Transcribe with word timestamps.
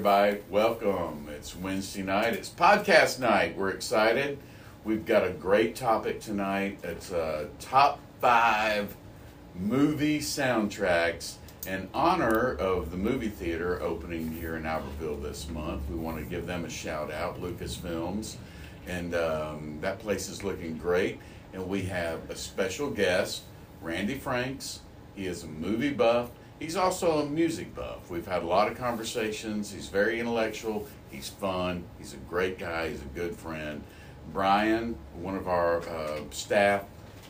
everybody. 0.00 0.38
Welcome. 0.48 1.28
It's 1.28 1.54
Wednesday 1.54 2.02
night. 2.02 2.32
It's 2.32 2.48
podcast 2.48 3.20
night. 3.20 3.54
We're 3.54 3.68
excited. 3.68 4.38
We've 4.82 5.04
got 5.04 5.26
a 5.26 5.30
great 5.30 5.76
topic 5.76 6.22
tonight. 6.22 6.78
It's 6.82 7.12
top 7.58 8.00
five 8.18 8.96
movie 9.54 10.20
soundtracks 10.20 11.34
in 11.66 11.86
honor 11.92 12.54
of 12.54 12.90
the 12.90 12.96
movie 12.96 13.28
theater 13.28 13.82
opening 13.82 14.32
here 14.32 14.56
in 14.56 14.62
Albertville 14.62 15.22
this 15.22 15.50
month. 15.50 15.82
We 15.90 15.96
want 15.96 16.16
to 16.16 16.24
give 16.24 16.46
them 16.46 16.64
a 16.64 16.70
shout 16.70 17.12
out, 17.12 17.38
Lucasfilms. 17.38 18.36
And 18.86 19.14
um, 19.14 19.80
that 19.82 19.98
place 19.98 20.30
is 20.30 20.42
looking 20.42 20.78
great. 20.78 21.18
And 21.52 21.68
we 21.68 21.82
have 21.82 22.30
a 22.30 22.36
special 22.36 22.88
guest, 22.88 23.42
Randy 23.82 24.14
Franks. 24.14 24.80
He 25.14 25.26
is 25.26 25.42
a 25.42 25.48
movie 25.48 25.92
buff. 25.92 26.30
He's 26.60 26.76
also 26.76 27.20
a 27.20 27.26
music 27.26 27.74
buff. 27.74 28.10
We've 28.10 28.26
had 28.26 28.42
a 28.42 28.46
lot 28.46 28.70
of 28.70 28.76
conversations. 28.76 29.72
He's 29.72 29.88
very 29.88 30.20
intellectual. 30.20 30.86
He's 31.10 31.30
fun. 31.30 31.84
He's 31.98 32.12
a 32.12 32.18
great 32.18 32.58
guy. 32.58 32.90
He's 32.90 33.00
a 33.00 33.06
good 33.06 33.34
friend. 33.34 33.82
Brian, 34.30 34.94
one 35.14 35.36
of 35.36 35.48
our 35.48 35.80
uh, 35.88 36.20
staff 36.30 36.84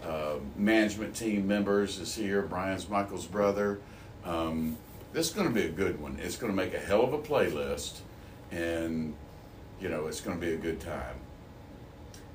uh, 0.04 0.34
management 0.56 1.14
team 1.14 1.46
members, 1.46 2.00
is 2.00 2.12
here. 2.12 2.42
Brian's 2.42 2.88
Michael's 2.88 3.24
brother. 3.24 3.78
Um, 4.24 4.76
this 5.12 5.28
is 5.28 5.32
going 5.32 5.46
to 5.46 5.54
be 5.54 5.64
a 5.64 5.70
good 5.70 6.00
one. 6.00 6.18
It's 6.20 6.36
going 6.36 6.52
to 6.52 6.56
make 6.56 6.74
a 6.74 6.80
hell 6.80 7.04
of 7.04 7.12
a 7.12 7.18
playlist, 7.18 8.00
and 8.50 9.14
you 9.80 9.88
know 9.88 10.08
it's 10.08 10.20
going 10.20 10.38
to 10.38 10.44
be 10.44 10.54
a 10.54 10.58
good 10.58 10.80
time. 10.80 11.16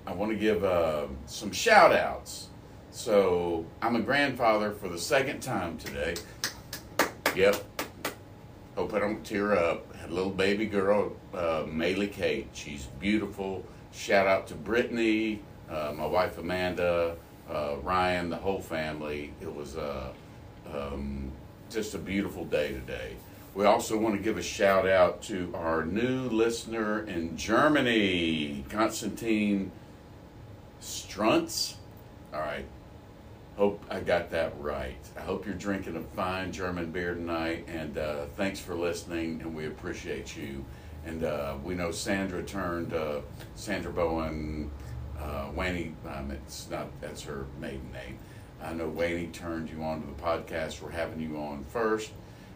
I 0.08 0.14
want 0.14 0.32
to 0.32 0.38
give 0.38 0.64
uh, 0.64 1.08
some 1.26 1.52
shout 1.52 1.92
outs. 1.92 2.48
So 2.92 3.66
I'm 3.82 3.98
a 3.98 4.02
grandfather 4.02 4.72
for 4.72 4.88
the 4.88 4.98
second 4.98 5.42
time 5.42 5.78
today. 5.78 6.16
Yep. 7.36 7.66
Hope 8.78 8.94
I 8.94 9.00
don't 9.00 9.22
tear 9.26 9.58
up. 9.58 9.94
Had 9.98 10.10
a 10.10 10.14
little 10.14 10.32
baby 10.32 10.66
girl, 10.66 11.12
uh, 11.34 11.64
Maylee 11.64 12.10
Kate. 12.10 12.48
She's 12.54 12.86
beautiful. 12.98 13.66
Shout 13.92 14.26
out 14.26 14.48
to 14.48 14.56
Brittany, 14.56 15.42
uh, 15.70 15.92
my 15.98 16.06
wife 16.06 16.38
Amanda, 16.38 17.18
uh, 17.50 17.76
Ryan, 17.84 18.30
the 18.30 18.38
whole 18.38 18.62
family. 18.62 19.34
It 19.42 19.54
was 19.54 19.76
uh, 19.76 20.14
um, 20.74 21.30
just 21.70 21.94
a 21.94 21.98
beautiful 21.98 22.46
day 22.46 22.72
today. 22.72 23.18
We 23.54 23.66
also 23.66 23.98
want 23.98 24.16
to 24.16 24.22
give 24.22 24.38
a 24.38 24.44
shout 24.44 24.88
out 24.88 25.22
to 25.24 25.54
our 25.56 25.84
new 25.84 26.30
listener 26.30 27.06
in 27.06 27.36
Germany, 27.36 28.64
Constantine 28.70 29.74
Strunz. 30.82 31.76
All 32.34 32.40
right. 32.40 32.66
Hope 33.58 33.86
I 33.90 34.02
got 34.02 34.32
that 34.32 34.54
right. 34.60 34.98
I 35.16 35.22
hope 35.22 35.46
you're 35.46 35.56
drinking 35.56 35.96
a 35.96 36.02
fine 36.02 36.52
German 36.52 36.92
beer 36.92 37.16
tonight, 37.16 37.66
and 37.70 37.98
uh, 37.98 38.26
thanks 38.36 38.60
for 38.60 38.76
listening, 38.76 39.42
and 39.42 39.56
we 39.56 39.68
appreciate 39.68 40.36
you. 40.36 40.66
And 41.06 41.24
uh, 41.24 41.56
we 41.64 41.74
know 41.74 41.92
Sandra 41.92 42.44
turned 42.44 42.94
uh, 42.94 43.22
Sandra 43.56 43.94
Bowen, 43.94 44.70
uh, 45.18 45.52
Waney. 45.56 45.94
Um, 46.06 46.32
it's 46.32 46.70
not 46.70 46.88
that's 47.00 47.22
her 47.24 47.46
maiden 47.62 47.90
name. 47.94 48.18
I 48.62 48.74
know 48.74 48.90
Waney 48.90 49.28
turned 49.28 49.70
you 49.70 49.84
on 49.84 50.02
to 50.02 50.08
the 50.08 50.14
podcast. 50.14 50.82
We're 50.82 50.92
having 50.92 51.22
you 51.22 51.38
on 51.38 51.64
first. 51.64 52.12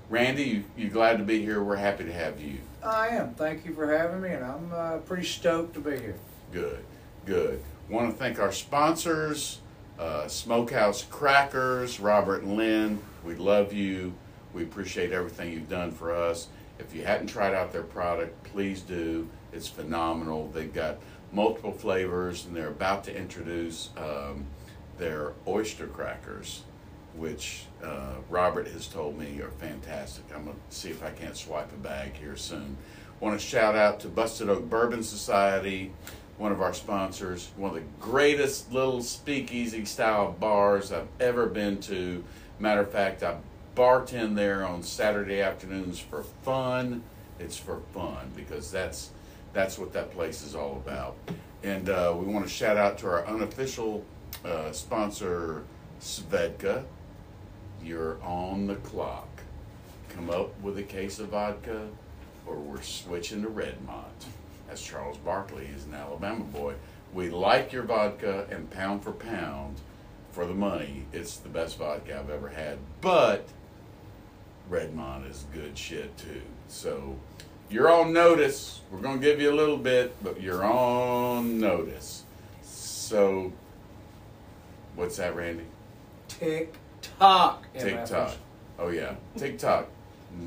Randy, 0.10 0.44
you, 0.44 0.64
you 0.76 0.90
glad 0.90 1.20
to 1.20 1.24
be 1.24 1.42
here? 1.42 1.64
We're 1.64 1.76
happy 1.76 2.04
to 2.04 2.14
have 2.14 2.42
you. 2.42 2.58
I 2.84 3.10
am. 3.10 3.36
Thank 3.36 3.66
you 3.66 3.74
for 3.74 3.96
having 3.96 4.22
me, 4.22 4.32
and 4.32 4.44
I'm 4.44 4.72
uh, 4.74 4.98
pretty 4.98 5.24
stoked 5.24 5.76
to 5.76 5.80
be 5.80 5.92
here. 5.92 6.16
Good, 6.52 6.84
good. 7.26 7.64
Want 7.88 8.12
to 8.12 8.18
thank 8.18 8.40
our 8.40 8.52
sponsors, 8.52 9.60
uh, 10.00 10.28
Smokehouse 10.28 11.04
Crackers, 11.04 12.00
Robert 12.00 12.44
and 12.44 12.56
Lynn. 12.56 13.00
We 13.26 13.36
love 13.36 13.74
you. 13.74 14.14
We 14.54 14.64
appreciate 14.64 15.12
everything 15.12 15.52
you've 15.52 15.70
done 15.70 15.92
for 15.92 16.16
us. 16.16 16.48
If 16.80 16.96
you 16.96 17.04
hadn't 17.04 17.28
tried 17.28 17.54
out 17.54 17.74
their 17.74 17.84
product, 17.84 18.44
please 18.46 18.82
do. 18.82 19.30
It's 19.52 19.68
phenomenal. 19.68 20.50
They've 20.54 20.74
got 20.74 20.98
multiple 21.34 21.74
flavors, 21.74 22.46
and 22.46 22.56
they're 22.56 22.70
about 22.70 23.04
to 23.04 23.16
introduce 23.16 23.90
um, 23.98 24.46
their 24.98 25.34
oyster 25.46 25.88
crackers, 25.88 26.64
which 27.16 27.66
uh, 27.84 28.16
Robert 28.30 28.68
has 28.70 28.88
told 28.88 29.20
me 29.20 29.42
are 29.42 29.52
fantastic. 29.52 30.24
I'm 30.34 30.46
going 30.46 30.56
to 30.56 30.76
see 30.76 30.90
if 30.90 31.04
I 31.04 31.12
can't 31.12 31.36
swipe 31.36 31.72
a 31.74 31.78
bag 31.78 32.14
here 32.16 32.38
soon. 32.38 32.78
Want 33.20 33.38
to 33.38 33.46
shout 33.46 33.76
out 33.76 34.00
to 34.02 34.08
Busted 34.08 34.50
Oak 34.50 34.70
Bourbon 34.70 35.04
Society, 35.04 35.92
one 36.40 36.54
of 36.54 36.62
our 36.62 36.74
sponsors, 36.74 37.50
one 37.58 37.70
of 37.70 37.76
the 37.76 37.84
greatest 38.00 38.72
little 38.72 39.04
speakeasy 39.04 39.84
style 39.84 40.32
bars 40.32 40.92
I've 40.92 41.10
ever 41.20 41.46
been 41.46 41.80
to. 41.82 42.24
Matter 42.60 42.80
of 42.82 42.92
fact, 42.92 43.22
I 43.24 43.36
bartend 43.76 44.36
there 44.36 44.66
on 44.66 44.82
Saturday 44.82 45.42
afternoons 45.42 46.00
for 46.00 46.24
fun. 46.44 47.04
It's 47.40 47.58
for 47.58 47.82
fun 47.94 48.32
because 48.36 48.72
that's 48.72 49.12
that's 49.52 49.78
what 49.78 49.92
that 49.94 50.12
place 50.12 50.42
is 50.42 50.56
all 50.56 50.82
about. 50.86 51.18
And 51.62 51.90
uh, 51.90 52.16
we 52.18 52.26
want 52.32 52.46
to 52.46 52.52
shout 52.52 52.78
out 52.78 52.98
to 53.00 53.08
our 53.08 53.26
unofficial 53.28 54.06
uh, 54.46 54.72
sponsor, 54.72 55.64
Svedka. 56.00 56.86
You're 57.84 58.22
on 58.24 58.68
the 58.68 58.76
clock. 58.76 59.28
Come 60.10 60.30
up 60.30 60.58
with 60.62 60.78
a 60.78 60.84
case 60.84 61.20
of 61.20 61.30
vodka, 61.30 61.90
or 62.46 62.56
we're 62.56 62.82
switching 62.82 63.42
to 63.42 63.50
Redmont. 63.50 64.26
That's 64.70 64.82
Charles 64.82 65.18
Barkley. 65.18 65.66
He's 65.66 65.86
an 65.86 65.96
Alabama 65.96 66.44
boy. 66.46 66.76
We 67.12 67.32
like 67.32 67.74
your 67.74 67.84
vodka, 67.84 68.46
and 68.52 68.70
pound 68.70 69.04
for 69.04 69.12
pound, 69.12 69.78
for 70.32 70.46
the 70.46 70.54
money, 70.54 71.06
it's 71.12 71.38
the 71.38 71.50
best 71.50 71.80
vodka 71.80 72.20
I've 72.20 72.30
ever 72.30 72.50
had. 72.50 72.78
But 73.02 73.48
Redmont 74.70 75.30
is 75.30 75.46
good 75.52 75.76
shit 75.76 76.16
too. 76.18 76.44
So 76.68 77.16
you're 77.70 77.92
on 77.92 78.14
notice. 78.14 78.82
We're 78.92 79.02
going 79.02 79.20
to 79.20 79.26
give 79.26 79.42
you 79.42 79.52
a 79.52 79.56
little 79.56 79.78
bit, 79.78 80.16
but 80.24 80.40
you're 80.40 80.64
on 80.64 81.60
notice. 81.60 82.24
So, 82.62 83.52
what's 84.96 85.18
that, 85.18 85.36
Randy? 85.36 85.66
TikTok. 86.28 87.66
TikTok. 87.74 88.36
Oh, 88.78 88.90
yeah. 88.90 89.16
TikTok, 89.36 89.88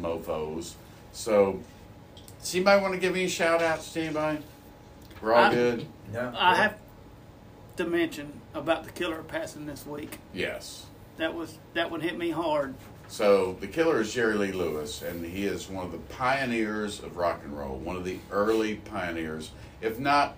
mofos. 0.01 0.75
So, 1.13 1.61
does 2.43 2.55
anybody 2.55 2.83
want 2.83 2.95
to 2.95 3.01
give 3.01 3.15
any 3.15 3.29
shout 3.29 3.63
outs 3.63 3.93
to 3.93 4.01
anybody? 4.01 4.39
We're 5.21 5.33
all 5.33 5.45
I- 5.45 5.55
good? 5.55 5.87
No. 6.13 6.35
I 6.37 6.57
have 6.57 6.79
to 7.77 7.87
mention 7.87 8.41
about 8.53 8.85
the 8.85 8.91
killer 8.91 9.23
passing 9.23 9.65
this 9.65 9.87
week. 9.87 10.19
Yes. 10.35 10.87
That 11.17 11.35
was 11.35 11.59
that 11.75 11.91
one 11.91 12.01
hit 12.01 12.19
me 12.19 12.31
hard. 12.31 12.75
So 13.09 13.57
the 13.61 13.67
killer 13.67 14.01
is 14.01 14.13
Jerry 14.13 14.35
Lee 14.35 14.53
Lewis, 14.53 15.03
and 15.03 15.25
he 15.25 15.45
is 15.45 15.69
one 15.69 15.85
of 15.87 15.93
the 15.93 15.99
pioneers 15.99 17.01
of 17.01 17.17
rock 17.17 17.41
and 17.45 17.57
roll, 17.57 17.77
one 17.77 17.97
of 17.97 18.05
the 18.05 18.19
early 18.31 18.77
pioneers, 18.77 19.51
if 19.81 19.99
not 19.99 20.35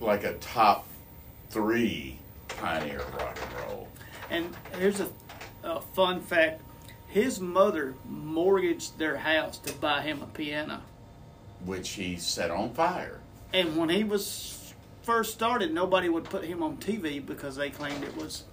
like 0.00 0.24
a 0.24 0.34
top 0.34 0.86
three 1.50 2.18
pioneer 2.48 2.98
of 3.00 3.14
rock 3.14 3.38
and 3.42 3.66
roll. 3.66 3.88
And 4.30 4.56
here's 4.78 5.00
a, 5.00 5.08
a 5.64 5.80
fun 5.80 6.20
fact: 6.20 6.60
his 7.08 7.40
mother 7.40 7.94
mortgaged 8.08 8.98
their 8.98 9.16
house 9.16 9.58
to 9.58 9.72
buy 9.74 10.02
him 10.02 10.22
a 10.22 10.26
piano. 10.26 10.82
Which 11.64 11.90
he 11.90 12.16
set 12.16 12.50
on 12.50 12.72
fire. 12.74 13.20
And 13.52 13.76
when 13.76 13.88
he 13.88 14.04
was 14.04 14.72
first 15.02 15.32
started, 15.32 15.72
nobody 15.72 16.08
would 16.08 16.24
put 16.24 16.44
him 16.44 16.62
on 16.62 16.76
TV 16.76 17.24
because 17.24 17.56
they 17.56 17.70
claimed 17.70 18.04
it 18.04 18.16
was 18.16 18.44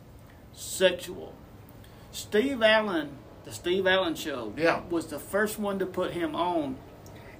sexual. 0.53 1.33
Steve 2.11 2.63
Allen, 2.63 3.09
the 3.45 3.51
Steve 3.51 3.85
Allen 3.85 4.15
Show, 4.15 4.53
Yeah. 4.57 4.81
was 4.89 5.07
the 5.07 5.19
first 5.19 5.59
one 5.59 5.77
to 5.79 5.85
put 5.85 6.11
him 6.11 6.35
on. 6.35 6.77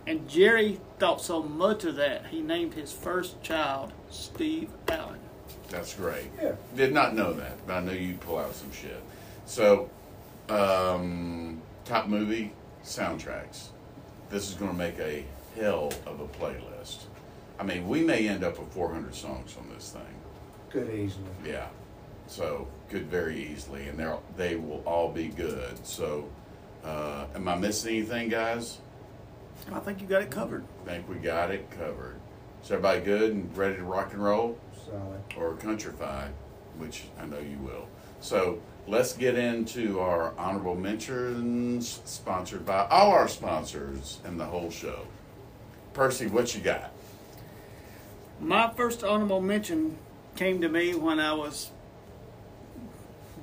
And 0.05 0.29
Jerry 0.29 0.79
thought 0.99 1.21
so 1.21 1.41
much 1.43 1.83
of 1.83 1.95
that, 1.95 2.27
he 2.27 2.41
named 2.41 2.75
his 2.75 2.93
first 2.93 3.41
child 3.41 3.91
Steve 4.09 4.69
Allen. 4.87 5.19
That's 5.69 5.93
great. 5.95 6.27
Yeah. 6.41 6.53
Did 6.75 6.93
not 6.93 7.13
know 7.13 7.33
that, 7.33 7.65
but 7.67 7.73
I 7.77 7.79
knew 7.81 7.91
you'd 7.93 8.21
pull 8.21 8.37
out 8.37 8.55
some 8.55 8.71
shit. 8.71 9.01
So, 9.45 9.89
um, 10.47 11.61
top 11.83 12.07
movie 12.07 12.53
soundtracks. 12.85 13.67
This 14.29 14.47
is 14.49 14.53
going 14.55 14.71
to 14.71 14.77
make 14.77 14.97
a 14.99 15.25
hell 15.57 15.91
of 16.05 16.19
a 16.19 16.27
playlist. 16.27 17.05
I 17.59 17.63
mean, 17.63 17.87
we 17.87 18.01
may 18.01 18.27
end 18.27 18.43
up 18.43 18.59
with 18.59 18.71
400 18.73 19.13
songs 19.15 19.55
on 19.59 19.67
this 19.73 19.91
thing. 19.91 20.01
Could 20.69 20.93
easily. 20.93 21.25
Yeah. 21.45 21.67
So 22.27 22.67
could 22.89 23.07
very 23.07 23.51
easily, 23.51 23.87
and 23.87 23.97
they 23.97 24.03
are 24.03 24.19
they 24.35 24.55
will 24.55 24.83
all 24.85 25.11
be 25.11 25.29
good. 25.29 25.85
So, 25.85 26.29
uh, 26.83 27.25
am 27.33 27.47
I 27.47 27.55
missing 27.55 27.95
anything, 27.97 28.29
guys? 28.29 28.79
I 29.71 29.79
think 29.79 30.01
you 30.01 30.07
got 30.07 30.21
it 30.21 30.29
covered. 30.29 30.63
I 30.85 30.89
think 30.89 31.09
we 31.09 31.15
got 31.15 31.51
it 31.51 31.69
covered. 31.71 32.19
Is 32.63 32.71
everybody 32.71 33.01
good 33.01 33.31
and 33.31 33.55
ready 33.57 33.77
to 33.77 33.83
rock 33.83 34.13
and 34.13 34.23
roll? 34.23 34.57
Solid. 34.85 35.21
or 35.37 35.55
countrify, 35.55 36.29
which 36.77 37.03
I 37.19 37.25
know 37.25 37.39
you 37.39 37.57
will. 37.57 37.87
So 38.21 38.61
let's 38.87 39.13
get 39.13 39.37
into 39.37 39.99
our 39.99 40.33
honorable 40.37 40.75
mentions, 40.75 42.01
sponsored 42.05 42.65
by 42.65 42.87
all 42.89 43.11
our 43.11 43.27
sponsors 43.27 44.19
and 44.23 44.39
the 44.39 44.45
whole 44.45 44.71
show. 44.71 45.05
Percy, 45.97 46.27
what 46.27 46.53
you 46.53 46.61
got? 46.61 46.91
My 48.39 48.69
first 48.69 49.03
honorable 49.03 49.41
mention 49.41 49.97
came 50.35 50.61
to 50.61 50.69
me 50.69 50.93
when 50.93 51.19
I 51.19 51.33
was 51.33 51.71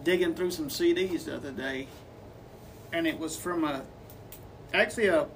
digging 0.04 0.36
through 0.36 0.52
some 0.52 0.68
CDs 0.68 1.24
the 1.24 1.34
other 1.34 1.50
day, 1.50 1.88
and 2.92 3.08
it 3.08 3.18
was 3.18 3.36
from 3.36 3.64
a 3.64 3.82
actually 4.72 5.08
a 5.08 5.26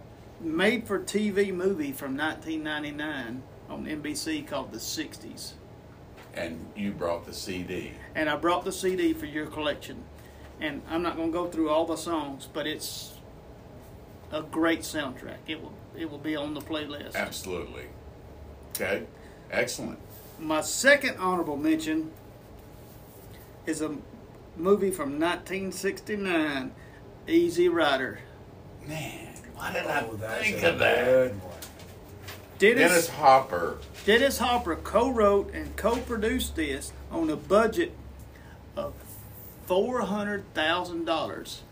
made 0.41 0.87
for 0.87 1.00
TV 1.00 1.53
movie 1.53 1.91
from 1.91 2.17
1999 2.17 3.43
on 3.69 3.85
NBC 3.85 4.47
called 4.47 4.70
The 4.70 4.79
60s. 4.79 5.55
And 6.35 6.67
you 6.76 6.93
brought 6.93 7.26
the 7.26 7.35
CD. 7.35 7.94
And 8.15 8.31
I 8.31 8.37
brought 8.37 8.65
the 8.65 8.70
CD 8.70 9.12
for 9.12 9.26
your 9.26 9.47
collection. 9.47 10.05
And 10.61 10.82
I'm 10.88 11.03
not 11.03 11.17
going 11.17 11.32
to 11.32 11.32
go 11.32 11.49
through 11.49 11.70
all 11.70 11.85
the 11.85 11.97
songs, 11.97 12.49
but 12.53 12.69
it's 12.69 13.15
a 14.31 14.43
great 14.43 14.82
soundtrack. 14.82 15.38
It 15.49 15.61
will 15.61 15.75
it 15.99 16.11
will 16.11 16.19
be 16.19 16.37
on 16.37 16.55
the 16.55 16.61
playlist. 16.61 17.15
Absolutely. 17.15 17.85
Okay. 18.71 19.05
Excellent. 19.50 19.99
My 20.39 20.61
second 20.61 21.17
honorable 21.19 21.56
mention 21.56 22.11
is 23.67 23.81
a 23.83 23.97
movie 24.56 24.91
from 24.91 25.19
1969, 25.19 26.73
Easy 27.27 27.69
Rider. 27.69 28.21
Man, 28.87 29.35
why 29.55 29.73
did 29.73 29.85
Oh, 29.87 29.89
I 29.89 30.17
that's 30.17 30.43
think 30.45 30.62
of 30.62 30.79
that? 30.79 31.05
good 31.05 31.43
one. 31.43 31.53
Dennis, 32.59 32.91
Dennis 32.91 33.09
Hopper. 33.11 33.79
Dennis 34.05 34.39
Hopper 34.39 34.77
co-wrote 34.77 35.53
and 35.55 35.77
co-produced 35.77 36.56
this 36.56 36.93
on 37.11 37.31
a 37.31 37.37
budget 37.37 37.93
of 38.77 38.94
four 39.67 40.01
hundred 40.03 40.53
thousand 40.55 41.05
dollars, 41.05 41.62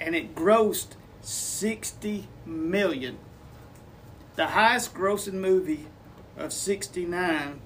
and 0.00 0.14
it 0.14 0.34
grossed 0.34 0.92
sixty 1.20 2.28
million. 2.46 3.18
The 4.38 4.46
highest 4.46 4.94
grossing 4.94 5.32
movie 5.32 5.88
of 6.36 6.52
'69 6.52 7.60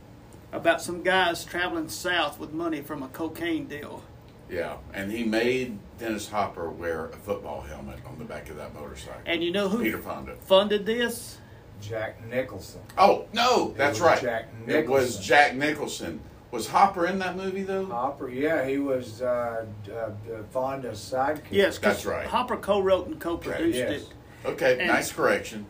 about 0.53 0.81
some 0.81 1.03
guys 1.03 1.45
traveling 1.45 1.91
south 1.91 2.39
with 2.39 2.55
money 2.55 2.81
from 2.81 3.03
a 3.03 3.09
cocaine 3.09 3.67
deal. 3.67 4.03
Yeah, 4.49 4.77
and 4.95 5.13
he 5.13 5.23
made 5.23 5.79
Dennis 5.99 6.31
Hopper 6.31 6.71
wear 6.71 7.09
a 7.09 7.17
football 7.17 7.61
helmet 7.61 7.99
on 8.07 8.19
the 8.19 8.25
back 8.25 8.49
of 8.49 8.57
that 8.57 8.73
motorcycle. 8.73 9.21
And 9.27 9.45
you 9.45 9.53
know 9.53 9.69
who 9.69 9.83
Peter 9.83 9.99
Fonda. 9.99 10.35
funded 10.47 10.87
this? 10.87 11.37
Jack 11.83 12.27
Nicholson. 12.27 12.81
Oh 12.97 13.27
no, 13.35 13.75
that's 13.77 14.01
was 14.01 14.07
right. 14.09 14.23
Jack 14.23 14.49
It 14.67 14.89
was 14.89 15.19
Jack 15.19 15.55
Nicholson. 15.55 16.23
Was 16.53 16.69
Hopper 16.69 17.05
in 17.05 17.19
that 17.19 17.37
movie 17.37 17.65
though? 17.65 17.85
Hopper, 17.85 18.31
yeah, 18.31 18.67
he 18.67 18.79
was 18.79 19.21
uh, 19.21 19.67
uh, 19.95 20.11
Fonda's 20.51 21.01
sidekick. 21.01 21.43
Yes, 21.51 21.77
That's 21.77 22.07
right. 22.07 22.27
Hopper 22.27 22.57
co-wrote 22.57 23.09
and 23.09 23.21
co-produced 23.21 23.77
yes. 23.77 23.91
it. 23.91 24.09
Okay, 24.47 24.79
And- 24.79 24.89
nice 24.89 25.13
correction. 25.13 25.67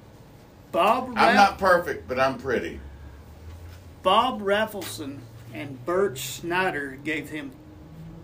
Bob 0.73 1.13
I'm 1.17 1.35
not 1.37 1.59
perfect, 1.59 2.09
but 2.09 2.19
I'm 2.19 2.39
pretty. 2.39 2.81
Bob 4.03 4.41
Rafelson 4.41 5.19
and 5.55 5.85
Bert 5.85 6.19
Schneider 6.19 6.99
gave 7.05 7.29
him 7.31 7.53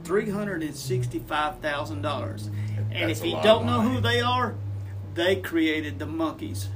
three 0.04 0.30
hundred 0.30 0.62
and 0.62 0.74
sixty-five 0.74 1.58
thousand 1.60 2.02
dollars. 2.02 2.48
And 2.90 3.10
if 3.10 3.24
you 3.24 3.38
don't 3.42 3.66
know 3.66 3.82
who 3.82 4.00
they 4.00 4.20
are, 4.20 4.54
they 5.14 5.36
created 5.36 5.98
the 5.98 6.06
Monkees. 6.06 6.68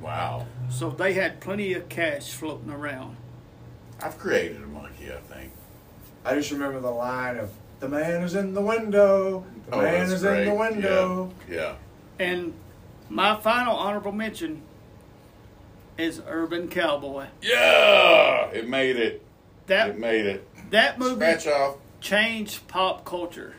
Wow. 0.00 0.46
So 0.70 0.90
they 0.90 1.14
had 1.14 1.40
plenty 1.40 1.72
of 1.74 1.88
cash 1.88 2.30
floating 2.32 2.70
around. 2.70 3.16
I've 4.00 4.18
created 4.18 4.62
a 4.62 4.66
monkey, 4.66 5.10
I 5.12 5.16
think. 5.34 5.50
I 6.24 6.34
just 6.34 6.50
remember 6.50 6.80
the 6.80 6.90
line 6.90 7.36
of 7.36 7.50
"The 7.80 7.88
man 7.88 8.22
is 8.22 8.34
in 8.34 8.54
the 8.54 8.60
window. 8.62 9.44
The 9.68 9.74
Oh, 9.76 9.82
man 9.82 9.98
that's 10.00 10.12
is 10.12 10.24
in 10.24 10.44
the 10.44 10.54
great. 10.54 10.58
window." 10.58 11.32
Yeah. 11.50 11.74
And 12.18 12.54
my 13.10 13.34
final 13.40 13.74
honorable 13.76 14.12
mention 14.12 14.62
is 15.98 16.20
Urban 16.26 16.68
Cowboy. 16.68 17.26
Yeah. 17.42 18.46
It 18.50 18.68
made 18.68 18.96
it. 18.96 19.24
That 19.66 19.90
It 19.90 19.98
made 19.98 20.26
it. 20.26 20.46
that 20.70 20.98
movie 20.98 21.24
changed 22.00 22.66
pop 22.68 23.04
culture. 23.04 23.54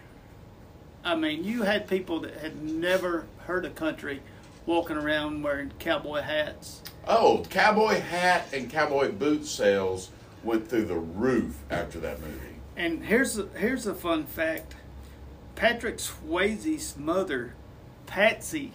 I 1.03 1.15
mean, 1.15 1.43
you 1.43 1.63
had 1.63 1.87
people 1.87 2.19
that 2.21 2.35
had 2.37 2.61
never 2.63 3.25
heard 3.45 3.65
of 3.65 3.75
country 3.75 4.21
walking 4.65 4.97
around 4.97 5.43
wearing 5.43 5.71
cowboy 5.79 6.21
hats. 6.21 6.81
Oh, 7.07 7.43
cowboy 7.49 7.99
hat 7.99 8.47
and 8.53 8.69
cowboy 8.69 9.11
boot 9.11 9.45
sales 9.45 10.09
went 10.43 10.67
through 10.67 10.85
the 10.85 10.95
roof 10.95 11.57
after 11.69 11.99
that 11.99 12.19
movie. 12.21 12.55
And 12.75 13.05
here's 13.05 13.37
a, 13.37 13.47
here's 13.55 13.85
a 13.87 13.93
fun 13.93 14.25
fact: 14.25 14.75
Patrick 15.55 15.97
Swayze's 15.97 16.97
mother, 16.97 17.53
Patsy, 18.07 18.73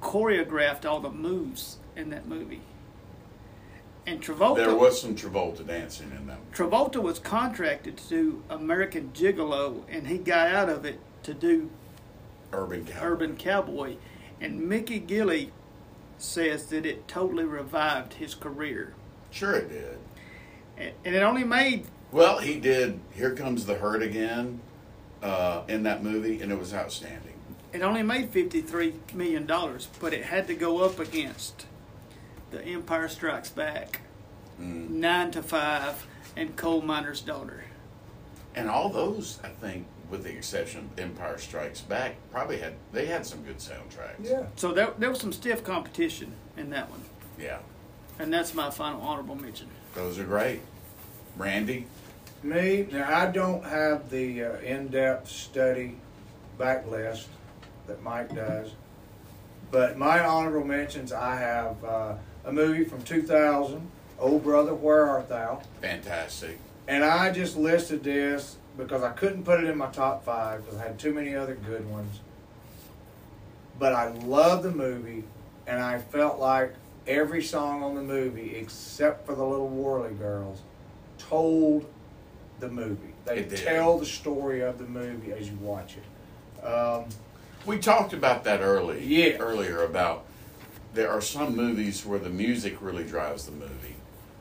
choreographed 0.00 0.84
all 0.84 1.00
the 1.00 1.10
moves 1.10 1.76
in 1.96 2.10
that 2.10 2.26
movie. 2.28 2.62
And 4.06 4.22
Travolta, 4.22 4.56
There 4.56 4.74
was 4.74 5.00
some 5.00 5.14
Travolta 5.14 5.66
dancing 5.66 6.10
in 6.16 6.26
that. 6.26 6.38
Travolta 6.52 7.02
was 7.02 7.18
contracted 7.18 7.96
to 7.98 8.08
do 8.08 8.42
American 8.48 9.10
Gigolo, 9.14 9.82
and 9.88 10.06
he 10.06 10.18
got 10.18 10.48
out 10.48 10.68
of 10.68 10.84
it 10.84 10.98
to 11.24 11.34
do 11.34 11.70
Urban 12.52 12.84
cowboy. 12.84 13.06
Urban 13.06 13.36
Cowboy. 13.36 13.96
And 14.40 14.68
Mickey 14.68 14.98
Gilley 15.00 15.50
says 16.18 16.66
that 16.66 16.86
it 16.86 17.06
totally 17.06 17.44
revived 17.44 18.14
his 18.14 18.34
career. 18.34 18.94
Sure, 19.30 19.54
it 19.56 19.68
did. 19.68 19.98
And 20.78 20.92
and 21.04 21.14
it 21.14 21.22
only 21.22 21.44
made 21.44 21.86
Well, 22.10 22.38
he 22.38 22.58
did. 22.58 22.98
Here 23.12 23.34
comes 23.34 23.66
the 23.66 23.74
herd 23.74 24.02
again 24.02 24.60
uh, 25.22 25.62
in 25.68 25.82
that 25.84 26.02
movie, 26.02 26.40
and 26.40 26.50
it 26.50 26.58
was 26.58 26.72
outstanding. 26.74 27.34
it 27.72 27.82
only 27.82 28.02
made 28.02 28.30
fifty 28.30 28.62
three 28.62 28.94
million 29.14 29.44
dollars, 29.46 29.88
but 30.00 30.14
it 30.14 30.24
had 30.24 30.46
to 30.48 30.54
go 30.54 30.78
up 30.82 30.98
against 30.98 31.66
The 32.50 32.62
Empire 32.64 33.08
Strikes 33.08 33.50
Back, 33.50 34.00
Mm. 34.60 34.90
Nine 34.90 35.30
to 35.30 35.42
Five, 35.42 36.06
and 36.36 36.54
Coal 36.54 36.82
Miner's 36.82 37.22
Daughter. 37.22 37.64
And 38.54 38.68
all 38.68 38.90
those, 38.90 39.38
I 39.42 39.48
think, 39.48 39.86
with 40.10 40.22
the 40.24 40.32
exception 40.36 40.90
of 40.92 40.98
Empire 41.00 41.38
Strikes 41.38 41.80
Back, 41.80 42.16
probably 42.30 42.58
had 42.58 42.74
they 42.92 43.06
had 43.06 43.24
some 43.24 43.42
good 43.42 43.56
soundtracks. 43.58 44.16
Yeah. 44.22 44.46
So 44.56 44.72
there, 44.72 44.92
there 44.98 45.08
was 45.08 45.20
some 45.20 45.32
stiff 45.32 45.64
competition 45.64 46.32
in 46.58 46.68
that 46.70 46.90
one, 46.90 47.00
Yeah, 47.38 47.58
and 48.18 48.30
that's 48.32 48.52
my 48.52 48.68
final 48.70 49.00
honorable 49.00 49.34
mention. 49.36 49.68
those 49.94 50.18
are 50.18 50.24
great. 50.24 50.60
Randy, 51.38 51.86
Me, 52.42 52.86
now 52.90 53.08
I 53.18 53.26
don't 53.30 53.64
have 53.64 54.10
the 54.10 54.44
uh, 54.44 54.56
in-depth 54.58 55.28
study 55.30 55.96
backlist 56.58 57.26
that 57.86 58.02
Mike 58.02 58.34
does, 58.34 58.72
but 59.70 59.96
my 59.98 60.24
honorable 60.24 60.66
mentions, 60.66 61.12
I 61.12 61.36
have 61.36 61.84
uh, 61.84 62.14
a 62.44 62.52
movie 62.52 62.84
from 62.84 63.02
2000, 63.02 63.90
"Oh 64.18 64.38
Brother, 64.38 64.74
Where 64.74 65.06
Art 65.08 65.28
Thou," 65.28 65.62
fantastic. 65.80 66.58
and 66.88 67.04
I 67.04 67.30
just 67.30 67.56
listed 67.56 68.02
this 68.04 68.56
because 68.76 69.02
I 69.02 69.10
couldn't 69.10 69.44
put 69.44 69.62
it 69.62 69.68
in 69.68 69.76
my 69.76 69.88
top 69.88 70.24
five 70.24 70.64
because 70.64 70.78
I 70.78 70.84
had 70.84 70.98
too 70.98 71.12
many 71.12 71.34
other 71.34 71.54
good 71.54 71.88
ones. 71.90 72.20
But 73.78 73.94
I 73.94 74.08
love 74.12 74.62
the 74.62 74.70
movie, 74.70 75.24
and 75.66 75.80
I 75.82 75.98
felt 75.98 76.38
like 76.38 76.74
every 77.06 77.42
song 77.42 77.82
on 77.82 77.94
the 77.94 78.02
movie, 78.02 78.56
except 78.56 79.26
for 79.26 79.34
the 79.34 79.44
little 79.44 79.68
Wharvey 79.68 80.14
Girls, 80.14 80.60
told 81.18 81.86
the 82.60 82.68
movie. 82.68 83.14
They 83.24 83.44
tell 83.44 83.98
the 83.98 84.06
story 84.06 84.60
of 84.60 84.78
the 84.78 84.84
movie 84.84 85.32
as 85.32 85.48
you 85.48 85.56
watch 85.56 85.96
it. 85.96 86.64
Um, 86.64 87.06
We 87.66 87.78
talked 87.78 88.12
about 88.12 88.44
that 88.44 88.60
early. 88.60 89.04
Yeah. 89.04 89.36
Earlier 89.38 89.84
about 89.84 90.24
there 90.94 91.10
are 91.10 91.20
some 91.20 91.54
movies 91.54 92.04
where 92.04 92.18
the 92.18 92.30
music 92.30 92.78
really 92.80 93.04
drives 93.04 93.46
the 93.46 93.52
movie, 93.52 93.94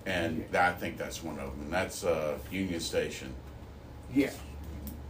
and 0.05 0.45
I 0.55 0.71
think 0.71 0.97
that's 0.97 1.21
one 1.23 1.37
of 1.39 1.51
them. 1.51 1.61
And 1.65 1.73
that's 1.73 2.03
uh, 2.03 2.37
Union 2.51 2.79
Station. 2.79 3.33
yeah. 4.13 4.31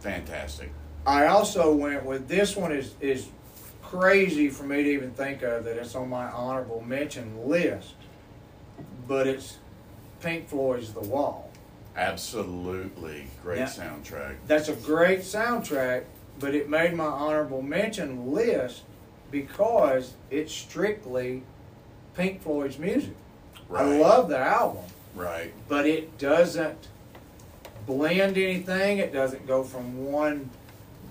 Fantastic. 0.00 0.72
I 1.06 1.26
also 1.26 1.74
went 1.74 2.04
with 2.06 2.26
this 2.26 2.56
one 2.56 2.72
is 2.72 2.94
is 3.00 3.28
crazy 3.82 4.48
for 4.48 4.64
me 4.64 4.82
to 4.82 4.90
even 4.90 5.10
think 5.12 5.42
of 5.42 5.64
that 5.64 5.76
it's 5.76 5.94
on 5.94 6.08
my 6.08 6.30
honorable 6.30 6.80
mention 6.82 7.46
list, 7.48 7.94
but 9.06 9.26
it's 9.26 9.58
Pink 10.20 10.48
Floyd's 10.48 10.92
The 10.94 11.00
Wall. 11.00 11.50
Absolutely 11.96 13.26
great 13.42 13.58
Yeah. 13.58 13.66
soundtrack. 13.66 14.36
That's 14.46 14.68
a 14.68 14.74
great 14.74 15.20
soundtrack, 15.20 16.04
but 16.40 16.54
it 16.54 16.68
made 16.68 16.94
my 16.94 17.04
honorable 17.04 17.62
mention 17.62 18.32
list 18.32 18.82
because 19.30 20.14
it's 20.30 20.52
strictly 20.52 21.42
Pink 22.16 22.42
Floyd's 22.42 22.78
music. 22.78 23.14
I 23.72 23.84
love 23.84 24.28
the 24.28 24.38
album, 24.38 24.82
Right. 25.14 25.52
but 25.68 25.86
it 25.86 26.18
doesn't 26.18 26.88
blend 27.86 28.36
anything. 28.36 28.98
It 28.98 29.12
doesn't 29.12 29.46
go 29.46 29.62
from 29.62 30.06
one 30.10 30.50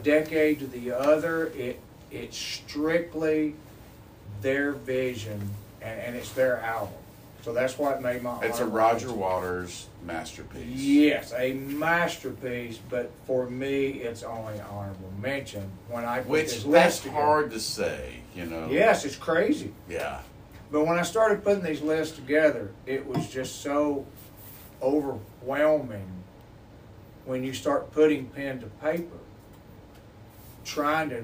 decade 0.03 0.59
to 0.59 0.67
the 0.67 0.91
other. 0.91 1.47
It 1.55 1.79
it's 2.11 2.37
strictly 2.37 3.55
their 4.41 4.71
vision 4.71 5.51
and, 5.81 5.99
and 6.01 6.15
it's 6.15 6.31
their 6.31 6.59
album. 6.59 6.95
So 7.43 7.53
that's 7.53 7.77
why 7.77 7.93
it 7.93 8.01
made 8.01 8.23
my. 8.23 8.41
It's 8.41 8.59
a 8.59 8.65
Roger. 8.65 9.13
Waters 9.13 9.87
masterpiece. 10.03 10.65
Yes, 10.65 11.33
a 11.37 11.53
masterpiece, 11.53 12.79
but 12.89 13.11
for 13.25 13.49
me, 13.49 13.87
it's 13.87 14.23
only 14.23 14.59
honorable 14.61 15.11
mention 15.19 15.69
when 15.89 16.05
I 16.05 16.19
put 16.19 16.29
Which 16.29 16.53
this 16.53 16.63
that's 16.63 16.99
together. 16.99 17.21
hard 17.21 17.51
to 17.51 17.59
say, 17.59 18.21
you 18.35 18.45
know. 18.45 18.67
Yes, 18.69 19.05
it's 19.05 19.15
crazy. 19.15 19.73
Yeah. 19.87 20.21
But 20.71 20.85
when 20.85 20.99
I 20.99 21.03
started 21.03 21.43
putting 21.43 21.63
these 21.63 21.81
lists 21.81 22.15
together, 22.15 22.71
it 22.85 23.05
was 23.05 23.27
just 23.29 23.61
so 23.61 24.05
overwhelming 24.81 26.09
when 27.25 27.43
you 27.43 27.53
start 27.53 27.91
putting 27.91 28.25
pen 28.27 28.59
to 28.61 28.67
paper, 28.67 29.17
trying 30.63 31.09
to 31.09 31.23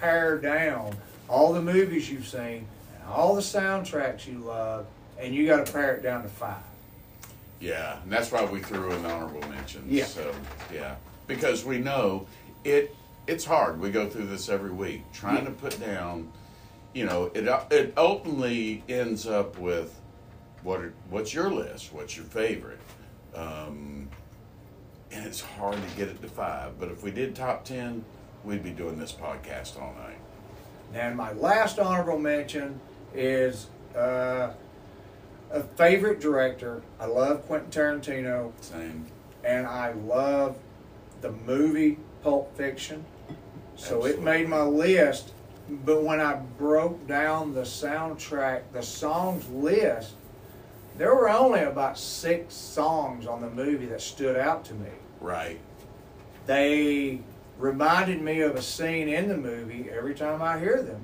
pare 0.00 0.38
down 0.38 0.94
all 1.28 1.52
the 1.52 1.62
movies 1.62 2.10
you've 2.10 2.26
seen 2.26 2.66
all 3.08 3.34
the 3.34 3.40
soundtracks 3.40 4.26
you 4.26 4.38
love, 4.38 4.86
and 5.18 5.34
you 5.34 5.46
got 5.46 5.66
to 5.66 5.72
pare 5.72 5.94
it 5.96 6.02
down 6.02 6.22
to 6.22 6.28
five. 6.28 6.56
Yeah, 7.62 8.02
and 8.02 8.10
that's 8.10 8.32
why 8.32 8.44
we 8.44 8.58
threw 8.60 8.90
in 8.92 9.06
honorable 9.06 9.48
mentions. 9.48 9.90
Yeah. 9.90 10.04
So 10.06 10.34
yeah, 10.74 10.96
because 11.28 11.64
we 11.64 11.78
know 11.78 12.26
it. 12.64 12.94
It's 13.28 13.44
hard. 13.44 13.80
We 13.80 13.90
go 13.92 14.10
through 14.10 14.26
this 14.26 14.48
every 14.48 14.72
week, 14.72 15.02
trying 15.12 15.44
Yeah. 15.44 15.44
to 15.44 15.50
put 15.52 15.80
down. 15.80 16.32
You 16.92 17.06
know, 17.06 17.30
it 17.34 17.46
it 17.70 17.94
ultimately 17.96 18.82
ends 18.88 19.26
up 19.28 19.58
with 19.58 19.98
what 20.64 20.80
are, 20.80 20.92
what's 21.08 21.32
your 21.32 21.50
list? 21.50 21.92
What's 21.92 22.16
your 22.16 22.26
favorite? 22.26 22.80
Um, 23.34 24.08
and 25.12 25.24
it's 25.24 25.40
hard 25.40 25.76
to 25.76 25.96
get 25.96 26.08
it 26.08 26.20
to 26.22 26.28
five. 26.28 26.80
But 26.80 26.88
if 26.90 27.02
we 27.04 27.12
did 27.12 27.36
top 27.36 27.64
ten, 27.64 28.04
we'd 28.44 28.64
be 28.64 28.70
doing 28.70 28.98
this 28.98 29.12
podcast 29.12 29.80
all 29.80 29.94
night. 29.94 30.18
And 30.94 31.16
my 31.16 31.32
last 31.32 31.78
honorable 31.78 32.18
mention 32.18 32.80
is 33.14 33.68
uh, 33.96 34.50
a 35.52 35.62
favorite 35.62 36.20
director. 36.20 36.82
I 36.98 37.06
love 37.06 37.46
Quentin 37.46 37.70
Tarantino, 37.70 38.52
Same. 38.60 39.06
and 39.44 39.66
I 39.66 39.92
love 39.92 40.56
the 41.20 41.30
movie 41.30 41.98
Pulp 42.22 42.56
Fiction. 42.56 43.04
So 43.76 44.04
it 44.06 44.20
made 44.20 44.48
my 44.48 44.62
list. 44.62 45.32
But 45.68 46.02
when 46.02 46.20
I 46.20 46.34
broke 46.34 47.06
down 47.06 47.54
the 47.54 47.62
soundtrack, 47.62 48.62
the 48.72 48.82
songs 48.82 49.48
list, 49.48 50.14
there 50.98 51.14
were 51.14 51.30
only 51.30 51.60
about 51.60 51.98
six 51.98 52.54
songs 52.54 53.26
on 53.26 53.40
the 53.40 53.48
movie 53.48 53.86
that 53.86 54.00
stood 54.00 54.36
out 54.36 54.64
to 54.66 54.74
me. 54.74 54.90
Right. 55.20 55.60
They 56.46 57.20
reminded 57.58 58.20
me 58.20 58.40
of 58.40 58.56
a 58.56 58.62
scene 58.62 59.08
in 59.08 59.28
the 59.28 59.36
movie 59.36 59.88
every 59.90 60.14
time 60.14 60.42
I 60.42 60.58
hear 60.58 60.82
them, 60.82 61.02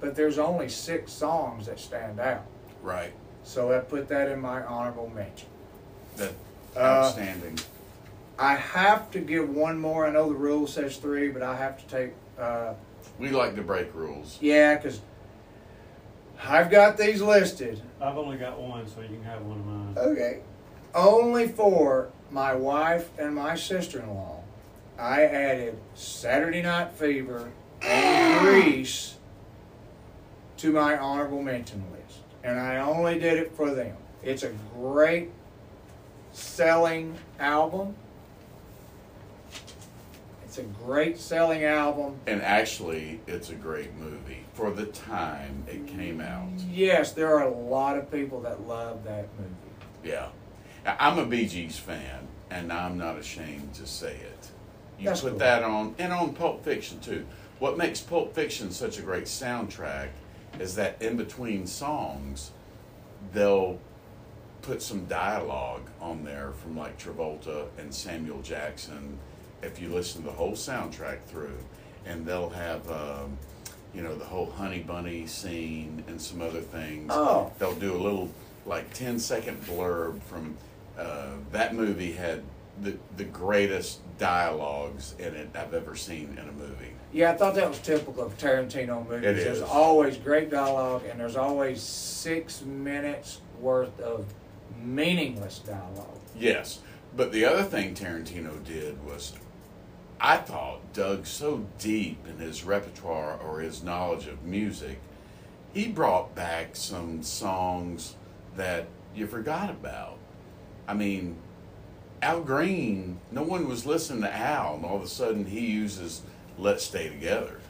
but 0.00 0.14
there's 0.16 0.38
only 0.38 0.68
six 0.68 1.12
songs 1.12 1.66
that 1.66 1.78
stand 1.78 2.18
out. 2.18 2.44
Right. 2.82 3.12
So 3.46 3.72
I 3.72 3.78
put 3.78 4.08
that 4.08 4.28
in 4.28 4.40
my 4.40 4.62
honorable 4.64 5.10
mention. 5.14 5.48
That 6.16 6.32
Uh, 6.76 6.80
outstanding. 6.80 7.58
I 8.38 8.54
have 8.56 9.10
to 9.12 9.20
give 9.20 9.48
one 9.48 9.78
more. 9.78 10.04
I 10.06 10.10
know 10.10 10.28
the 10.28 10.34
rule 10.34 10.66
says 10.66 10.96
three, 10.98 11.28
but 11.28 11.42
I 11.42 11.56
have 11.56 11.78
to 11.78 11.86
take, 11.86 12.12
uh, 12.38 12.74
we 13.18 13.30
like 13.30 13.54
to 13.54 13.62
break 13.62 13.94
rules. 13.94 14.36
yeah, 14.42 14.74
because 14.74 15.00
I've 16.44 16.70
got 16.70 16.98
these 16.98 17.22
listed. 17.22 17.80
I've 18.00 18.18
only 18.18 18.36
got 18.36 18.60
one, 18.60 18.86
so 18.88 19.00
you 19.00 19.08
can 19.08 19.22
have 19.22 19.40
one 19.42 19.58
of 19.58 19.66
mine. 19.66 19.94
Okay. 20.12 20.40
Only 20.94 21.48
for 21.48 22.10
my 22.30 22.54
wife 22.54 23.08
and 23.18 23.34
my 23.34 23.54
sister 23.54 24.00
in 24.00 24.08
law, 24.12 24.40
I 24.98 25.22
added 25.22 25.78
Saturday 25.94 26.62
Night 26.62 26.92
Fever 26.92 27.52
and 27.80 28.40
Grease 28.44 29.14
to 30.58 30.72
my 30.72 30.98
honorable 30.98 31.42
mention 31.42 31.84
list. 31.92 32.18
And 32.46 32.60
I 32.60 32.76
only 32.78 33.18
did 33.18 33.38
it 33.38 33.56
for 33.56 33.74
them. 33.74 33.96
It's 34.22 34.44
a 34.44 34.52
great 34.72 35.30
selling 36.30 37.16
album. 37.40 37.96
It's 40.44 40.56
a 40.58 40.62
great 40.62 41.18
selling 41.18 41.64
album. 41.64 42.14
And 42.28 42.40
actually, 42.40 43.20
it's 43.26 43.50
a 43.50 43.56
great 43.56 43.92
movie 43.96 44.44
for 44.54 44.70
the 44.70 44.86
time 44.86 45.64
it 45.66 45.88
came 45.88 46.20
out. 46.20 46.48
Yes, 46.70 47.12
there 47.12 47.36
are 47.36 47.42
a 47.42 47.52
lot 47.52 47.98
of 47.98 48.12
people 48.12 48.40
that 48.42 48.66
love 48.68 49.02
that 49.02 49.28
movie. 49.36 49.52
Yeah. 50.04 50.28
I'm 50.86 51.18
a 51.18 51.26
Bee 51.26 51.48
Gees 51.48 51.80
fan, 51.80 52.28
and 52.48 52.72
I'm 52.72 52.96
not 52.96 53.18
ashamed 53.18 53.74
to 53.74 53.86
say 53.88 54.14
it. 54.14 54.50
You 55.00 55.06
That's 55.06 55.20
put 55.20 55.30
cool. 55.30 55.38
that 55.40 55.64
on, 55.64 55.96
and 55.98 56.12
on 56.12 56.32
Pulp 56.32 56.64
Fiction 56.64 57.00
too. 57.00 57.26
What 57.58 57.76
makes 57.76 58.00
Pulp 58.00 58.36
Fiction 58.36 58.70
such 58.70 59.00
a 59.00 59.02
great 59.02 59.24
soundtrack 59.24 60.10
is 60.60 60.74
that 60.76 61.00
in 61.00 61.16
between 61.16 61.66
songs, 61.66 62.50
they'll 63.32 63.78
put 64.62 64.82
some 64.82 65.04
dialogue 65.06 65.88
on 66.00 66.24
there 66.24 66.52
from 66.52 66.76
like 66.76 66.98
Travolta 66.98 67.66
and 67.78 67.94
Samuel 67.94 68.42
Jackson. 68.42 69.18
If 69.62 69.80
you 69.80 69.88
listen 69.88 70.22
to 70.22 70.28
the 70.28 70.34
whole 70.34 70.52
soundtrack 70.52 71.22
through, 71.24 71.58
and 72.04 72.24
they'll 72.24 72.50
have, 72.50 72.88
um, 72.90 73.36
you 73.94 74.02
know, 74.02 74.16
the 74.16 74.24
whole 74.24 74.50
Honey 74.50 74.80
Bunny 74.80 75.26
scene 75.26 76.04
and 76.06 76.20
some 76.20 76.40
other 76.40 76.60
things. 76.60 77.10
Oh. 77.12 77.52
They'll 77.58 77.74
do 77.74 77.94
a 77.94 77.98
little 77.98 78.30
like 78.64 78.92
10 78.94 79.18
second 79.18 79.62
blurb 79.64 80.20
from 80.22 80.56
uh, 80.98 81.30
that 81.52 81.74
movie 81.74 82.12
had 82.12 82.42
the 82.82 82.96
the 83.16 83.24
greatest 83.24 84.00
dialogues 84.18 85.14
in 85.18 85.34
it 85.34 85.50
I've 85.54 85.74
ever 85.74 85.94
seen 85.94 86.36
in 86.40 86.48
a 86.48 86.52
movie. 86.52 86.92
Yeah, 87.16 87.30
I 87.30 87.34
thought 87.34 87.54
that 87.54 87.66
was 87.66 87.78
typical 87.78 88.24
of 88.24 88.36
Tarantino 88.36 89.08
movies. 89.08 89.26
It 89.26 89.36
There's 89.36 89.58
is. 89.58 89.62
always 89.62 90.18
great 90.18 90.50
dialogue, 90.50 91.04
and 91.10 91.18
there's 91.18 91.34
always 91.34 91.80
six 91.80 92.60
minutes 92.60 93.40
worth 93.58 93.98
of 94.00 94.26
meaningless 94.78 95.60
dialogue. 95.60 96.20
Yes, 96.38 96.80
but 97.16 97.32
the 97.32 97.46
other 97.46 97.62
thing 97.62 97.94
Tarantino 97.94 98.62
did 98.62 99.02
was, 99.02 99.32
I 100.20 100.36
thought, 100.36 100.92
dug 100.92 101.26
so 101.26 101.64
deep 101.78 102.18
in 102.28 102.36
his 102.36 102.64
repertoire 102.64 103.38
or 103.38 103.60
his 103.60 103.82
knowledge 103.82 104.26
of 104.26 104.42
music, 104.42 105.00
he 105.72 105.88
brought 105.88 106.34
back 106.34 106.76
some 106.76 107.22
songs 107.22 108.16
that 108.56 108.88
you 109.14 109.26
forgot 109.26 109.70
about. 109.70 110.18
I 110.86 110.92
mean, 110.92 111.38
Al 112.20 112.42
Green, 112.42 113.20
no 113.32 113.42
one 113.42 113.66
was 113.66 113.86
listening 113.86 114.20
to 114.20 114.36
Al, 114.36 114.74
and 114.74 114.84
all 114.84 114.96
of 114.96 115.02
a 115.02 115.08
sudden 115.08 115.46
he 115.46 115.60
uses 115.60 116.20
"Let's 116.58 116.84
Stay 116.84 117.08
Together," 117.08 117.60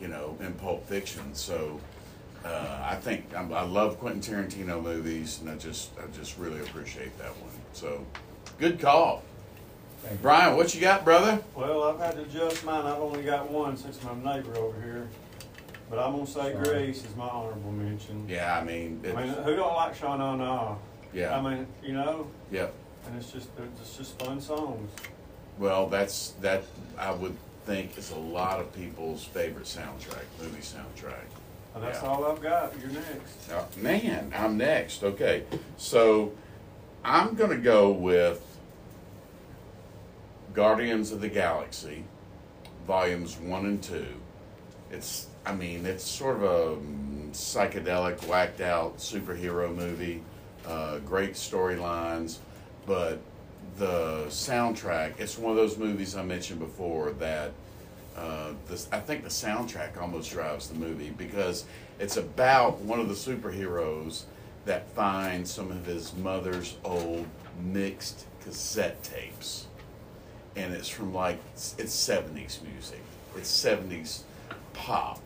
you 0.00 0.08
know, 0.08 0.36
in 0.40 0.54
Pulp 0.54 0.86
Fiction. 0.86 1.34
So. 1.34 1.80
Uh, 2.44 2.78
I 2.88 2.94
think 2.94 3.24
I, 3.34 3.40
I 3.40 3.62
love 3.62 3.98
Quentin 3.98 4.20
Tarantino 4.22 4.80
movies, 4.80 5.40
and 5.40 5.50
I 5.50 5.56
just 5.56 5.90
I 5.98 6.06
just 6.16 6.38
really 6.38 6.60
appreciate 6.60 7.18
that 7.18 7.36
one. 7.38 7.50
So, 7.72 8.06
good 8.60 8.80
call, 8.80 9.24
Thank. 10.04 10.22
Brian. 10.22 10.56
What 10.56 10.72
you 10.72 10.80
got, 10.80 11.04
brother? 11.04 11.42
Well, 11.56 11.82
I've 11.82 11.98
had 11.98 12.14
to 12.14 12.22
adjust 12.22 12.64
mine. 12.64 12.86
I've 12.86 13.00
only 13.00 13.24
got 13.24 13.50
one 13.50 13.76
since 13.76 14.00
my 14.04 14.14
neighbor 14.14 14.56
over 14.56 14.80
here. 14.80 15.08
But 15.90 15.98
I'm 15.98 16.12
gonna 16.12 16.26
say 16.26 16.52
Sorry. 16.52 16.54
Grease 16.54 17.04
is 17.04 17.16
my 17.16 17.26
honorable 17.26 17.72
mention. 17.72 18.28
Yeah, 18.28 18.58
I 18.58 18.62
mean, 18.64 19.02
I 19.04 19.24
mean, 19.24 19.34
who 19.42 19.56
don't 19.56 19.74
like 19.74 19.94
Sha 19.96 20.16
Na 20.16 20.36
Na? 20.36 20.76
yeah, 21.12 21.36
I 21.36 21.40
mean, 21.40 21.66
you 21.82 21.94
know, 21.94 22.28
yep. 22.52 22.72
and 23.06 23.16
it's 23.16 23.32
just 23.32 23.48
it's 23.80 23.96
just 23.96 24.18
fun 24.22 24.40
songs. 24.40 24.90
Well, 25.58 25.88
that's 25.88 26.30
that. 26.40 26.62
I 26.96 27.10
would 27.10 27.36
think 27.68 27.98
is 27.98 28.10
a 28.12 28.18
lot 28.18 28.60
of 28.60 28.72
people's 28.74 29.24
favorite 29.24 29.66
soundtrack, 29.66 30.24
movie 30.40 30.62
soundtrack. 30.62 31.26
That's 31.78 32.02
Yeah. 32.02 32.08
all 32.08 32.24
I've 32.24 32.40
got. 32.40 32.72
You're 32.80 32.88
next. 32.88 33.52
Uh, 33.52 33.64
man, 33.76 34.32
I'm 34.34 34.56
next. 34.56 35.04
Okay, 35.04 35.44
so 35.76 36.32
I'm 37.04 37.34
gonna 37.34 37.58
go 37.58 37.90
with 37.90 38.42
Guardians 40.54 41.12
of 41.12 41.20
the 41.20 41.28
Galaxy, 41.28 42.04
volumes 42.86 43.36
one 43.36 43.66
and 43.66 43.82
two. 43.82 44.14
It's, 44.90 45.26
I 45.44 45.54
mean, 45.54 45.84
it's 45.84 46.02
sort 46.04 46.36
of 46.36 46.42
a 46.42 46.76
mm, 46.80 47.30
psychedelic, 47.32 48.26
whacked 48.26 48.62
out 48.62 48.96
superhero 48.96 49.72
movie. 49.72 50.22
Uh, 50.66 50.98
great 51.00 51.34
storylines, 51.34 52.38
but 52.86 53.20
the 53.78 54.24
soundtrack. 54.28 55.18
It's 55.18 55.38
one 55.38 55.52
of 55.52 55.56
those 55.56 55.78
movies 55.78 56.16
I 56.16 56.22
mentioned 56.22 56.58
before 56.58 57.12
that 57.12 57.52
uh, 58.16 58.52
this, 58.68 58.88
I 58.90 58.98
think 58.98 59.22
the 59.22 59.28
soundtrack 59.28 60.00
almost 60.00 60.32
drives 60.32 60.68
the 60.68 60.74
movie 60.74 61.10
because 61.10 61.64
it's 62.00 62.16
about 62.16 62.80
one 62.80 62.98
of 62.98 63.08
the 63.08 63.14
superheroes 63.14 64.24
that 64.64 64.90
finds 64.90 65.50
some 65.50 65.70
of 65.70 65.86
his 65.86 66.14
mother's 66.16 66.76
old 66.84 67.26
mixed 67.62 68.26
cassette 68.42 69.02
tapes. 69.04 69.68
And 70.56 70.74
it's 70.74 70.88
from 70.88 71.14
like, 71.14 71.38
it's 71.54 71.74
70s 71.78 72.60
music, 72.62 73.02
it's 73.36 73.64
70s 73.64 74.22
pop. 74.72 75.20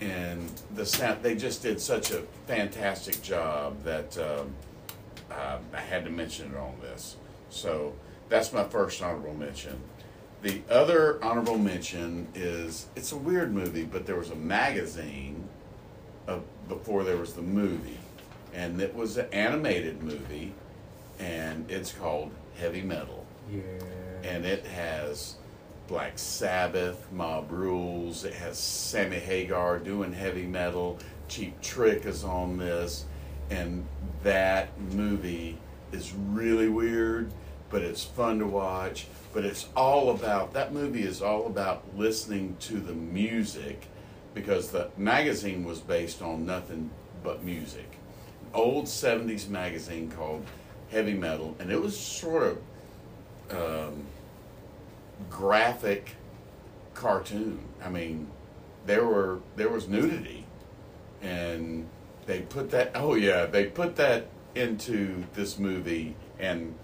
And 0.00 0.50
the 0.74 0.84
sound, 0.84 1.22
they 1.22 1.36
just 1.36 1.62
did 1.62 1.80
such 1.80 2.10
a 2.10 2.22
fantastic 2.48 3.22
job 3.22 3.80
that 3.84 4.18
um, 4.18 4.52
I 5.30 5.80
had 5.80 6.04
to 6.04 6.10
mention 6.10 6.50
it 6.52 6.56
on 6.56 6.74
this. 6.80 7.16
So 7.52 7.92
that's 8.28 8.52
my 8.52 8.64
first 8.64 9.00
honorable 9.02 9.34
mention. 9.34 9.78
The 10.42 10.62
other 10.68 11.22
honorable 11.22 11.58
mention 11.58 12.26
is 12.34 12.86
it's 12.96 13.12
a 13.12 13.16
weird 13.16 13.52
movie, 13.54 13.84
but 13.84 14.06
there 14.06 14.16
was 14.16 14.30
a 14.30 14.34
magazine 14.36 15.48
uh, 16.26 16.38
before 16.68 17.04
there 17.04 17.16
was 17.18 17.34
the 17.34 17.42
movie, 17.42 17.98
and 18.54 18.80
it 18.80 18.94
was 18.94 19.18
an 19.18 19.26
animated 19.32 20.02
movie, 20.02 20.52
and 21.20 21.70
it's 21.70 21.92
called 21.92 22.32
Heavy 22.58 22.82
Metal, 22.82 23.24
Yeah. 23.52 23.60
and 24.24 24.44
it 24.44 24.66
has 24.66 25.36
Black 25.88 26.18
Sabbath, 26.18 27.06
Mob 27.12 27.52
Rules. 27.52 28.24
It 28.24 28.34
has 28.34 28.58
Sammy 28.58 29.18
Hagar 29.18 29.78
doing 29.78 30.12
heavy 30.12 30.46
metal. 30.46 30.98
Cheap 31.28 31.60
Trick 31.60 32.04
is 32.06 32.24
on 32.24 32.56
this, 32.56 33.04
and 33.50 33.84
that 34.22 34.68
movie 34.92 35.58
is 35.92 36.12
really 36.14 36.68
weird, 36.68 37.32
but 37.72 37.82
it's 37.82 38.04
fun 38.04 38.38
to 38.38 38.46
watch. 38.46 39.06
But 39.32 39.44
it's 39.44 39.66
all 39.74 40.10
about 40.10 40.52
that 40.52 40.72
movie 40.72 41.02
is 41.02 41.22
all 41.22 41.46
about 41.46 41.82
listening 41.96 42.56
to 42.60 42.74
the 42.74 42.92
music 42.92 43.86
because 44.34 44.70
the 44.70 44.90
magazine 44.96 45.64
was 45.64 45.80
based 45.80 46.22
on 46.22 46.46
nothing 46.46 46.90
but 47.24 47.42
music. 47.42 47.98
Old 48.52 48.84
'70s 48.84 49.48
magazine 49.48 50.10
called 50.10 50.44
Heavy 50.90 51.14
Metal, 51.14 51.56
and 51.58 51.72
it 51.72 51.80
was 51.80 51.98
sort 51.98 52.42
of 52.42 52.58
um, 53.50 54.04
graphic 55.30 56.14
cartoon. 56.92 57.58
I 57.82 57.88
mean, 57.88 58.28
there 58.84 59.06
were 59.06 59.40
there 59.56 59.70
was 59.70 59.88
nudity, 59.88 60.44
and 61.22 61.88
they 62.26 62.42
put 62.42 62.70
that. 62.72 62.90
Oh 62.94 63.14
yeah, 63.14 63.46
they 63.46 63.64
put 63.64 63.96
that 63.96 64.26
into 64.54 65.24
this 65.32 65.58
movie, 65.58 66.14
and 66.38 66.74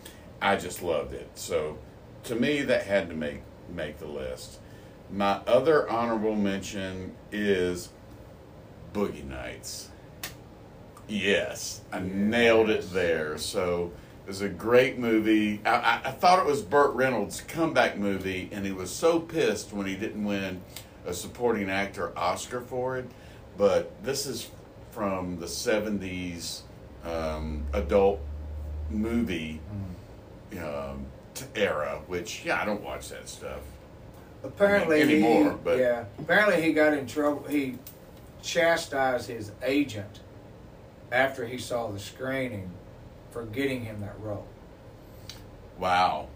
I 0.40 0.56
just 0.56 0.82
loved 0.82 1.12
it. 1.12 1.30
So, 1.34 1.78
to 2.24 2.34
me, 2.34 2.62
that 2.62 2.84
had 2.84 3.08
to 3.08 3.14
make 3.14 3.42
make 3.74 3.98
the 3.98 4.06
list. 4.06 4.58
My 5.10 5.40
other 5.46 5.88
honorable 5.88 6.34
mention 6.34 7.14
is 7.32 7.90
Boogie 8.92 9.24
Nights. 9.24 9.88
Yes, 11.06 11.80
I 11.90 12.00
nailed 12.00 12.68
it 12.68 12.90
there. 12.92 13.38
So 13.38 13.92
it 14.24 14.28
was 14.28 14.42
a 14.42 14.48
great 14.48 14.98
movie. 14.98 15.60
I, 15.64 15.70
I, 15.70 16.00
I 16.04 16.10
thought 16.10 16.38
it 16.38 16.44
was 16.46 16.60
Burt 16.60 16.94
Reynolds' 16.94 17.40
comeback 17.40 17.96
movie, 17.96 18.50
and 18.52 18.66
he 18.66 18.72
was 18.72 18.90
so 18.90 19.18
pissed 19.18 19.72
when 19.72 19.86
he 19.86 19.96
didn't 19.96 20.24
win 20.24 20.60
a 21.06 21.14
supporting 21.14 21.70
actor 21.70 22.16
Oscar 22.16 22.60
for 22.60 22.98
it. 22.98 23.10
But 23.56 24.04
this 24.04 24.26
is 24.26 24.50
from 24.90 25.38
the 25.38 25.46
70s 25.46 26.60
um, 27.04 27.64
adult 27.72 28.20
movie 28.90 29.60
um, 30.54 31.06
t- 31.34 31.44
era, 31.54 32.00
which, 32.06 32.44
yeah, 32.44 32.60
I 32.60 32.64
don't 32.64 32.82
watch 32.82 33.08
that 33.10 33.28
stuff. 33.28 33.60
Apparently, 34.44 35.02
Anymore, 35.02 35.50
he, 35.52 35.56
but- 35.64 35.78
yeah. 35.78 36.04
Apparently, 36.18 36.62
he 36.62 36.72
got 36.72 36.94
in 36.94 37.06
trouble. 37.06 37.44
He 37.48 37.78
chastised 38.42 39.28
his 39.28 39.50
agent 39.62 40.20
after 41.10 41.46
he 41.46 41.58
saw 41.58 41.90
the 41.90 41.98
screening 41.98 42.70
for 43.30 43.44
getting 43.46 43.82
him 43.84 44.00
that 44.00 44.18
role. 44.20 44.46
Wow. 45.78 46.28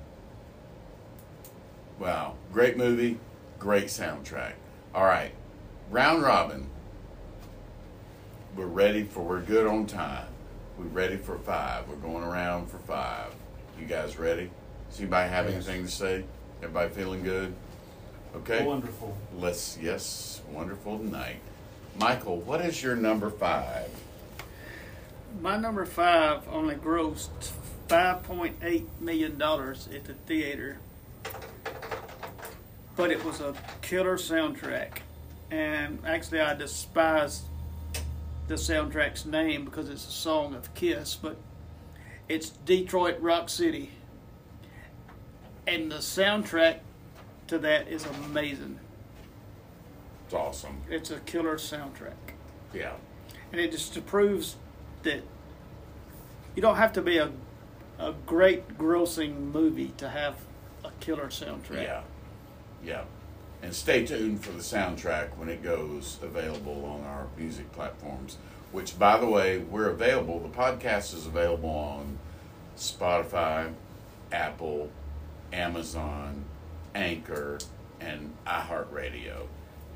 Wow. 1.99 2.35
Great 2.53 2.77
movie, 2.77 3.19
great 3.59 3.87
soundtrack. 3.87 4.53
All 4.95 5.05
right. 5.05 5.33
Round 5.91 6.23
robin. 6.23 6.69
We're 8.57 8.67
ready 8.67 9.05
for, 9.05 9.21
we're 9.23 9.41
good 9.41 9.67
on 9.67 9.87
time. 9.87 10.27
We're 10.79 10.85
ready 10.87 11.17
for 11.17 11.39
five. 11.39 11.89
We're 11.89 11.97
going 11.97 12.25
around 12.25 12.71
for 12.71 12.79
five. 12.79 13.35
You 13.79 13.87
guys 13.87 14.17
ready? 14.19 14.51
Does 14.91 15.01
anybody 15.01 15.29
have 15.31 15.47
Yes. 15.47 15.55
anything 15.55 15.85
to 15.87 15.91
say? 15.91 16.25
Everybody 16.63 16.91
feeling 16.91 17.23
good? 17.23 17.55
Okay. 18.37 18.65
Wonderful. 18.65 19.17
Let's, 19.37 19.77
yes, 19.81 20.41
wonderful 20.51 20.99
tonight. 20.99 21.41
Michael, 21.99 22.39
what 22.39 22.61
is 22.63 22.83
your 22.83 22.97
number 22.97 23.29
five? 23.31 23.91
My 25.41 25.57
number 25.57 25.85
five 25.85 26.47
only 26.49 26.75
grossed 26.77 27.29
five 27.89 28.23
point 28.23 28.57
eight 28.63 28.87
million 29.01 29.37
dollars 29.39 29.89
at 29.95 30.05
the 30.05 30.15
theater, 30.15 30.79
but 32.97 33.11
it 33.11 33.23
was 33.25 33.41
a 33.41 33.55
killer 33.83 34.17
soundtrack. 34.17 34.99
And 35.51 35.99
actually, 36.07 36.41
I 36.41 36.55
despise 36.55 37.43
the 38.49 38.55
soundtrack's 38.55 39.27
name 39.27 39.65
because 39.67 39.89
it's 39.91 40.07
a 40.07 40.11
song 40.13 40.55
of 40.55 40.73
Kiss, 40.75 41.15
but 41.17 41.37
it's 42.33 42.49
Detroit 42.49 43.21
Rock 43.21 43.51
City, 43.51 43.91
and 45.67 45.93
the 45.93 45.97
soundtrack 45.97 46.79
to 47.49 47.59
that 47.59 47.89
is 47.89 48.07
amazing. 48.07 48.79
It's 50.25 50.33
awesome. 50.33 50.81
It's 50.89 51.11
a 51.11 51.21
killer 51.21 51.57
soundtrack. 51.57 52.15
Yeah. 52.73 52.95
and 53.51 53.61
it 53.61 53.71
just 53.71 54.07
proves 54.07 54.57
that 55.03 55.21
you 56.57 56.63
don't 56.63 56.77
have 56.77 56.95
to 56.95 57.03
be 57.03 57.19
a 57.19 57.31
a 57.99 58.15
great 58.25 58.79
grossing 58.79 59.53
movie 59.53 59.93
to 59.99 60.09
have 60.09 60.37
a 60.87 60.91
killer 61.01 61.27
soundtrack. 61.27 61.83
Yeah, 61.83 62.01
yeah. 62.83 63.05
And 63.63 63.75
stay 63.75 64.07
tuned 64.07 64.43
for 64.43 64.53
the 64.53 64.63
soundtrack 64.63 65.37
when 65.37 65.51
it 65.51 65.63
goes 65.63 66.19
available 66.23 66.85
on 66.87 67.07
our 67.07 67.27
music 67.37 67.71
platforms. 67.73 68.39
Which, 68.73 68.99
by 68.99 69.19
the 69.19 69.27
way, 69.27 69.59
we're 69.59 69.91
available. 69.91 70.41
The 70.41 70.49
podcast 70.49 71.15
is 71.15 71.27
available 71.27 71.69
on 71.69 72.19
Spotify, 72.83 73.73
Apple, 74.33 74.91
Amazon, 75.53 76.45
Anchor, 76.95 77.59
and 78.01 78.35
iHeartRadio. 78.47 79.47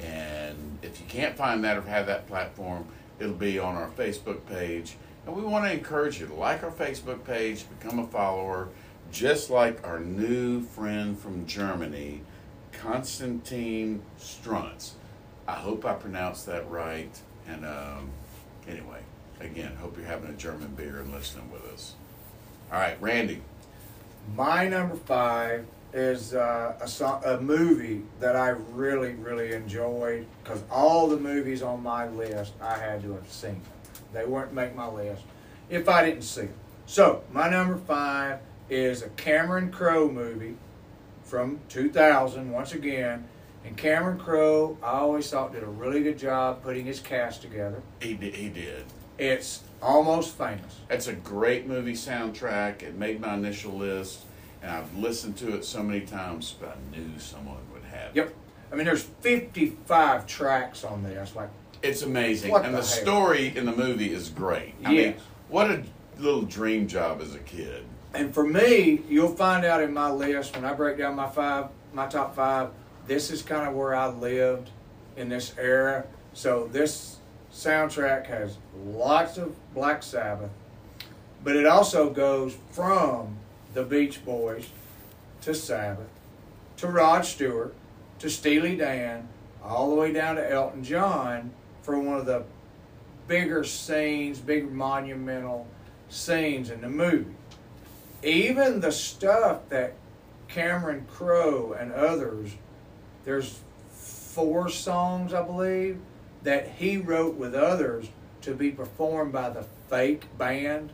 And 0.01 0.79
if 0.83 1.01
you 1.01 1.07
can't 1.09 1.37
find 1.37 1.65
that 1.65 1.77
or 1.77 1.83
have 1.83 2.07
that 2.07 2.29
platform, 2.29 2.87
it'll 3.19 3.35
be 3.35 3.59
on 3.59 3.75
our 3.75 3.89
Facebook 3.91 4.47
page. 4.47 4.97
And 5.27 5.35
we 5.35 5.43
want 5.43 5.65
to 5.65 5.73
encourage 5.73 6.21
you 6.21 6.27
to 6.29 6.35
like 6.35 6.63
our 6.63 6.71
Facebook 6.71 7.25
page, 7.25 7.65
become 7.81 7.99
a 7.99 8.07
follower, 8.07 8.69
just 9.11 9.51
like 9.51 9.85
our 9.85 9.99
new 9.99 10.61
friend 10.61 11.19
from 11.19 11.47
Germany, 11.47 12.23
Konstantin 12.73 14.03
Strunz. 14.21 14.93
I 15.49 15.55
hope 15.55 15.85
I 15.85 15.95
pronounced 15.95 16.47
that 16.47 16.69
right. 16.71 17.19
And 17.49 17.65
um, 17.65 18.11
anyway, 18.69 19.01
again, 19.41 19.75
hope 19.77 19.97
you're 19.97 20.07
having 20.07 20.31
a 20.31 20.37
German 20.37 20.75
beer 20.75 21.01
and 21.01 21.13
listening 21.13 21.51
with 21.51 21.65
us. 21.73 21.95
All 22.73 22.79
right, 22.79 23.01
Randy. 23.01 23.43
My 24.35 24.67
number 24.69 24.97
five 24.97 25.67
is 25.93 26.35
uh, 26.35 26.75
a, 26.81 26.89
so- 26.89 27.21
a 27.25 27.41
movie 27.41 28.03
that 28.21 28.37
I 28.37 28.49
really, 28.51 29.15
really 29.15 29.53
enjoyed 29.53 30.27
because 30.43 30.63
all 30.71 31.07
the 31.09 31.17
movies 31.17 31.63
on 31.63 31.83
my 31.83 32.09
list 32.09 32.53
I 32.61 32.77
had 32.79 33.03
to 33.03 33.13
have 33.13 33.31
seen. 33.31 33.61
They 34.13 34.25
weren't 34.25 34.53
make 34.53 34.75
my 34.75 34.89
list 34.89 35.23
if 35.71 35.89
I 35.89 36.05
didn't 36.05 36.23
see 36.23 36.43
them. 36.43 36.55
So 36.87 37.23
my 37.33 37.49
number 37.49 37.77
five 37.77 38.41
is 38.69 39.03
a 39.03 39.09
Cameron 39.11 39.71
Crowe 39.71 40.11
movie 40.11 40.57
from 41.23 41.61
2000. 41.69 42.51
Once 42.51 42.73
again, 42.73 43.27
and 43.65 43.77
Cameron 43.77 44.19
Crowe, 44.19 44.77
I 44.83 44.91
always 44.99 45.29
thought 45.31 45.53
did 45.53 45.63
a 45.63 45.69
really 45.69 46.03
good 46.03 46.19
job 46.19 46.63
putting 46.63 46.87
his 46.87 47.01
cast 47.01 47.43
together. 47.43 47.83
He 48.01 48.15
did. 48.15 48.35
He 48.35 48.49
did. 48.49 48.85
It's 49.19 49.63
almost 49.83 50.37
famous. 50.37 50.81
That's 50.89 51.07
a 51.07 51.13
great 51.13 51.67
movie 51.67 51.93
soundtrack. 51.93 52.83
It 52.83 52.95
made 52.97 53.21
my 53.21 53.35
initial 53.35 53.73
list, 53.73 54.21
and 54.63 54.71
I've 54.71 54.97
listened 54.97 55.37
to 55.39 55.55
it 55.55 55.65
so 55.65 55.83
many 55.83 56.01
times, 56.01 56.55
but 56.59 56.77
I 56.77 56.97
knew 56.97 57.19
someone 57.19 57.59
would 57.73 57.85
have 57.85 58.11
it. 58.11 58.17
Yep. 58.17 58.35
I 58.73 58.75
mean, 58.75 58.87
there's 58.87 59.03
55 59.03 60.27
tracks 60.27 60.85
on 60.85 61.03
there. 61.03 61.23
It's 61.23 61.37
like 61.37 61.51
It's 61.83 62.03
amazing. 62.03 62.55
And 62.55 62.75
the 62.75 62.79
the, 62.79 62.83
story 62.83 63.57
in 63.57 63.65
the 63.65 63.73
movie 63.73 64.13
is 64.13 64.29
great. 64.29 64.75
I 64.85 64.93
mean, 64.93 65.15
what 65.49 65.71
a 65.71 65.83
little 66.19 66.43
dream 66.43 66.89
job 66.89 67.21
as 67.21 67.35
a 67.35 67.39
kid. 67.39 67.85
And 68.15 68.33
for 68.33 68.45
me, 68.45 69.03
you'll 69.09 69.35
find 69.35 69.65
out 69.65 69.83
in 69.83 69.93
my 69.93 70.11
list 70.11 70.57
when 70.57 70.65
I 70.65 70.73
break 70.73 70.99
down 70.99 71.15
my 71.15 71.29
five, 71.29 71.67
my 71.93 72.07
top 72.07 72.35
five. 72.35 72.71
This 73.07 73.31
is 73.31 73.43
kind 73.43 73.69
of 73.69 73.75
where 73.75 73.95
I 73.95 74.09
lived 74.09 74.71
in 75.17 75.29
this 75.29 75.55
era. 75.59 76.07
So 76.33 76.69
this 76.73 77.16
soundtrack 77.57 78.27
has 78.27 78.59
lots 78.85 79.39
of 79.39 79.57
Black 79.73 80.03
Sabbath, 80.03 80.51
but 81.43 81.57
it 81.57 81.65
also 81.65 82.11
goes 82.11 82.55
from 82.71 83.39
the 83.73 83.83
Beach 83.83 84.23
Boys 84.25 84.69
to 85.41 85.55
Sabbath 85.55 86.09
to 86.77 86.87
Rod 86.87 87.25
Stewart 87.25 87.75
to 88.19 88.29
Steely 88.29 88.77
Dan, 88.77 89.29
all 89.65 89.89
the 89.89 89.97
way 89.97 90.13
down 90.13 90.37
to 90.37 90.51
Elton 90.51 90.85
John 90.85 91.51
for 91.81 91.99
one 91.99 92.19
of 92.19 92.27
the 92.27 92.45
bigger 93.27 93.65
scenes, 93.65 94.39
big 94.39 94.71
monumental 94.71 95.67
scenes 96.11 96.69
in 96.69 96.83
the 96.83 96.91
movie. 96.91 97.35
Even 98.23 98.81
the 98.81 98.93
stuff 98.93 99.67
that 99.71 99.95
Cameron 100.49 101.07
Crowe 101.11 101.73
and 101.73 101.91
others, 101.93 102.51
there's 103.25 103.61
four 103.91 104.69
songs, 104.69 105.33
I 105.33 105.43
believe, 105.43 105.99
that 106.47 106.69
he 106.79 106.97
wrote 106.97 107.35
with 107.35 107.55
others 107.55 108.07
to 108.41 108.55
be 108.55 108.71
performed 108.71 109.33
by 109.33 109.51
the 109.51 109.65
fake 109.91 110.25
band, 110.39 110.91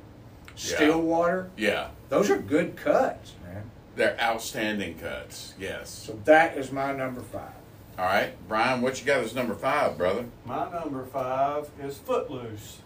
Stillwater. 0.57 1.51
Yeah, 1.57 1.89
Those 2.09 2.31
are 2.31 2.39
good 2.39 2.75
cuts, 2.77 3.33
man. 3.45 3.71
they're 3.95 4.19
outstanding 4.21 4.99
cuts. 4.99 5.53
Yes. 5.59 5.91
So 5.91 6.19
that 6.25 6.57
is 6.57 6.73
my 6.73 6.93
number 6.93 7.21
five. 7.21 7.53
All 7.99 8.07
right, 8.07 8.33
Brian, 8.49 8.81
what 8.81 8.99
you 8.99 9.07
got 9.07 9.21
as 9.21 9.35
number 9.35 9.55
five, 9.55 9.99
brother? 9.99 10.25
My 10.47 10.71
number 10.71 11.05
five 11.05 11.69
is 11.83 11.99
Footloose. 11.99 12.79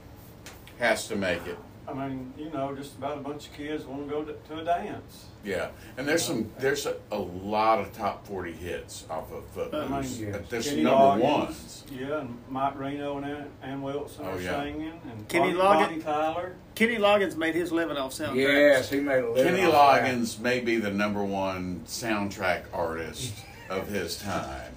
Has 0.81 1.07
to 1.09 1.15
make 1.17 1.47
it. 1.47 1.59
I 1.87 1.95
mean, 1.95 2.33
you 2.37 2.51
know, 2.51 2.75
just 2.75 2.97
about 2.99 3.19
a 3.19 3.21
bunch 3.21 3.47
of 3.47 3.53
kids 3.55 3.85
want 3.85 4.09
to 4.09 4.13
go 4.13 4.25
to, 4.25 4.33
to 4.33 4.59
a 4.59 4.65
dance. 4.65 5.27
Yeah, 5.47 5.69
and 5.97 6.09
there's 6.09 6.25
some 6.25 6.51
there's 6.59 6.87
a, 6.87 6.97
a 7.13 7.19
lot 7.19 7.79
of 7.79 7.93
top 7.93 8.27
forty 8.27 8.51
hits 8.53 9.05
off 9.09 9.31
of 9.33 9.45
Footloose. 9.55 10.19
I 10.21 10.25
mean, 10.25 10.35
Uh, 10.35 10.43
there's 10.51 10.69
Kenny 10.69 10.83
number 10.83 10.99
Loggins, 10.99 11.21
ones. 11.23 11.85
Yeah, 11.91 12.21
and 12.21 12.37
Mike 12.51 12.77
Reno 12.77 13.17
and 13.19 13.27
Ann, 13.27 13.51
Ann 13.63 13.83
Wilson 13.83 14.25
Oh, 14.27 14.33
are 14.33 14.41
yeah. 14.41 14.61
singing, 14.63 15.01
and 15.09 15.29
Kenny 15.29 15.55
Bonnie, 15.55 15.59
Loggins- 15.85 15.89
Bonnie 15.89 16.03
Tyler. 16.03 16.53
Kenny 16.75 16.97
Loggins 16.97 17.37
made 17.37 17.55
his 17.55 17.71
living 17.71 17.97
off 17.97 18.13
soundtracks. 18.13 18.35
Yes, 18.37 18.91
he 18.91 18.99
made 18.99 19.23
a 19.23 19.31
living. 19.31 19.45
Kenny 19.55 19.65
off 19.71 20.01
that. 20.01 20.05
Loggins 20.05 20.39
may 20.41 20.59
be 20.59 20.77
the 20.79 20.91
number 20.91 21.23
one 21.25 21.83
soundtrack 21.87 22.65
artist 22.73 23.33
of 23.71 23.87
his 23.89 24.19
time. 24.19 24.73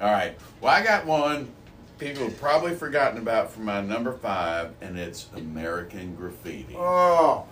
All 0.00 0.10
right. 0.10 0.36
Well, 0.60 0.72
I 0.72 0.82
got 0.82 1.06
one, 1.06 1.48
people 1.98 2.24
have 2.24 2.36
probably 2.40 2.74
forgotten 2.74 3.18
about 3.18 3.52
for 3.52 3.60
my 3.60 3.80
number 3.80 4.12
five, 4.12 4.72
and 4.80 4.98
it's 4.98 5.28
American 5.36 6.16
Graffiti. 6.16 6.74
Oh, 6.76 7.46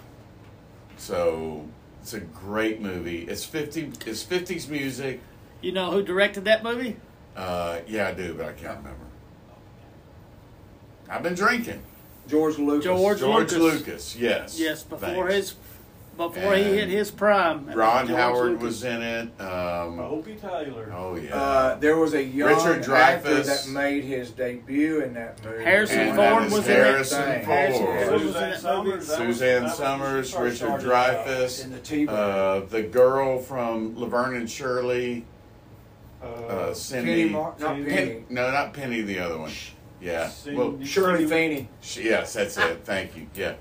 So 0.97 1.67
it's 2.01 2.15
a 2.15 2.21
great 2.21 2.81
movie. 2.81 3.23
It's 3.23 3.45
fifty. 3.45 3.93
It's 4.07 4.23
fifties 4.23 4.69
music. 4.69 5.21
You 5.61 5.73
know 5.73 5.91
who 5.91 6.03
directed 6.03 6.45
that 6.47 6.63
movie? 6.63 6.97
Uh, 7.37 7.81
yeah, 7.87 8.09
I 8.09 8.13
do, 8.13 8.35
but 8.35 8.47
I 8.47 8.53
can't 8.53 8.79
remember. 8.79 9.05
I've 11.09 11.23
been 11.23 11.35
drinking. 11.35 11.83
George 12.29 12.59
Lucas. 12.59 12.85
George- 12.85 13.19
George 13.19 13.53
Lucas. 13.53 13.59
Lucas. 13.87 14.17
Yes. 14.17 14.59
Yes, 14.61 14.83
before 14.83 15.29
Thanks. 15.29 15.35
his 15.35 15.55
before 16.29 16.55
he 16.55 16.63
hit 16.65 16.89
his 16.89 17.11
prime. 17.11 17.67
Ron 17.73 18.07
George 18.07 18.19
Howard 18.19 18.51
Lucas. 18.53 18.63
was 18.65 18.85
in 18.85 19.03
it. 19.03 19.41
Um, 19.41 19.99
Opie 20.01 20.35
Taylor. 20.37 20.93
oh 20.97 21.17
yeah. 21.17 21.35
Uh, 21.35 21.75
there 21.79 21.97
was 21.97 22.15
a 22.15 22.23
young 22.23 22.49
Richard 22.51 22.91
actor 22.93 23.29
Dreyfuss. 23.31 23.47
that 23.67 23.71
made 23.73 24.05
his 24.05 24.31
debut 24.31 25.01
in 25.03 25.15
that 25.15 25.43
movie. 25.45 25.65
Harrison 25.65 25.99
And 26.01 26.17
Ford 26.17 26.43
that 26.43 26.47
is 26.47 26.53
was 26.53 26.67
in 26.69 26.73
it. 26.73 26.77
Harrison 26.85 27.23
Harrison 27.45 27.85
Ford. 27.87 28.09
Ford 28.09 28.21
Suzanne 28.21 28.59
Somers. 28.59 28.85
movie. 28.87 28.91
that 28.91 29.27
was- 29.27 29.37
Suzanne 29.37 29.69
Somers, 29.71 30.13
when 30.13 30.25
she 30.25 30.33
first 30.33 30.63
Richard 30.63 30.81
started. 30.81 30.87
Dreyfuss, 31.27 31.65
in 31.65 31.71
the 31.73 31.79
T-Bird. 31.79 32.13
uh, 32.15 32.61
the 32.69 32.83
girl 32.83 33.39
from 33.41 33.99
Laverne 33.99 34.37
and 34.37 34.51
Shirley, 34.51 35.25
Uh, 36.23 36.27
uh, 36.27 36.75
Cindy. 36.75 37.11
Penny 37.23 37.31
Mar- 37.31 37.55
not 37.59 37.77
Cindy- 37.77 37.91
Penny. 37.91 38.25
No, 38.29 38.51
not 38.51 38.75
Penny, 38.75 39.01
the 39.01 39.19
other 39.21 39.39
one. 39.39 39.51
Yeah. 40.03 40.29
Cindy- 40.29 40.59
Well, 40.59 40.79
Shirley 40.85 41.27
Feeney. 41.27 41.69
yes, 41.97 42.35
that's 42.35 42.59
it. 42.59 42.81
Thank 42.85 43.17
you. 43.17 43.27
Yeah. 43.35 43.55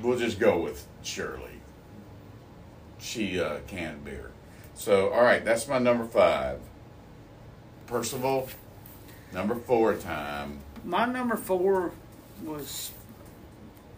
We'll 0.00 0.18
just 0.18 0.38
go 0.38 0.58
with 0.58 0.86
Shirley. 1.02 1.53
She 3.04 3.38
uh, 3.38 3.58
canned 3.66 4.04
beer. 4.04 4.30
So, 4.74 5.12
all 5.12 5.22
right, 5.22 5.44
that's 5.44 5.68
my 5.68 5.78
number 5.78 6.06
five. 6.06 6.58
Percival, 7.86 8.48
number 9.32 9.54
four 9.54 9.94
time. 9.94 10.60
My 10.82 11.04
number 11.04 11.36
four 11.36 11.92
was 12.42 12.92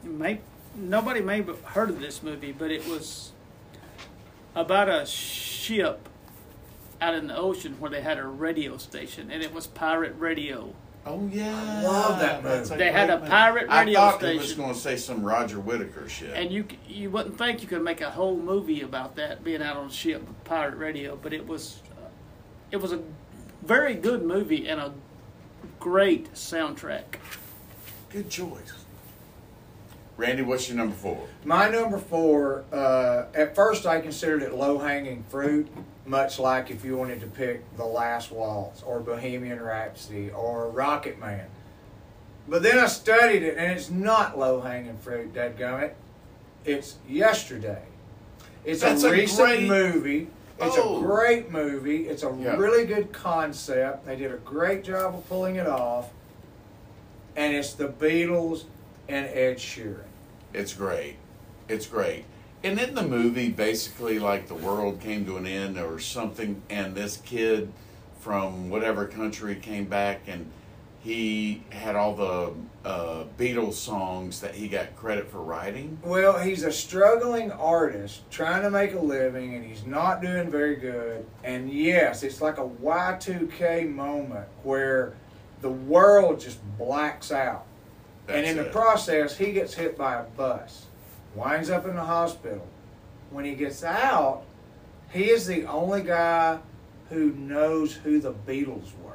may 0.03 0.41
nobody 0.75 1.21
may 1.21 1.43
have 1.43 1.63
heard 1.63 1.89
of 1.89 2.01
this 2.01 2.21
movie, 2.21 2.51
but 2.51 2.73
it 2.73 2.87
was 2.89 3.31
about 4.57 4.89
a 4.89 5.07
ship 5.07 6.09
out 7.01 7.15
in 7.15 7.29
the 7.29 7.37
ocean 7.37 7.77
where 7.79 7.91
they 7.91 8.01
had 8.01 8.19
a 8.19 8.27
radio 8.27 8.77
station, 8.77 9.31
and 9.31 9.41
it 9.41 9.55
was 9.55 9.69
pirate 9.69 10.15
radio. 10.19 10.75
Oh 11.07 11.29
yeah, 11.33 11.57
I 11.57 11.83
love 11.83 12.19
that 12.19 12.43
That's 12.43 12.71
movie. 12.71 12.83
They 12.83 12.91
had 12.91 13.07
great 13.07 13.15
a 13.15 13.19
movie. 13.21 13.31
pirate 13.31 13.67
I 13.71 13.85
radio 13.85 13.95
thought 13.95 14.23
it 14.25 14.39
was 14.39 14.53
going 14.55 14.75
to 14.75 14.79
say 14.79 14.97
some 14.97 15.23
Roger 15.23 15.61
Whittaker 15.61 16.09
shit. 16.09 16.31
And 16.35 16.51
you 16.51 16.67
you 16.89 17.11
wouldn't 17.11 17.39
think 17.39 17.63
you 17.63 17.69
could 17.69 17.83
make 17.83 18.01
a 18.01 18.11
whole 18.11 18.37
movie 18.37 18.83
about 18.83 19.15
that 19.17 19.45
being 19.45 19.63
out 19.63 19.77
on 19.77 19.87
a 19.87 19.93
ship 19.93 20.27
with 20.27 20.45
pirate 20.45 20.77
radio, 20.77 21.17
but 21.17 21.33
it 21.33 21.47
was 21.47 21.81
uh, 21.93 22.09
it 22.73 22.79
was 22.79 22.93
a 22.93 23.01
very 23.63 23.95
good 23.95 24.25
movie 24.25 24.69
and 24.69 24.81
a 24.81 24.93
great 25.79 26.33
soundtrack. 26.35 27.05
Good 28.11 28.29
choice. 28.29 28.73
Randy, 30.17 30.43
what's 30.43 30.69
your 30.69 30.79
number 30.79 30.95
four? 30.95 31.29
My 31.45 31.69
number 31.69 31.99
four, 31.99 32.65
uh, 32.73 33.27
at 33.35 33.55
first 33.55 33.87
I 33.87 34.01
considered 34.01 34.43
it 34.43 34.55
low 34.55 34.79
hanging 34.79 35.23
fruit, 35.25 35.69
much 36.07 36.39
like 36.39 36.71
if 36.71 36.85
you 36.85 36.97
wanted 36.97 37.21
to 37.21 37.27
pick 37.27 37.63
The 37.77 37.85
Last 37.85 38.31
Waltz 38.31 38.83
or 38.83 39.01
Bohemian 39.01 39.61
Rhapsody 39.61 40.31
or 40.31 40.69
Rocket 40.71 41.19
Man. 41.19 41.47
But 42.49 42.63
then 42.63 42.79
I 42.79 42.87
studied 42.87 43.43
it 43.43 43.57
and 43.59 43.73
it's 43.73 43.91
not 43.91 44.39
low 44.39 44.61
hanging 44.61 44.97
fruit, 44.99 45.35
dadgummit. 45.35 45.93
It's 46.65 46.97
Yesterday. 47.09 47.83
It's 48.65 48.81
That's 48.83 49.03
a 49.05 49.09
a 49.09 49.13
recent 49.13 49.49
great- 49.49 49.69
movie. 49.69 50.29
It's 50.59 50.77
Oh. 50.79 50.99
a 50.99 51.01
great 51.07 51.51
movie. 51.51 52.09
It's 52.09 52.23
a 52.23 52.35
Yeah. 52.39 52.57
really 52.57 52.87
good 52.87 53.13
concept. 53.13 54.07
They 54.07 54.17
did 54.17 54.33
a 54.33 54.37
great 54.39 54.85
job 54.85 55.15
of 55.15 55.29
pulling 55.29 55.57
it 55.57 55.67
off. 55.67 56.11
And 57.37 57.55
it's 57.55 57.75
the 57.75 57.89
Beatles 57.89 58.65
and 59.09 59.27
Ed 59.27 59.59
Sheeran. 59.59 60.01
It's 60.55 60.73
great. 60.73 61.17
It's 61.69 61.87
great. 61.87 62.25
And 62.67 62.81
in 62.81 62.97
the 62.97 63.05
movie, 63.05 63.51
basically, 63.51 64.19
like 64.19 64.49
the 64.49 64.55
world 64.55 65.01
came 65.01 65.25
to 65.27 65.37
an 65.37 65.47
end 65.47 65.79
or 65.79 66.01
something, 66.01 66.61
and 66.69 66.97
this 66.97 67.19
kid 67.19 67.73
from 68.19 68.71
whatever 68.71 69.07
country 69.07 69.55
came 69.55 69.85
back 69.85 70.23
and 70.27 70.51
he 71.01 71.63
had 71.71 71.95
all 71.95 72.17
the 72.17 72.53
uh, 72.85 73.25
Beatles 73.39 73.75
songs 73.75 74.41
that 74.41 74.57
he 74.57 74.67
got 74.67 74.97
credit 74.97 75.31
for 75.31 75.41
writing. 75.41 75.97
Well, 76.03 76.41
he's 76.41 76.65
a 76.65 76.73
struggling 76.73 77.53
artist 77.53 78.29
trying 78.33 78.63
to 78.63 78.71
make 78.71 78.95
a 78.95 78.99
living 78.99 79.55
and 79.55 79.65
he's 79.65 79.87
not 79.87 80.21
doing 80.21 80.51
very 80.51 80.75
good. 80.75 81.25
And 81.45 81.73
yes, 81.73 82.25
it's 82.25 82.41
like 82.41 82.59
a 82.59 82.67
Y2K 82.67 83.89
moment 83.89 84.49
where 84.65 85.13
the 85.61 85.71
world 85.71 86.41
just 86.41 86.59
blacks 86.77 87.31
out. 87.31 87.65
and 88.27 88.39
That's 88.39 88.51
in 88.51 88.57
the 88.57 88.65
process, 88.65 89.37
he 89.39 89.53
gets 89.53 89.75
hit 89.75 89.97
by 89.97 90.17
a 90.17 90.25
bus, 90.25 90.86
winds 91.37 91.71
up 91.71 91.87
in 91.87 91.95
the 91.95 92.05
hospital. 92.05 92.67
When 93.31 93.45
he 93.45 93.55
gets 93.55 93.85
out, 93.85 94.43
he 95.13 95.31
is 95.31 95.47
the 95.47 95.67
only 95.67 96.03
guy 96.03 96.59
who 97.11 97.33
knows 97.33 97.93
who 97.95 98.19
the 98.21 98.33
Beatles 98.33 98.91
were. 99.03 99.13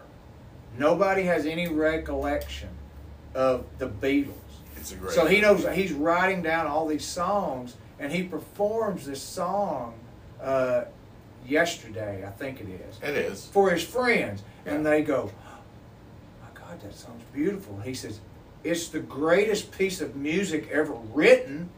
Nobody 0.78 1.24
has 1.24 1.46
any 1.46 1.68
recollection 1.68 2.70
of 3.34 3.66
the 3.80 3.88
Beatles. 3.90 4.36
It's 4.78 4.92
a 4.92 4.96
great. 4.96 5.14
So 5.14 5.26
he 5.26 5.42
knows 5.42 5.68
he's 5.74 5.92
writing 5.92 6.42
down 6.42 6.68
all 6.68 6.88
these 6.88 7.06
songs, 7.06 7.76
and 8.00 8.12
he 8.12 8.24
performs 8.24 9.06
this 9.06 9.22
song 9.22 9.94
uh, 10.42 10.86
yesterday, 11.46 12.24
I 12.26 12.32
think 12.32 12.62
it 12.62 12.68
is, 12.68 13.00
It 13.04 13.16
is. 13.18 13.46
for 13.48 13.70
his 13.72 13.84
friends, 13.84 14.42
and 14.66 14.86
they 14.86 15.02
go, 15.02 15.32
"My 16.42 16.60
God, 16.60 16.82
that 16.82 16.96
song's 16.96 17.24
beautiful." 17.34 17.80
He 17.82 17.94
says, 17.94 18.20
"It's 18.64 18.88
the 18.88 19.00
greatest 19.00 19.72
piece 19.78 20.02
of 20.02 20.16
music 20.16 20.70
ever 20.72 20.94
written," 21.14 21.70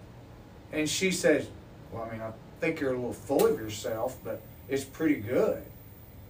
and 0.73 0.89
she 0.89 1.12
says, 1.12 1.47
"Well, 1.91 2.03
I 2.03 2.12
mean, 2.12 2.21
I 2.21 2.31
think 2.59 2.79
you're 2.81 2.91
a 2.93 2.95
little 2.95 3.13
full 3.13 3.45
of 3.45 3.59
yourself, 3.59 4.17
but 4.23 4.41
it's 4.67 4.83
pretty 4.83 5.15
good." 5.15 5.63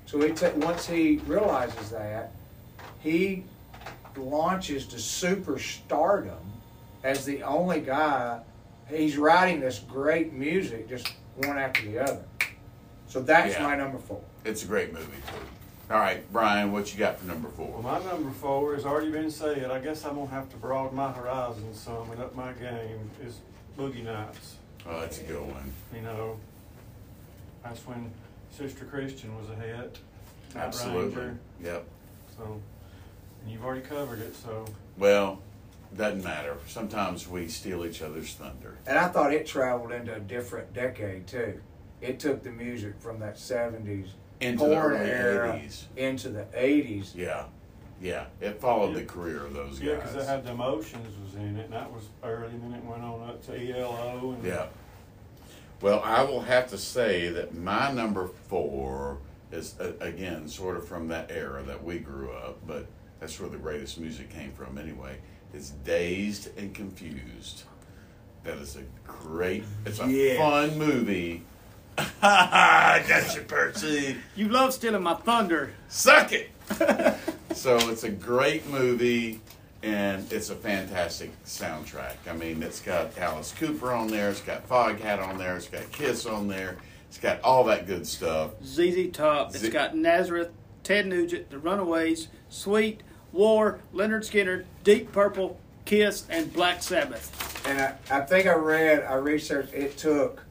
So 0.05 0.19
he 0.21 0.31
ta- 0.33 0.51
once 0.57 0.85
he 0.85 1.17
realizes 1.25 1.89
that, 1.91 2.31
he 2.99 3.45
launches 4.15 4.85
to 4.87 4.97
superstardom 4.97 6.37
as 7.03 7.25
the 7.25 7.41
only 7.43 7.79
guy. 7.79 8.41
He's 8.89 9.17
writing 9.17 9.61
this 9.61 9.79
great 9.79 10.33
music, 10.33 10.87
just 10.89 11.13
one 11.37 11.57
after 11.57 11.81
the 11.83 11.99
other. 11.99 12.23
So 13.07 13.21
that's 13.21 13.53
Yeah. 13.55 13.63
my 13.63 13.75
number 13.75 13.97
four. 13.97 14.21
It's 14.45 14.63
a 14.63 14.67
great 14.67 14.91
movie 14.93 15.05
too. 15.27 15.93
All 15.93 15.99
right, 15.99 16.23
Brian, 16.33 16.71
what 16.71 16.91
you 16.93 16.99
got 16.99 17.19
for 17.19 17.25
number 17.27 17.49
four? 17.49 17.67
Well, 17.67 17.81
four? 17.81 17.91
my 17.99 18.03
number 18.03 18.31
four 18.31 18.73
has 18.75 18.85
already 18.85 19.11
been 19.11 19.29
said. 19.31 19.69
I 19.71 19.79
guess 19.79 20.05
I'm 20.05 20.15
gonna 20.15 20.29
have 20.31 20.49
to 20.49 20.57
broaden 20.57 20.95
my 20.95 21.11
horizons 21.11 21.79
some 21.79 22.09
and 22.11 22.21
up 22.21 22.35
my 22.35 22.51
game. 22.53 23.09
Is 23.25 23.39
Boogie 23.77 24.03
Nights. 24.03 24.55
Oh, 24.85 24.99
that's 24.99 25.19
a 25.19 25.23
good 25.23 25.41
one. 25.41 25.71
You 25.95 26.01
know, 26.01 26.37
that's 27.63 27.85
when 27.87 28.11
Sister 28.55 28.85
Christian 28.85 29.35
was 29.37 29.49
a 29.49 29.55
hit. 29.55 29.97
Night 30.53 30.63
Absolutely. 30.65 31.03
Ranger. 31.21 31.37
Yep. 31.63 31.85
So, 32.37 32.59
and 33.43 33.51
you've 33.51 33.63
already 33.63 33.81
covered 33.81 34.19
it. 34.19 34.35
So, 34.35 34.65
Well, 34.97 35.39
doesn't 35.95 36.23
matter. 36.23 36.57
Sometimes 36.67 37.27
we 37.27 37.47
steal 37.47 37.85
each 37.85 38.01
other's 38.01 38.33
thunder. 38.33 38.77
And 38.85 38.97
I 38.97 39.07
thought 39.07 39.33
it 39.33 39.45
traveled 39.45 39.91
into 39.91 40.13
a 40.15 40.19
different 40.19 40.73
decade 40.73 41.27
too. 41.27 41.59
It 42.01 42.19
took 42.19 42.43
the 42.43 42.51
music 42.51 42.95
from 42.99 43.19
that 43.19 43.37
seventies 43.37 44.07
Into 44.41 44.65
the 44.65 44.75
porn 44.75 44.93
early 44.93 45.09
era 45.09 45.53
80s. 45.53 45.83
into 45.95 46.29
the 46.29 46.45
eighties. 46.53 47.13
Yeah, 47.15 47.45
yeah. 48.03 48.25
It 48.41 48.59
followed 48.61 48.93
the 48.95 49.03
career 49.03 49.45
of 49.45 49.53
those 49.53 49.79
guys. 49.79 49.87
yeah, 49.87 49.95
because 49.95 50.15
it 50.15 50.25
had 50.27 50.43
the 50.45 50.51
emotions 50.51 51.15
was 51.23 51.33
in 51.35 51.57
it, 51.57 51.65
and 51.65 51.73
that 51.73 51.91
was 51.91 52.03
early. 52.23 52.47
And 52.51 52.61
then 52.63 52.73
it 52.73 52.83
went 52.85 53.01
on 53.01 53.29
up 53.29 53.43
to 53.47 53.53
ELO. 53.77 54.35
And 54.37 54.43
Yeah. 54.45 54.67
Well, 55.81 56.01
I 56.05 56.23
will 56.23 56.41
have 56.41 56.69
to 56.69 56.77
say 56.77 57.29
that 57.29 57.55
my 57.55 57.91
number 57.91 58.27
four 58.47 59.17
is 59.51 59.75
uh, 59.79 59.93
again 59.99 60.47
sort 60.47 60.77
of 60.77 60.87
from 60.87 61.07
that 61.09 61.31
era 61.31 61.63
that 61.63 61.83
we 61.83 61.99
grew 61.99 62.31
up, 62.31 62.57
but 62.67 62.85
that's 63.19 63.39
where 63.39 63.49
the 63.49 63.57
greatest 63.57 63.99
music 63.99 64.29
came 64.29 64.51
from 64.51 64.77
anyway. 64.77 65.17
It's 65.53 65.69
Dazed 65.69 66.57
and 66.57 66.73
Confused. 66.73 67.63
That 68.43 68.57
is 68.57 68.75
a 68.75 68.83
great. 69.07 69.63
It's 69.85 69.99
a 69.99 70.07
Yeah. 70.09 70.37
fun 70.37 70.77
movie. 70.77 71.43
I 72.21 73.03
got 73.07 73.35
you, 73.35 73.41
Percy. 73.43 74.17
You 74.35 74.49
love 74.49 74.73
stealing 74.73 75.03
my 75.03 75.13
thunder. 75.15 75.73
Suck 75.89 76.31
it. 76.33 76.49
so 77.55 77.77
it's 77.89 78.03
a 78.03 78.09
great 78.09 78.67
movie 78.67 79.39
and 79.81 80.31
it's 80.31 80.49
a 80.49 80.55
fantastic 80.55 81.31
soundtrack. 81.45 82.15
I 82.29 82.33
mean, 82.33 82.63
it's 82.63 82.79
got 82.79 83.17
Alice 83.17 83.53
Cooper 83.57 83.91
on 83.91 84.07
there, 84.07 84.29
it's 84.29 84.41
got 84.41 84.67
Foghat 84.67 85.21
on 85.21 85.37
there, 85.37 85.57
it's 85.57 85.67
got 85.67 85.91
Kiss 85.91 86.25
on 86.25 86.47
there, 86.47 86.77
it's 87.09 87.17
got 87.17 87.41
all 87.41 87.65
that 87.65 87.85
good 87.85 88.07
stuff. 88.07 88.51
ZZ 88.63 89.11
Top. 89.11 89.53
It's 89.53 89.67
got 89.69 89.95
Nazareth, 89.95 90.51
Ted 90.83 91.07
Nugent, 91.07 91.49
The 91.49 91.59
Runaways, 91.59 92.29
Sweet, 92.49 93.01
War, 93.33 93.79
Lynyrd 93.93 94.21
Skynyrd, 94.21 94.65
Deep 94.83 95.11
Purple, 95.11 95.59
Kiss, 95.85 96.25
and 96.29 96.51
Black 96.53 96.81
Sabbath. 96.81 97.65
And 97.67 97.79
I, 97.79 97.95
I 98.09 98.21
think 98.21 98.47
I 98.47 98.53
read, 98.53 99.03
I 99.03 99.15
researched, 99.15 99.73
it 99.73 99.97
took, 99.97 100.43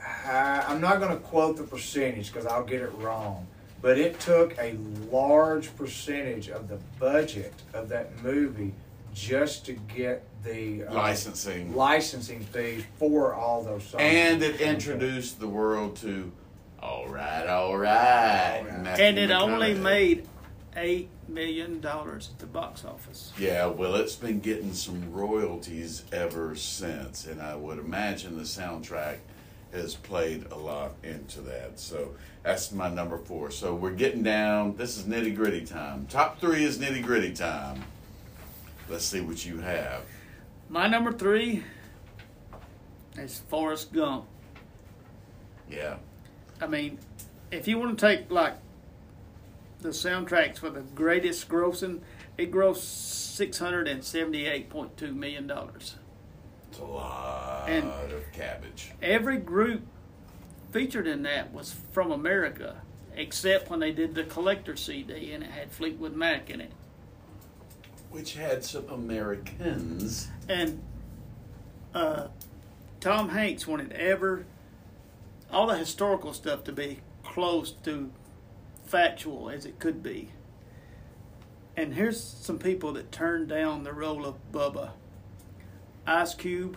I, 0.00 0.64
I'm 0.68 0.80
not 0.80 1.00
going 1.00 1.12
to 1.12 1.22
quote 1.22 1.56
the 1.56 1.64
percentage 1.64 2.32
because 2.32 2.46
I'll 2.46 2.64
get 2.64 2.80
it 2.80 2.92
wrong, 2.94 3.46
but 3.82 3.98
it 3.98 4.18
took 4.20 4.56
a 4.58 4.76
large 5.10 5.74
percentage 5.76 6.48
of 6.48 6.68
the 6.68 6.78
budget 6.98 7.52
of 7.74 7.88
that 7.88 8.22
movie 8.22 8.72
just 9.14 9.64
to 9.66 9.72
get 9.94 10.24
the 10.44 10.84
uh, 10.84 10.94
Licensing. 10.94 11.74
licensing 11.74 12.40
fees 12.40 12.84
for 12.98 13.34
all 13.34 13.62
those 13.62 13.84
songs. 13.84 14.02
And 14.02 14.42
it 14.42 14.60
introduced 14.60 15.40
the 15.40 15.48
world 15.48 15.96
to 15.96 16.30
All 16.82 17.08
Right, 17.08 17.46
All 17.46 17.76
Right. 17.76 18.62
Matthew 18.82 19.04
and 19.04 19.18
it 19.18 19.30
only 19.30 19.74
McConaughey. 19.74 19.82
made 19.82 20.28
eight 20.76 21.08
million 21.26 21.80
dollars 21.80 22.28
at 22.32 22.38
the 22.38 22.46
box 22.46 22.84
office. 22.84 23.32
Yeah, 23.38 23.66
well, 23.66 23.94
it's 23.96 24.14
been 24.14 24.40
getting 24.40 24.74
some 24.74 25.10
royalties 25.12 26.04
ever 26.12 26.54
since, 26.54 27.26
and 27.26 27.40
I 27.40 27.56
would 27.56 27.78
imagine 27.78 28.36
the 28.36 28.42
soundtrack 28.44 29.16
has 29.76 29.94
played 29.94 30.46
a 30.50 30.56
lot 30.56 30.94
into 31.02 31.40
that. 31.42 31.78
So 31.78 32.16
that's 32.42 32.72
my 32.72 32.88
number 32.88 33.18
four. 33.18 33.50
So 33.50 33.74
we're 33.74 33.92
getting 33.92 34.22
down. 34.22 34.76
This 34.76 34.96
is 34.96 35.04
nitty 35.04 35.36
gritty 35.36 35.64
time. 35.64 36.06
Top 36.08 36.40
three 36.40 36.64
is 36.64 36.78
nitty 36.78 37.02
gritty 37.02 37.32
time. 37.32 37.84
Let's 38.88 39.04
see 39.04 39.20
what 39.20 39.44
you 39.44 39.58
have. 39.58 40.02
My 40.68 40.88
number 40.88 41.12
three 41.12 41.62
is 43.16 43.40
Forrest 43.48 43.92
Gump. 43.92 44.26
Yeah, 45.70 45.96
I 46.60 46.66
mean, 46.66 46.98
if 47.50 47.66
you 47.66 47.78
want 47.78 47.98
to 47.98 48.06
take 48.06 48.30
like 48.30 48.54
the 49.80 49.88
soundtracks 49.88 50.58
for 50.58 50.70
the 50.70 50.80
greatest 50.80 51.48
grossing, 51.48 52.00
it 52.38 52.52
grossed 52.52 52.76
six 52.76 53.58
hundred 53.58 53.88
and 53.88 54.04
seventy-eight 54.04 54.70
point 54.70 54.96
two 54.96 55.12
million 55.12 55.46
dollars. 55.46 55.96
It's 56.76 56.82
a 56.82 56.84
lot 56.92 57.68
And- 57.68 57.88
of 58.12 58.30
cabbage. 58.32 58.92
Every 59.02 59.38
group 59.38 59.82
featured 60.72 61.06
in 61.06 61.22
that 61.22 61.52
was 61.52 61.74
from 61.92 62.12
America, 62.12 62.82
except 63.14 63.70
when 63.70 63.80
they 63.80 63.92
did 63.92 64.14
the 64.14 64.24
collector 64.24 64.76
CD 64.76 65.32
and 65.32 65.42
it 65.42 65.50
had 65.50 65.72
Fleetwood 65.72 66.14
Mac 66.14 66.50
in 66.50 66.60
it. 66.60 66.72
Which 68.10 68.34
had 68.34 68.62
some 68.62 68.88
Americans. 68.90 70.28
And 70.48 70.82
uh, 71.94 72.28
Tom 73.00 73.30
Hanks 73.30 73.66
wanted 73.66 73.92
ever 73.92 74.44
all 75.50 75.66
the 75.66 75.76
historical 75.78 76.32
stuff 76.34 76.62
to 76.64 76.72
be 76.72 77.00
close 77.24 77.72
to 77.84 78.10
factual 78.84 79.48
as 79.48 79.64
it 79.64 79.78
could 79.78 80.02
be. 80.02 80.30
And 81.74 81.94
here's 81.94 82.22
some 82.22 82.58
people 82.58 82.92
that 82.94 83.12
turned 83.12 83.48
down 83.48 83.82
the 83.84 83.92
role 83.92 84.24
of 84.26 84.36
Bubba 84.52 84.90
Ice 86.06 86.34
Cube, 86.34 86.76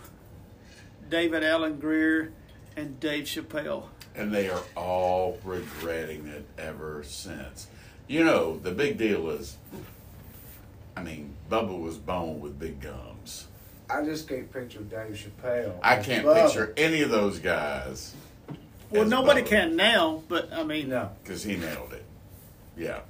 David 1.08 1.44
Alan 1.44 1.78
Grier, 1.78 2.32
and 2.76 2.98
Dave 3.00 3.24
Chappelle. 3.24 3.84
And 4.14 4.32
they 4.34 4.48
are 4.48 4.62
all 4.76 5.38
regretting 5.44 6.26
it 6.26 6.44
ever 6.58 7.02
since. 7.04 7.68
You 8.08 8.24
know, 8.24 8.58
the 8.58 8.72
big 8.72 8.98
deal 8.98 9.30
is, 9.30 9.56
I 10.96 11.02
mean, 11.02 11.34
Bubba 11.50 11.80
was 11.80 11.96
born 11.96 12.40
with 12.40 12.58
big 12.58 12.80
gums. 12.80 13.46
I 13.88 14.04
just 14.04 14.28
can't 14.28 14.52
picture 14.52 14.80
Dave 14.80 15.14
Chappelle. 15.16 15.74
I 15.82 15.96
can't 15.96 16.26
Bubba. 16.26 16.44
picture 16.46 16.74
any 16.76 17.02
of 17.02 17.10
those 17.10 17.38
guys. 17.38 18.14
Well, 18.90 19.04
nobody 19.04 19.42
Bubba, 19.42 19.46
can 19.48 19.76
now, 19.76 20.22
but 20.28 20.52
I 20.52 20.64
mean, 20.64 20.88
No. 20.88 21.10
Because 21.22 21.44
he 21.44 21.56
nailed 21.56 21.92
it. 21.92 22.04
Yeah. 22.76 23.00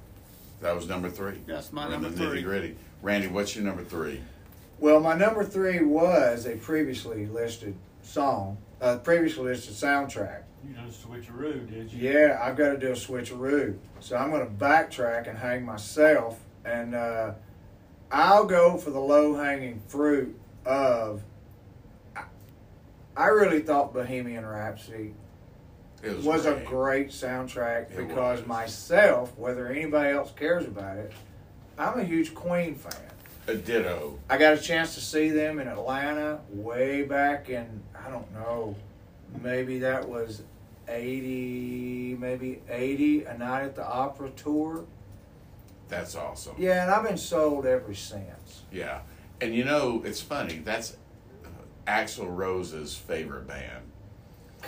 That 0.61 0.75
was 0.75 0.87
number 0.87 1.09
three. 1.09 1.39
That's 1.47 1.73
my 1.73 1.87
We're 1.87 1.95
in 1.95 2.01
number 2.03 2.09
the 2.15 2.27
three. 2.27 2.41
nitty-gritty. 2.41 2.75
Randy, 3.01 3.27
what's 3.27 3.55
your 3.55 3.65
number 3.65 3.83
three? 3.83 4.21
Well, 4.81 4.99
my 4.99 5.15
number 5.15 5.43
three 5.45 5.79
was 5.83 6.45
a 6.47 6.55
previously 6.57 7.27
listed 7.27 7.75
song, 8.01 8.57
uh, 8.81 8.97
previously 8.97 9.43
listed 9.45 9.75
soundtrack. 9.75 10.41
You 10.67 10.73
done 10.73 10.89
switcheroo, 10.89 11.69
did 11.69 11.93
you? 11.93 12.09
Yeah, 12.11 12.39
I've 12.41 12.57
got 12.57 12.69
to 12.69 12.77
do 12.79 12.87
a 12.89 12.93
switcheroo. 12.95 13.77
So 13.99 14.17
I'm 14.17 14.31
going 14.31 14.43
to 14.45 14.51
backtrack 14.51 15.29
and 15.29 15.37
hang 15.37 15.63
myself, 15.63 16.39
and 16.65 16.95
uh, 16.95 17.33
I'll 18.11 18.45
go 18.45 18.75
for 18.77 18.89
the 18.89 18.99
low 18.99 19.35
hanging 19.35 19.79
fruit 19.87 20.35
of. 20.65 21.21
I- 22.15 22.23
I 23.15 23.27
really 23.27 23.59
thought 23.61 23.93
Bohemian 23.93 24.45
Rhapsody 24.45 25.13
It 26.01 26.15
was, 26.17 26.25
was 26.25 26.45
a 26.47 26.53
great. 26.53 26.65
great 26.65 27.07
soundtrack 27.09 27.91
It 27.91 27.97
because 28.07 28.39
was. 28.39 28.47
myself, 28.47 29.37
whether 29.37 29.67
anybody 29.67 30.11
else 30.11 30.31
cares 30.35 30.65
about 30.65 30.97
it, 30.97 31.11
I'm 31.77 31.99
a 31.99 32.03
huge 32.03 32.33
Queen 32.33 32.73
fan. 32.73 33.10
A 33.51 33.55
ditto. 33.55 34.17
I 34.29 34.37
got 34.37 34.53
a 34.53 34.57
chance 34.57 34.95
to 34.95 35.01
see 35.01 35.29
them 35.29 35.59
in 35.59 35.67
Atlanta 35.67 36.39
way 36.51 37.03
back 37.03 37.49
in 37.49 37.83
I 37.93 38.09
don't 38.09 38.33
know, 38.33 38.77
maybe 39.41 39.79
that 39.79 40.07
was 40.07 40.43
eighty, 40.87 42.15
maybe 42.17 42.61
eighty, 42.69 43.25
a 43.25 43.37
night 43.37 43.63
at 43.63 43.75
the 43.75 43.85
opera 43.85 44.29
tour. 44.37 44.85
That's 45.89 46.15
awesome. 46.15 46.55
Yeah, 46.57 46.83
and 46.83 46.91
I've 46.91 47.03
been 47.03 47.17
sold 47.17 47.65
ever 47.65 47.93
since. 47.93 48.61
Yeah. 48.71 49.01
And 49.41 49.53
you 49.53 49.65
know, 49.65 50.01
it's 50.05 50.21
funny. 50.21 50.61
That's 50.63 50.95
uh, 51.43 51.49
Axl 51.85 52.33
Rose's 52.33 52.95
favorite 52.95 53.47
band. 53.47 53.83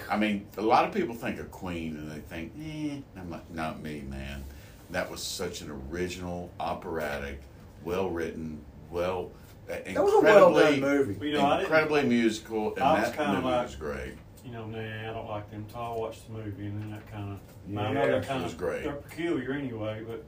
I 0.09 0.17
mean, 0.17 0.45
a 0.57 0.61
lot 0.61 0.83
of 0.83 0.93
people 0.93 1.15
think 1.15 1.39
of 1.39 1.49
Queen 1.51 1.95
and 1.95 2.11
they 2.11 2.19
think, 2.19 2.51
eh, 2.59 2.97
I'm 3.17 3.29
like, 3.29 3.49
not 3.49 3.81
me, 3.81 4.01
man. 4.09 4.43
That 4.89 5.09
was 5.09 5.23
such 5.23 5.61
an 5.61 5.71
original, 5.89 6.51
operatic, 6.59 7.39
well 7.85 8.09
written, 8.09 8.59
well, 8.93 9.31
uh, 9.69 9.73
That 9.93 10.03
was 10.03 10.13
a 10.13 10.19
well 10.21 10.53
done 10.53 10.73
incredibly, 10.75 10.81
movie. 11.13 11.27
You 11.29 11.33
know, 11.33 11.59
incredibly 11.59 12.03
musical, 12.03 12.73
and 12.75 12.83
I 12.83 12.99
was 13.01 13.09
that 13.09 13.17
kinda 13.17 13.33
movie 13.33 13.47
like- 13.47 13.63
was 13.65 13.75
great. 13.75 14.13
You 14.45 14.51
know, 14.51 14.65
nah, 14.65 14.77
I 14.79 15.13
don't 15.13 15.29
like 15.29 15.49
them. 15.51 15.65
So 15.71 15.79
I 15.79 15.97
watched 15.97 16.27
the 16.27 16.33
movie, 16.33 16.65
and 16.67 16.81
then 16.81 16.91
that 16.91 17.09
kind 17.11 17.31
of. 17.31 17.37
I 17.77 17.81
Yeah, 17.87 17.93
know 17.93 18.05
they're 18.05 18.21
kind 18.23 18.43
was 18.43 18.51
of 18.53 18.57
great. 18.59 18.83
They're 18.83 18.91
peculiar 18.93 19.53
anyway, 19.53 20.03
but 20.05 20.23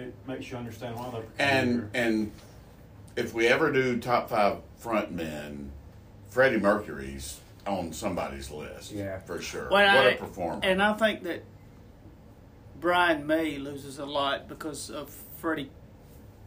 it 0.00 0.14
makes 0.26 0.50
you 0.50 0.56
understand 0.56 0.96
why 0.96 1.10
they're 1.10 1.20
peculiar. 1.22 1.52
And 1.60 1.90
and 1.94 2.32
if 3.16 3.34
we 3.34 3.48
ever 3.48 3.72
do 3.72 3.98
top 3.98 4.30
five 4.30 4.58
front 4.76 5.10
men, 5.10 5.72
Freddie 6.28 6.58
Mercury's 6.60 7.40
on 7.66 7.92
somebody's 7.92 8.50
list. 8.52 8.92
Yeah. 8.92 9.18
for 9.18 9.40
sure. 9.42 9.68
Well, 9.68 9.96
what 9.96 10.06
I- 10.06 10.10
a 10.10 10.16
performer! 10.16 10.60
And 10.62 10.80
I 10.80 10.92
think 10.92 11.24
that 11.24 11.42
Brian 12.80 13.26
May 13.26 13.58
loses 13.58 13.98
a 13.98 14.06
lot 14.06 14.48
because 14.48 14.90
of 14.90 15.10
Freddie 15.38 15.70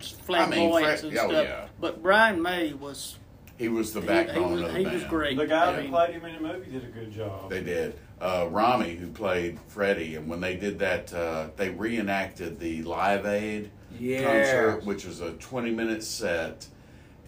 flamboyance 0.03 1.01
Fred- 1.01 1.12
and 1.12 1.19
oh, 1.19 1.29
stuff. 1.29 1.43
yeah. 1.45 1.67
But 1.79 2.01
Brian 2.01 2.41
May 2.41 2.73
was 2.73 3.17
he 3.57 3.67
was 3.69 3.93
the 3.93 4.01
he- 4.01 4.07
backbone 4.07 4.49
he, 4.49 4.53
was, 4.53 4.62
of 4.63 4.71
the 4.71 4.77
he 4.77 4.83
band. 4.85 4.95
was 4.95 5.03
great. 5.05 5.38
the 5.38 5.45
guy 5.47 5.69
I 5.71 5.75
that 5.75 5.89
played 5.89 6.12
him 6.15 6.25
in 6.25 6.35
the 6.35 6.41
movie 6.53 6.71
did 6.71 6.83
a 6.83 6.88
good 6.88 7.12
job. 7.12 7.49
They 7.49 7.62
did. 7.62 7.99
Uh, 8.21 8.47
Rami, 8.51 8.95
who 8.95 9.07
played 9.07 9.59
Freddie, 9.67 10.15
and 10.15 10.27
when 10.29 10.41
they 10.41 10.55
did 10.55 10.79
that, 10.79 11.13
uh, 11.13 11.47
they 11.55 11.69
reenacted 11.69 12.59
the 12.59 12.83
Live 12.83 13.25
Aid 13.25 13.71
Yes. 13.97 14.23
concert, 14.51 14.85
which 14.85 15.05
was 15.05 15.19
a 15.21 15.31
20 15.33 15.71
minute 15.71 16.03
set. 16.03 16.67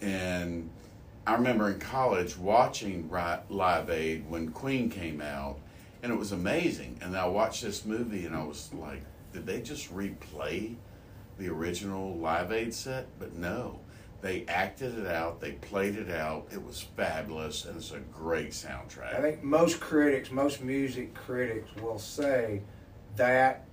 And 0.00 0.68
I 1.26 1.34
remember 1.34 1.70
in 1.70 1.78
college 1.78 2.36
watching 2.36 3.08
Live 3.10 3.90
Aid 3.90 4.28
when 4.28 4.50
Queen 4.50 4.90
came 4.90 5.20
out, 5.20 5.58
and 6.02 6.12
it 6.12 6.16
was 6.16 6.32
amazing. 6.32 6.98
And 7.00 7.16
I 7.16 7.26
watched 7.26 7.62
this 7.62 7.84
movie, 7.84 8.26
and 8.26 8.34
I 8.34 8.42
was 8.44 8.70
like, 8.74 9.02
did 9.32 9.46
they 9.46 9.60
just 9.62 9.94
replay 9.94 10.74
the 11.42 11.52
original 11.52 12.16
Live 12.16 12.52
Aid 12.52 12.72
set? 12.72 13.06
But 13.18 13.34
no. 13.34 13.80
They 14.20 14.44
acted 14.46 14.96
it 14.96 15.06
out, 15.08 15.40
they 15.40 15.52
played 15.52 15.96
it 15.96 16.08
out. 16.08 16.46
It 16.52 16.64
was 16.64 16.80
fabulous, 16.80 17.64
and 17.64 17.76
it's 17.76 17.90
a 17.90 17.98
great 17.98 18.50
soundtrack. 18.50 19.16
I 19.18 19.20
think 19.20 19.42
most 19.42 19.80
critics, 19.80 20.30
most 20.30 20.62
music 20.62 21.12
critics 21.12 21.68
will 21.82 21.98
say 21.98 22.60
that 23.16 23.64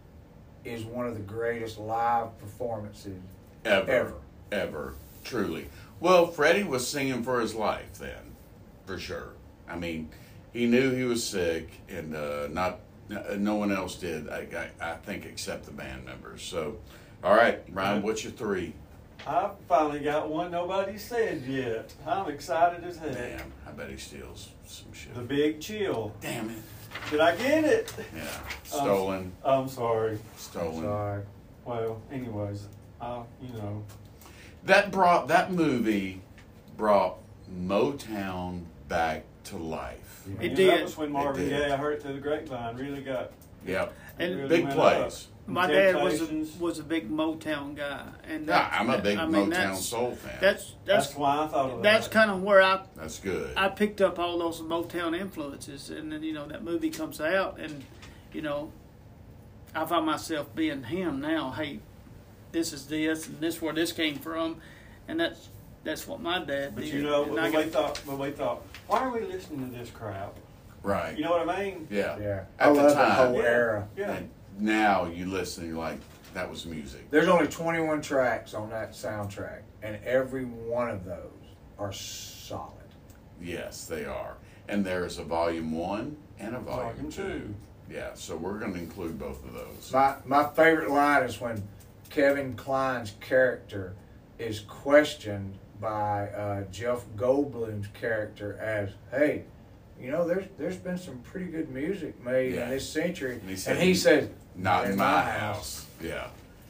is 0.66 0.84
one 0.84 1.06
of 1.06 1.14
the 1.14 1.20
greatest 1.22 1.78
live 1.78 2.36
performances 2.40 3.22
ever, 3.64 3.92
Ever. 3.92 4.14
ever, 4.52 4.94
truly. 5.24 5.70
Well, 6.00 6.26
Freddie 6.26 6.64
was 6.64 6.88
singing 6.88 7.22
for 7.22 7.40
his 7.42 7.54
life 7.54 7.94
then, 8.00 8.34
for 8.88 8.98
sure. 8.98 9.34
I 9.70 9.76
mean, 9.78 10.10
he 10.52 10.66
knew 10.66 10.90
he 10.96 11.04
was 11.04 11.24
sick, 11.24 11.70
and 11.90 12.16
uh, 12.16 12.48
not 12.50 12.80
no 13.38 13.54
one 13.54 13.72
else 13.72 13.96
did. 13.96 14.30
I, 14.30 14.70
I, 14.82 14.92
I 14.92 14.96
think 14.96 15.26
except 15.26 15.66
the 15.66 15.72
band 15.72 16.06
members. 16.06 16.42
So, 16.42 16.78
all 17.24 17.36
right, 17.36 17.62
Ryan, 17.72 18.02
what's 18.04 18.24
your 18.24 18.32
three? 18.34 18.74
I 19.28 19.50
finally 19.68 20.00
got 20.00 20.30
one 20.30 20.50
nobody 20.52 20.98
said 20.98 21.44
yet. 21.46 21.94
I'm 22.08 22.30
excited 22.30 22.84
as 22.84 22.98
hell. 22.98 23.14
Damn, 23.14 23.52
I 23.68 23.72
bet 23.72 23.90
he 23.90 23.98
steals 23.98 24.50
some 24.66 24.92
shit. 24.94 25.14
The 25.14 25.22
Big 25.22 25.60
Chill. 25.60 26.14
Damn 26.22 26.50
it! 26.50 26.58
Did 27.12 27.20
I 27.20 27.36
get 27.36 27.64
it? 27.66 27.94
Yeah, 28.16 28.24
stolen, 28.64 29.34
I'm 29.44 29.68
sorry. 29.68 30.18
stolen. 30.38 30.84
Sorry. 30.84 31.22
Well, 31.66 32.02
anyways, 32.12 32.68
I, 33.02 33.22
you 33.42 33.54
know, 33.54 33.84
That 34.66 34.92
brought 34.92 35.28
that 35.28 35.52
movie 35.52 36.22
brought 36.78 37.18
Motown 37.54 38.64
back 38.88 39.26
to 39.46 39.58
life. 39.58 40.24
Yeah. 40.28 40.36
It 40.40 40.44
you 40.44 40.50
know, 40.50 40.56
did. 40.56 40.70
That 40.70 40.84
was 40.84 40.98
when 40.98 41.12
Marvin 41.12 41.50
Gaye, 41.50 41.72
I 41.72 41.76
heard 41.78 41.94
it 41.94 42.02
through 42.02 42.14
the 42.14 42.20
grapevine, 42.22 42.78
really 42.78 43.02
got. 43.02 43.32
Yep, 43.68 43.94
And 44.20 44.36
really 44.38 44.48
big 44.48 44.70
plays. 44.72 45.28
up. 45.28 45.39
My 45.50 45.68
dad 45.68 45.96
was 45.96 46.16
a, 46.16 46.18
Temptations. 46.28 46.60
was 46.60 46.80
a 46.80 46.84
big 46.84 47.10
Motown 47.10 47.76
guy, 47.76 48.04
and 48.28 48.46
Yeah, 48.48 48.54
that- 48.70 48.80
I'm 48.80 48.90
a 48.90 48.98
big 49.00 49.18
I 49.18 49.26
mean, 49.26 49.48
Motown 49.48 49.50
that's, 49.50 49.86
soul 49.86 50.16
fan. 50.16 50.38
That's 50.40 50.74
That's, 50.86 51.08
that's 51.08 51.16
why 51.18 51.44
I 51.44 51.48
thought 51.48 51.70
of 51.72 51.82
that's 51.84 52.08
that. 52.08 52.14
kind 52.14 52.32
of 52.32 52.44
where 52.44 52.62
I 52.62 52.82
That's 52.96 53.20
good. 53.20 53.52
I 53.58 53.70
picked 53.70 54.00
up 54.02 54.20
all 54.20 54.38
those 54.38 54.62
Motown 54.62 55.20
influences, 55.20 55.90
and 55.90 56.12
then 56.12 56.24
you 56.24 56.34
know 56.34 56.48
that 56.48 56.64
movie 56.64 56.90
comes 56.90 57.20
out, 57.20 57.60
and 57.60 57.84
you 58.34 58.42
know, 58.42 58.72
I 59.76 59.86
find 59.86 60.06
myself 60.06 60.54
being 60.56 60.84
him 60.84 61.20
now. 61.22 61.52
Hey, 61.52 61.80
this 62.52 62.74
is 62.74 62.88
this, 62.88 63.28
and 63.28 63.40
this 63.40 63.62
where 63.62 63.74
this 63.74 63.92
came 63.92 64.16
from, 64.18 64.58
and 65.08 65.20
that's 65.20 65.50
that's 65.84 66.06
what 66.08 66.22
my 66.22 66.40
dad 66.44 66.76
But 66.76 66.84
did. 66.86 66.94
you 66.94 67.02
know, 67.04 67.24
And 67.24 67.36
but 67.36 67.40
I 67.44 67.48
we 67.48 67.54
got- 67.54 67.66
thought, 67.68 68.02
but 68.06 68.18
we 68.20 68.32
thought, 68.32 68.62
why 68.88 69.00
are 69.00 69.10
we 69.12 69.22
listening 69.22 69.72
to 69.72 69.78
this 69.78 69.90
crap? 69.90 70.36
Right. 70.84 71.18
You 71.18 71.24
know 71.26 71.32
what 71.32 71.50
I 71.50 71.64
mean? 71.64 71.88
yeah. 71.90 72.18
Yeah, 72.20 72.44
At 72.60 72.70
I 72.70 72.74
the 72.74 72.82
love 72.84 72.94
time. 72.94 73.10
that 73.10 73.18
whole 73.28 73.36
Yeah. 73.36 73.42
era. 73.44 73.88
Yeah. 73.98 74.12
And 74.12 74.30
now 74.60 75.06
you 75.06 75.26
listen, 75.26 75.68
you're 75.68 75.78
like, 75.78 76.00
that 76.34 76.50
was 76.50 76.66
music. 76.66 77.10
There's 77.10 77.28
only 77.28 77.48
21 77.48 78.02
tracks 78.02 78.54
on 78.54 78.70
that 78.70 78.92
soundtrack, 78.92 79.62
and 79.82 79.98
every 80.04 80.46
one 80.46 80.90
of 80.90 81.06
those 81.06 81.32
are 81.80 81.92
solid. 81.92 82.74
Yes, 83.42 83.86
they 83.86 84.06
are. 84.06 84.38
And 84.68 84.86
there's 84.86 85.18
a 85.18 85.24
volume 85.24 85.72
one 85.72 86.18
and 86.40 86.56
a 86.56 86.60
volume, 86.60 86.96
Volume 87.10 87.12
two. 87.12 87.24
two. 87.24 87.56
Yeah, 87.92 88.14
so 88.14 88.36
we're 88.36 88.60
going 88.60 88.74
to 88.74 88.80
include 88.80 89.18
both 89.18 89.44
of 89.44 89.54
those. 89.54 89.92
My 89.92 90.18
my 90.26 90.48
favorite 90.50 90.92
line 90.92 91.24
is 91.24 91.42
when 91.42 91.64
Kevin 92.12 92.56
Kline's 92.56 93.14
character 93.20 93.96
is 94.38 94.60
questioned 94.60 95.58
by 95.82 96.28
uh, 96.30 96.64
Jeff 96.72 97.06
Goldblum's 97.16 97.88
character 98.00 98.60
as, 98.62 98.92
"Hey, 99.10 99.46
you 100.00 100.12
know, 100.12 100.28
there's 100.28 100.46
there's 100.60 100.76
been 100.78 101.00
some 101.00 101.18
pretty 101.20 101.48
good 101.48 101.70
music 101.72 102.24
made 102.24 102.54
Yeah. 102.54 102.66
in 102.66 102.70
this 102.70 102.88
century," 102.88 103.34
And 103.36 103.44
he 103.44 103.50
and 103.52 103.60
said- 103.60 103.78
he, 103.78 103.96
says, 103.96 104.30
Not 104.60 104.90
in 104.90 104.98
my 104.98 105.22
house. 105.22 105.86
Yeah, 106.02 106.28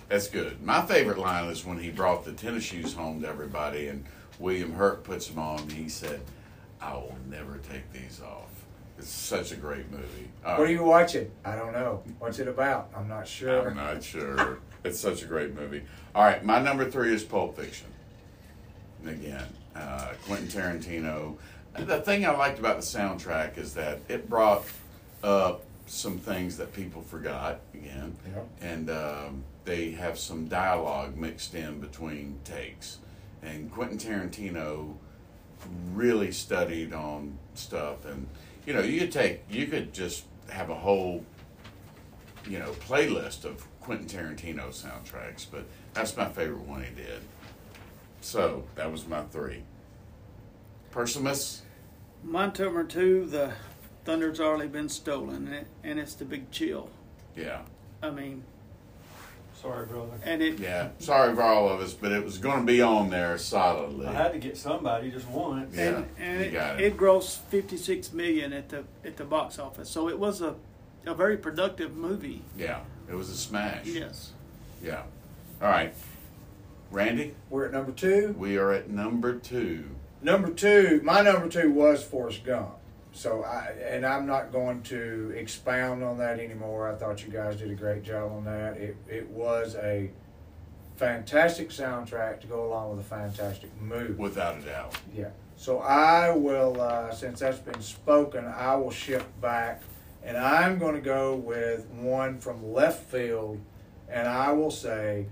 that's 0.08 0.28
good. 0.28 0.62
My 0.62 0.82
favorite 0.84 1.18
line 1.18 1.50
is 1.50 1.66
when 1.66 1.80
he 1.80 1.90
brought 1.90 2.24
the 2.24 2.32
tennis 2.34 2.64
shoes 2.64 2.94
home 2.94 3.22
to 3.22 3.28
everybody, 3.28 3.88
and 3.88 4.06
William 4.38 4.74
Hurt 4.74 5.04
puts 5.04 5.28
them 5.28 5.40
on. 5.40 5.60
And 5.62 5.72
he 5.72 5.90
said, 5.90 6.22
"I 6.82 6.94
will 6.94 7.18
never 7.30 7.58
take 7.58 7.92
these 7.92 8.22
off." 8.22 8.48
It's 8.98 9.10
such 9.10 9.52
a 9.52 9.56
great 9.56 9.90
movie. 9.92 10.30
All 10.46 10.58
"What 10.60 10.68
are 10.68 10.72
you 10.72 10.84
watching?" 10.84 11.32
I 11.44 11.56
don't 11.56 11.74
know. 11.74 12.04
What's 12.20 12.40
it 12.40 12.48
about? 12.48 12.90
I'm 12.96 13.08
not 13.08 13.28
sure. 13.28 13.70
I'm 13.70 13.76
not 13.78 14.04
sure. 14.04 14.60
it's 14.84 15.00
such 15.00 15.24
a 15.24 15.26
great 15.26 15.56
movie. 15.56 15.84
All 16.14 16.24
right, 16.24 16.44
my 16.46 16.60
number 16.60 16.90
three 16.90 17.14
is 17.14 17.24
Pulp 17.24 17.58
Fiction. 17.58 17.88
And 19.02 19.10
again, 19.10 19.46
uh, 19.76 20.14
Quentin 20.26 20.48
Tarantino. 20.48 21.38
The 21.78 22.02
thing 22.02 22.26
I 22.26 22.32
liked 22.32 22.60
about 22.60 22.78
the 22.78 22.86
soundtrack 22.86 23.58
is 23.58 23.74
that 23.76 24.00
it 24.10 24.30
brought 24.30 24.66
up 25.24 25.64
some 25.90 26.18
things 26.18 26.58
that 26.58 26.72
people 26.74 27.02
forgot 27.02 27.60
again, 27.74 28.16
Yep. 28.34 28.48
and 28.62 28.90
um, 28.90 29.44
they 29.66 29.92
have 29.92 30.18
some 30.20 30.48
dialogue 30.48 31.18
mixed 31.18 31.56
in 31.56 31.80
between 31.80 32.40
takes. 32.44 33.00
And 33.42 33.72
Quentin 33.72 33.98
Tarantino 33.98 34.96
really 35.94 36.32
studied 36.32 36.94
on 36.94 37.38
stuff, 37.56 38.06
and 38.06 38.28
you 38.66 38.74
know, 38.74 38.82
you 38.82 39.00
could 39.00 39.12
take, 39.12 39.42
you 39.50 39.66
could 39.68 39.94
just 39.94 40.26
have 40.50 40.70
a 40.70 40.76
whole 40.76 41.24
you 42.48 42.58
know, 42.60 42.72
playlist 42.88 43.46
of 43.46 43.66
Quentin 43.82 44.08
Tarantino 44.08 44.70
soundtracks, 44.70 45.46
but 45.52 45.66
that's 45.94 46.16
my 46.16 46.28
favorite 46.30 46.62
one 46.62 46.84
he 46.84 46.94
did. 46.96 47.20
So 48.22 48.64
that 48.76 48.92
was 48.92 49.08
my 49.08 49.22
three. 49.24 49.64
Persimus, 50.92 51.62
Mine 52.24 52.52
number 52.60 52.84
two, 52.84 53.26
the 53.26 53.52
thunder's 54.10 54.40
already 54.40 54.68
been 54.68 54.90
stolen, 54.90 55.46
and, 55.48 55.54
it, 55.54 55.68
and 55.84 56.00
it's 56.00 56.16
the 56.16 56.26
big 56.26 56.50
chill. 56.50 56.90
yeah, 57.36 57.62
I 58.02 58.10
mean, 58.10 58.44
Sorry, 59.62 59.86
brother. 59.86 60.14
and 60.24 60.42
it 60.42 60.58
yeah. 60.58 60.90
Sorry 60.98 61.36
for 61.36 61.44
all 61.44 61.70
of 61.70 61.80
us, 61.80 61.94
but 61.94 62.12
it 62.12 62.24
was 62.26 62.40
going 62.40 62.62
to 62.62 62.66
be 62.66 62.82
on 62.82 63.12
there 63.12 63.38
solidly. 63.38 64.08
I 64.08 64.14
had 64.14 64.34
to 64.34 64.40
get 64.40 64.58
somebody 64.58 65.12
just 65.12 65.28
once. 65.28 65.76
Yeah, 65.76 65.98
and, 65.98 66.08
and 66.18 66.40
you 66.40 66.46
it, 66.48 66.54
got 66.54 66.80
it. 66.82 66.86
it. 66.86 66.98
grossed 66.98 67.38
56 67.50 68.12
million 68.14 68.52
at 68.52 68.70
the 68.70 68.84
at 69.06 69.18
the 69.18 69.26
box 69.26 69.60
office. 69.60 69.90
So 69.92 70.10
it 70.10 70.18
was 70.18 70.42
a 70.42 70.56
a 71.06 71.14
very 71.14 71.38
productive 71.38 71.96
movie. 71.96 72.42
Yeah, 72.58 72.80
it 73.08 73.14
was 73.14 73.30
a 73.30 73.38
smash. 73.38 73.86
Yes. 73.86 74.32
Yeah. 74.82 75.04
All 75.62 75.68
right, 75.68 75.94
Randy, 76.90 77.36
We're 77.50 77.66
at 77.66 77.74
number 77.74 77.92
two. 77.92 78.34
we 78.40 78.58
are 78.58 78.72
at 78.72 78.90
number 78.90 79.36
two. 79.36 79.84
Number 80.22 80.50
two, 80.50 81.00
my 81.04 81.22
number 81.22 81.48
two 81.48 81.72
was 81.72 82.04
Forrest 82.04 82.44
Gump. 82.44 82.79
So 83.12 83.44
I 83.44 83.74
and 83.84 84.06
I'm 84.06 84.26
not 84.26 84.52
going 84.52 84.82
to 84.84 85.34
expound 85.36 86.04
on 86.04 86.18
that 86.20 86.40
anymore. 86.40 86.92
I 86.92 86.96
thought 86.96 87.24
you 87.26 87.32
guys 87.32 87.56
did 87.58 87.72
a 87.72 87.76
great 87.76 88.04
job 88.04 88.32
on 88.32 88.46
that. 88.46 88.78
It 88.78 88.98
it 89.08 89.28
was 89.30 89.76
a 89.76 90.12
fantastic 90.96 91.70
soundtrack 91.70 92.42
to 92.42 92.48
go 92.48 92.66
along 92.68 92.92
with 92.92 93.00
a 93.00 93.10
fantastic 93.10 93.70
movie. 93.82 94.14
Without 94.14 94.58
a 94.58 94.62
doubt. 94.62 94.96
Yeah. 95.16 95.30
So 95.56 95.80
I 95.80 96.32
will, 96.32 96.80
uh, 96.80 97.12
since 97.12 97.40
that's 97.42 97.58
been 97.58 97.82
spoken, 97.82 98.46
I 98.46 98.76
will 98.76 98.92
shift 98.92 99.42
back, 99.42 99.82
and 100.24 100.38
I'm 100.38 100.78
going 100.80 100.96
to 100.96 101.02
go 101.02 101.36
with 101.36 101.86
one 101.88 102.40
from 102.40 102.74
left 102.74 103.10
field, 103.10 103.60
and 104.08 104.28
I 104.28 104.54
will 104.54 104.72
say, 104.72 105.26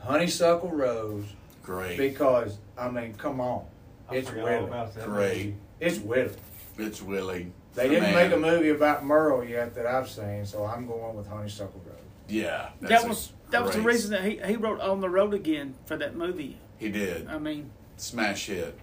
Honeysuckle 0.00 0.70
Rose, 0.70 1.26
Great. 1.62 1.98
because 1.98 2.58
I 2.78 2.88
mean, 2.90 3.14
come 3.14 3.40
on, 3.40 3.64
I 4.08 4.16
it's 4.16 4.28
forgot 4.30 4.52
all 4.52 4.64
about 4.64 4.94
that. 4.94 5.04
Great. 5.06 5.36
movie. 5.38 5.56
It's 5.80 5.98
Willie. 5.98 6.30
It's 6.78 7.00
Willie. 7.02 7.52
They 7.74 7.88
the 7.88 7.94
didn't 7.94 8.12
man. 8.14 8.28
make 8.30 8.32
a 8.32 8.40
movie 8.40 8.70
about 8.70 9.04
Merle 9.04 9.44
yet 9.44 9.74
that 9.74 9.86
I've 9.86 10.08
seen, 10.08 10.44
so 10.46 10.64
I'm 10.64 10.86
going 10.86 11.14
with 11.16 11.26
Honeysuckle 11.26 11.82
Rose. 11.86 11.96
Yeah. 12.28 12.70
That 12.80 13.06
was 13.08 13.32
that 13.50 13.62
was 13.62 13.72
the 13.76 13.82
great- 13.82 13.94
reason 13.94 14.10
that 14.12 14.24
he, 14.24 14.40
he 14.44 14.56
wrote 14.56 14.80
On 14.80 15.00
the 15.00 15.08
Road 15.10 15.34
Again 15.34 15.74
for 15.84 15.96
that 15.96 16.16
movie. 16.16 16.58
He 16.78 16.90
did. 16.90 17.28
I 17.28 17.38
mean, 17.38 17.70
Smash 17.96 18.46
hit. 18.46 18.78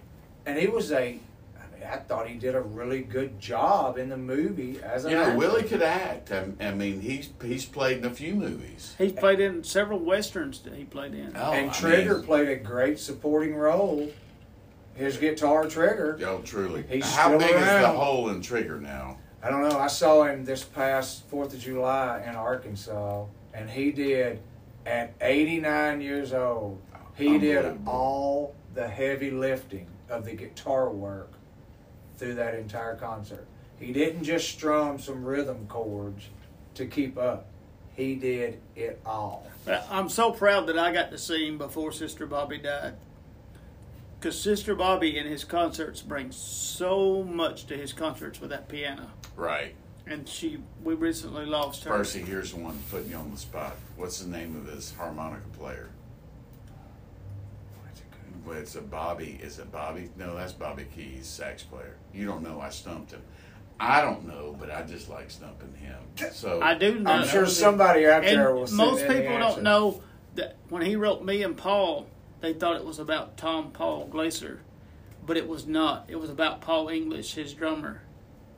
And 0.46 0.58
he 0.58 0.66
was 0.66 0.90
a, 0.92 0.96
I 0.96 1.76
mean, 1.76 1.82
I 1.88 1.96
thought 1.96 2.26
he 2.28 2.34
did 2.38 2.54
a 2.54 2.60
really 2.60 3.02
good 3.02 3.38
job 3.40 3.98
in 3.98 4.08
the 4.08 4.16
movie 4.16 4.80
as 4.82 5.04
an 5.04 5.10
You 5.12 5.16
know, 5.16 5.22
actor. 5.24 5.36
Willie 5.38 5.62
could 5.64 5.82
act. 5.82 6.32
I, 6.32 6.46
I 6.60 6.72
mean, 6.72 7.00
he's 7.00 7.30
he's 7.42 7.64
played 7.66 7.98
in 7.98 8.04
a 8.04 8.10
few 8.10 8.34
movies. 8.34 8.94
he's 8.98 9.12
played 9.12 9.40
in 9.40 9.62
several 9.64 9.98
westerns 9.98 10.60
that 10.60 10.74
he 10.74 10.84
played 10.84 11.14
in. 11.14 11.32
Oh, 11.36 11.52
and 11.52 11.70
I 11.70 11.72
Trigger 11.74 12.16
mean- 12.18 12.24
played 12.26 12.48
a 12.48 12.56
great 12.56 12.98
supporting 12.98 13.54
role. 13.54 14.10
His 14.94 15.16
guitar 15.16 15.66
Trigger. 15.66 16.18
Oh, 16.24 16.40
truly. 16.44 16.84
He's 16.88 17.04
How 17.14 17.28
still 17.28 17.38
big 17.38 17.56
is 17.56 17.64
the 17.64 17.88
hole 17.88 18.28
in 18.30 18.40
Trigger 18.40 18.80
now? 18.80 19.18
I 19.42 19.50
don't 19.50 19.68
know. 19.68 19.78
I 19.78 19.88
saw 19.88 20.24
him 20.24 20.44
this 20.44 20.64
past 20.64 21.28
Fourth 21.28 21.52
of 21.52 21.60
July 21.60 22.24
in 22.26 22.34
Arkansas, 22.34 23.26
and 23.52 23.68
he 23.68 23.90
did 23.92 24.40
at 24.86 25.12
89 25.20 26.00
years 26.00 26.32
old. 26.32 26.80
He 27.14 27.38
did 27.38 27.78
all 27.86 28.54
the 28.74 28.88
heavy 28.88 29.30
lifting 29.30 29.86
of 30.08 30.24
the 30.24 30.32
guitar 30.32 30.90
work 30.90 31.32
through 32.16 32.34
that 32.34 32.54
entire 32.54 32.96
concert. 32.96 33.46
He 33.78 33.92
didn't 33.92 34.24
just 34.24 34.48
strum 34.48 34.98
some 34.98 35.24
rhythm 35.24 35.66
chords 35.68 36.28
to 36.74 36.86
keep 36.86 37.18
up. 37.18 37.46
He 37.94 38.14
did 38.16 38.60
it 38.74 39.00
all. 39.04 39.46
But 39.64 39.86
I'm 39.90 40.08
so 40.08 40.32
proud 40.32 40.66
that 40.68 40.78
I 40.78 40.92
got 40.92 41.10
to 41.10 41.18
see 41.18 41.46
him 41.46 41.58
before 41.58 41.92
Sister 41.92 42.26
Bobby 42.26 42.58
died. 42.58 42.94
Because 44.24 44.40
Sister 44.40 44.74
Bobby 44.74 45.18
in 45.18 45.26
his 45.26 45.44
concerts 45.44 46.00
brings 46.00 46.34
so 46.34 47.22
much 47.24 47.66
to 47.66 47.76
his 47.76 47.92
concerts 47.92 48.40
with 48.40 48.48
that 48.48 48.70
piano. 48.70 49.10
Right. 49.36 49.74
And 50.06 50.26
she, 50.26 50.60
we 50.82 50.94
recently 50.94 51.44
lost 51.44 51.84
her. 51.84 51.90
Percy, 51.90 52.20
here's 52.20 52.52
the 52.52 52.60
one 52.60 52.78
putting 52.90 53.10
you 53.10 53.16
on 53.16 53.30
the 53.30 53.36
spot. 53.36 53.76
What's 53.98 54.20
the 54.20 54.30
name 54.30 54.56
of 54.56 54.64
this 54.64 54.94
harmonica 54.96 55.46
player? 55.58 55.90
Well, 58.46 58.56
it's 58.56 58.76
a 58.76 58.80
Bobby. 58.80 59.38
Is 59.42 59.58
it 59.58 59.70
Bobby? 59.70 60.08
No, 60.16 60.34
that's 60.34 60.54
Bobby 60.54 60.86
Keys, 60.96 61.26
sax 61.26 61.62
player. 61.62 61.96
You 62.14 62.24
don't 62.24 62.42
know. 62.42 62.62
I 62.62 62.70
stumped 62.70 63.10
him. 63.10 63.20
I 63.78 64.00
don't 64.00 64.26
know, 64.26 64.56
but 64.58 64.70
I 64.70 64.84
just 64.84 65.10
like 65.10 65.30
stumping 65.30 65.74
him. 65.74 65.98
So 66.32 66.62
I 66.62 66.72
do 66.78 66.98
know. 66.98 67.10
I'm 67.10 67.28
sure 67.28 67.46
somebody 67.46 68.06
out 68.06 68.22
there 68.22 68.54
will 68.54 68.66
send 68.66 68.78
most 68.78 69.02
in 69.02 69.08
the 69.08 69.20
people 69.20 69.38
don't 69.38 69.62
know 69.62 70.02
that 70.36 70.56
when 70.70 70.80
he 70.80 70.96
wrote 70.96 71.22
me 71.22 71.42
and 71.42 71.54
Paul, 71.54 72.06
they 72.44 72.52
thought 72.52 72.76
it 72.76 72.84
was 72.84 72.98
about 72.98 73.36
Tom 73.38 73.70
Paul 73.70 74.06
Glaser, 74.06 74.60
but 75.26 75.38
it 75.38 75.48
was 75.48 75.66
not. 75.66 76.04
It 76.08 76.16
was 76.16 76.28
about 76.28 76.60
Paul 76.60 76.88
English, 76.90 77.34
his 77.34 77.54
drummer, 77.54 78.02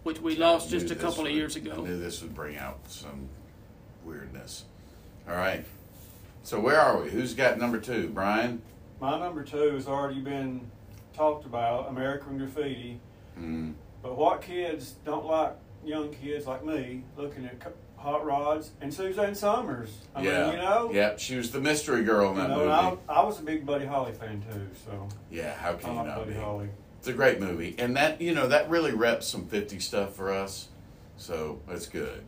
which 0.03 0.21
we 0.21 0.35
I 0.37 0.39
lost 0.41 0.71
just 0.71 0.87
a 0.87 0.95
this 0.95 0.99
couple 0.99 1.21
of 1.21 1.27
would- 1.27 1.35
years 1.35 1.57
I 1.57 1.61
ago. 1.61 1.83
knew 1.85 1.97
this 1.97 2.21
would 2.21 2.35
bring 2.35 2.57
out 2.57 2.81
some 2.89 3.29
weirdness. 4.05 4.65
All 5.29 5.37
right. 5.37 5.65
So 6.43 6.59
where 6.61 6.81
are 6.81 7.01
we? 7.03 7.11
Who's 7.11 7.35
got 7.35 7.59
number 7.59 7.79
two? 7.79 8.09
Brian. 8.09 8.61
My 9.01 9.19
number 9.19 9.45
two 9.45 9.75
has 9.75 9.87
already 9.87 10.21
been 10.21 10.69
talked 11.15 11.45
about, 11.47 11.89
American 11.89 12.39
Graffiti. 12.39 12.99
Mm. 13.39 13.75
But 14.03 14.17
what 14.17 14.43
kids 14.43 14.95
don't 15.05 15.27
like 15.27 15.55
young 15.85 16.13
kids 16.13 16.47
like 16.47 16.65
me 16.65 17.05
looking 17.17 17.45
at 17.45 17.61
co- 17.61 17.73
hot 18.07 18.25
rods 18.25 18.71
and 18.81 18.95
Suzanne 18.95 19.35
Somers? 19.35 19.99
I 20.15 20.23
yeah. 20.23 20.45
mean, 20.45 20.53
you 20.53 20.59
know, 20.59 20.91
Yep. 20.93 21.19
She 21.19 21.35
was 21.35 21.51
the 21.51 21.61
mystery 21.61 22.05
girl 22.05 22.31
in 22.31 22.37
you 22.37 22.43
that 22.43 22.51
know, 22.51 22.59
movie. 22.59 23.01
I, 23.09 23.21
I 23.21 23.25
was 23.25 23.41
a 23.41 23.43
big 23.43 23.67
Buddy 23.67 23.85
Holly 23.85 24.13
fan 24.13 24.45
too, 24.49 24.69
so 24.85 25.09
yeah. 25.29 25.55
How 25.55 25.73
I 25.73 25.75
can 25.75 25.91
you 25.91 26.05
not 26.05 26.17
Buddy 26.17 26.33
be? 26.35 26.39
Holly. 26.39 26.69
It's 27.01 27.09
a 27.09 27.13
great 27.13 27.41
movie, 27.41 27.75
and 27.79 27.97
that 27.97 28.21
you 28.21 28.33
know 28.33 28.47
that 28.47 28.71
really 28.71 28.93
reps 28.93 29.27
some 29.27 29.47
'50 29.47 29.81
stuff 29.81 30.15
for 30.15 30.33
us, 30.33 30.69
so 31.17 31.61
that's 31.69 31.87
good. 31.87 32.23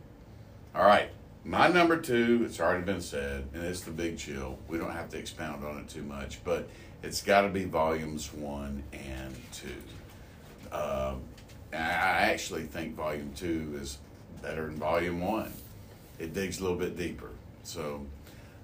All 0.75 0.85
right, 0.85 1.09
my 1.45 1.69
number 1.69 1.95
two. 1.97 2.43
It's 2.45 2.59
already 2.59 2.83
been 2.83 3.01
said, 3.01 3.47
and 3.53 3.63
it's 3.63 3.81
the 3.81 3.91
Big 3.91 4.17
Chill. 4.17 4.59
We 4.67 4.77
don't 4.77 4.91
have 4.91 5.09
to 5.11 5.17
expound 5.17 5.63
on 5.63 5.77
it 5.79 5.87
too 5.87 6.03
much, 6.03 6.43
but 6.43 6.67
it's 7.03 7.21
got 7.21 7.41
to 7.41 7.49
be 7.49 7.63
volumes 7.63 8.33
one 8.33 8.83
and 8.91 9.33
two. 9.53 10.75
Um, 10.75 11.21
I 11.71 12.31
actually 12.31 12.63
think 12.63 12.95
volume 12.95 13.31
two 13.33 13.77
is 13.81 13.97
better 14.41 14.65
than 14.65 14.75
volume 14.75 15.21
one. 15.21 15.53
It 16.19 16.33
digs 16.33 16.59
a 16.59 16.63
little 16.63 16.77
bit 16.77 16.97
deeper. 16.97 17.29
So, 17.63 18.05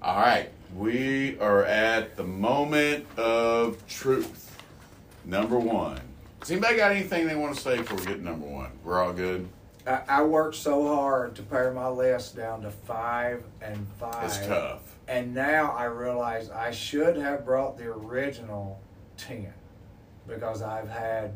all 0.02 0.20
right, 0.20 0.50
we 0.76 1.38
are 1.40 1.64
at 1.64 2.16
the 2.16 2.24
moment 2.24 3.06
of 3.18 3.84
truth. 3.88 4.56
Number 5.24 5.58
one. 5.58 6.00
Has 6.40 6.50
anybody 6.50 6.76
got 6.76 6.92
anything 6.92 7.26
they 7.26 7.34
want 7.34 7.54
to 7.56 7.60
say 7.60 7.78
before 7.78 7.96
we 7.96 8.04
get 8.04 8.22
number 8.22 8.46
one? 8.46 8.70
We're 8.84 9.02
all 9.02 9.12
good. 9.12 9.48
I, 9.86 10.02
I 10.08 10.22
worked 10.22 10.56
so 10.56 10.86
hard 10.86 11.34
to 11.36 11.42
pare 11.42 11.72
my 11.72 11.88
list 11.88 12.36
down 12.36 12.62
to 12.62 12.70
five 12.70 13.42
and 13.62 13.86
five. 13.98 14.24
It's 14.24 14.46
tough. 14.46 14.82
And 15.08 15.34
now 15.34 15.72
I 15.72 15.84
realize 15.84 16.50
I 16.50 16.70
should 16.72 17.16
have 17.16 17.44
brought 17.44 17.78
the 17.78 17.86
original 17.86 18.80
10 19.16 19.52
because 20.26 20.62
I've 20.62 20.88
had 20.88 21.32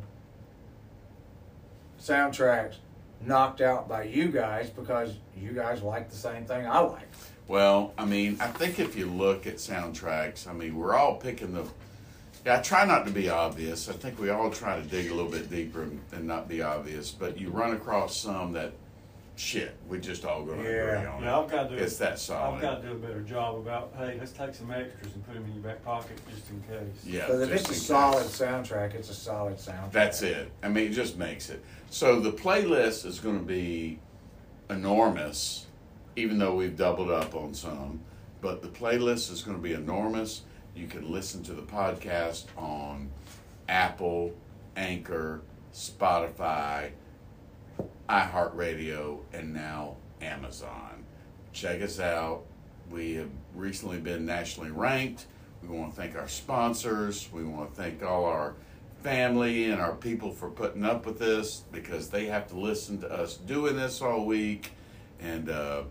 soundtracks 2.01 2.77
knocked 3.25 3.61
out 3.61 3.89
by 3.89 4.05
you 4.05 4.29
guys 4.29 4.71
because 4.71 5.15
you 5.37 5.53
guys 5.53 5.83
like 5.83 6.11
the 6.11 6.17
same 6.17 6.45
thing 6.45 6.67
I 6.67 6.81
like. 6.81 7.09
Well, 7.49 7.93
I 7.99 8.05
mean, 8.05 8.37
I 8.41 8.47
think 8.47 8.79
if 8.79 8.97
you 8.97 9.07
look 9.07 9.47
at 9.47 9.57
soundtracks, 9.57 10.47
I 10.47 10.53
mean, 10.53 10.77
we're 10.77 10.95
all 10.95 11.17
picking 11.17 11.53
the. 11.53 11.65
Yeah, 12.47 12.59
I 12.59 12.63
try 12.63 12.87
not 12.87 13.07
to 13.07 13.13
be 13.13 13.29
obvious. 13.29 13.89
I 13.89 13.93
think 13.93 14.19
we 14.19 14.31
all 14.31 14.51
try 14.51 14.81
to 14.81 14.87
dig 14.87 15.11
a 15.11 15.15
little 15.15 15.31
bit 15.31 15.51
deeper 15.51 15.83
and, 16.13 16.27
not 16.27 16.49
be 16.49 16.63
obvious. 16.63 17.11
But 17.11 17.39
you 17.39 17.51
run 17.51 17.75
across 17.75 18.17
some 18.17 18.53
that, 18.53 18.73
shit, 19.41 19.75
we 19.89 19.99
just 19.99 20.25
all 20.27 20.45
going 20.45 20.63
to 20.63 20.65
agree 20.65 21.03
Yeah. 21.03 21.11
on 21.13 21.23
Yeah, 21.23 21.39
it. 21.39 21.43
I've 21.45 21.51
got 21.51 21.69
to 21.71 21.77
do. 21.77 21.83
It's 21.83 21.97
that 21.97 22.19
solid. 22.19 22.57
I've 22.57 22.61
got 22.61 22.83
to 22.83 22.89
do 22.89 22.93
a 22.95 22.99
better 22.99 23.23
job 23.23 23.57
about. 23.57 23.93
Hey, 23.97 24.17
let's 24.19 24.33
take 24.33 24.55
some 24.55 24.71
extras 24.71 25.15
and 25.15 25.25
put 25.27 25.35
them 25.35 25.45
in 25.47 25.55
your 25.55 25.63
back 25.63 25.83
pocket 25.83 26.19
just 26.31 26.51
in 26.51 26.61
case. 26.63 27.05
Yeah, 27.07 27.25
Because 27.27 27.41
if 27.43 27.51
just 27.51 27.61
it's 27.63 27.69
a 27.71 27.73
in 27.73 27.79
case. 27.79 27.87
solid 27.87 28.27
soundtrack, 28.27 28.95
it's 28.95 29.09
a 29.09 29.15
solid 29.15 29.57
soundtrack. 29.57 29.93
That's 29.93 30.21
it. 30.23 30.51
I 30.63 30.69
mean, 30.69 30.89
it 30.89 30.93
just 30.93 31.17
makes 31.17 31.49
it. 31.49 31.65
So 31.89 32.21
the 32.21 32.33
playlist 32.33 33.07
is 33.07 33.19
going 33.19 33.39
to 33.39 33.45
be 33.45 33.99
enormous, 34.69 35.67
even 36.17 36.39
though 36.39 36.55
we've 36.55 36.77
doubled 36.77 37.11
up 37.11 37.35
on 37.35 37.55
some. 37.55 38.01
But 38.43 38.63
the 38.63 38.69
playlist 38.69 39.33
is 39.33 39.43
going 39.43 39.57
to 39.57 39.63
be 39.63 39.73
enormous. 39.73 40.43
You 40.75 40.87
can 40.87 41.11
listen 41.11 41.43
to 41.45 41.53
the 41.55 41.63
podcast 41.63 42.45
on 42.57 43.11
Apple, 43.69 44.33
Anchor, 44.77 45.41
Spotify, 45.75 46.91
iHeartRadio, 48.09 49.21
and 49.33 49.53
now 49.53 49.97
Amazon. 50.21 51.05
Check 51.53 51.83
us 51.83 52.01
out. 52.01 52.45
We 52.91 53.15
have 53.15 53.31
recently 53.55 53.99
been 53.99 54.27
nationally 54.27 54.71
ranked. 54.71 55.27
We 55.63 55.77
want 55.77 55.95
to 55.95 56.01
thank 56.01 56.17
our 56.17 56.29
sponsors. 56.29 57.29
We 57.33 57.45
want 57.45 57.75
to 57.75 57.81
thank 57.81 58.03
all 58.03 58.25
our 58.25 58.55
family 59.03 59.71
and 59.71 59.81
our 59.81 59.95
people 59.95 60.31
for 60.33 60.51
putting 60.51 60.85
up 60.85 61.07
with 61.07 61.19
this 61.19 61.65
because 61.73 62.11
they 62.11 62.27
have 62.27 62.49
to 62.49 62.59
listen 62.59 63.01
to 63.01 63.11
us 63.11 63.37
doing 63.37 63.77
this 63.77 64.03
all 64.03 64.27
week. 64.27 64.73
And 65.21 65.51
uh, 65.51 65.83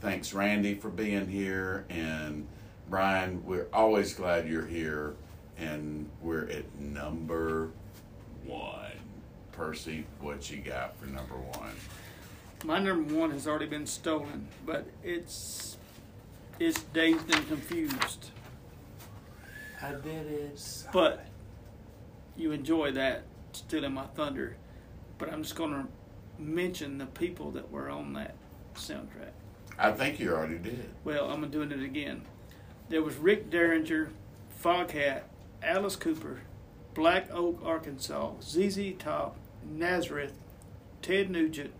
thanks, 0.00 0.32
Randy, 0.32 0.74
for 0.74 0.88
being 0.88 1.28
here. 1.28 1.84
And 1.88 2.46
Brian, 2.88 3.44
we're 3.44 3.68
always 3.72 4.14
glad 4.14 4.48
you're 4.48 4.66
here. 4.66 5.14
And 5.58 6.08
we're 6.22 6.48
at 6.48 6.78
number 6.78 7.70
one. 8.44 8.87
Percy, 9.58 10.06
what 10.20 10.48
you 10.52 10.58
got 10.58 10.96
for 10.96 11.06
number 11.06 11.34
one? 11.34 11.74
My 12.64 12.78
number 12.78 13.12
one 13.12 13.32
has 13.32 13.48
already 13.48 13.66
been 13.66 13.86
stolen, 13.86 14.46
but 14.64 14.86
it's 15.02 15.76
it's 16.60 16.84
dazed 16.84 17.34
and 17.34 17.46
confused. 17.48 18.30
I 19.82 19.94
did 19.94 20.26
it. 20.28 20.84
But 20.92 21.26
you 22.36 22.52
enjoy 22.52 22.92
that 22.92 23.24
stealing 23.50 23.94
my 23.94 24.06
thunder. 24.06 24.56
But 25.18 25.32
I'm 25.32 25.42
just 25.42 25.56
gonna 25.56 25.88
mention 26.38 26.98
the 26.98 27.06
people 27.06 27.50
that 27.50 27.68
were 27.72 27.90
on 27.90 28.12
that 28.12 28.36
soundtrack. 28.76 29.32
I 29.76 29.90
think 29.90 30.20
you 30.20 30.32
already 30.34 30.58
did. 30.58 30.88
Well, 31.02 31.30
I'm 31.30 31.50
doing 31.50 31.72
it 31.72 31.82
again. 31.82 32.22
There 32.90 33.02
was 33.02 33.16
Rick 33.16 33.50
Derringer, 33.50 34.10
Foghat, 34.62 35.22
Alice 35.64 35.96
Cooper, 35.96 36.42
Black 36.94 37.28
Oak, 37.32 37.60
Arkansas, 37.64 38.34
ZZ 38.40 38.92
Top, 38.98 39.36
Nazareth, 39.64 40.32
Ted 41.02 41.30
Nugent, 41.30 41.72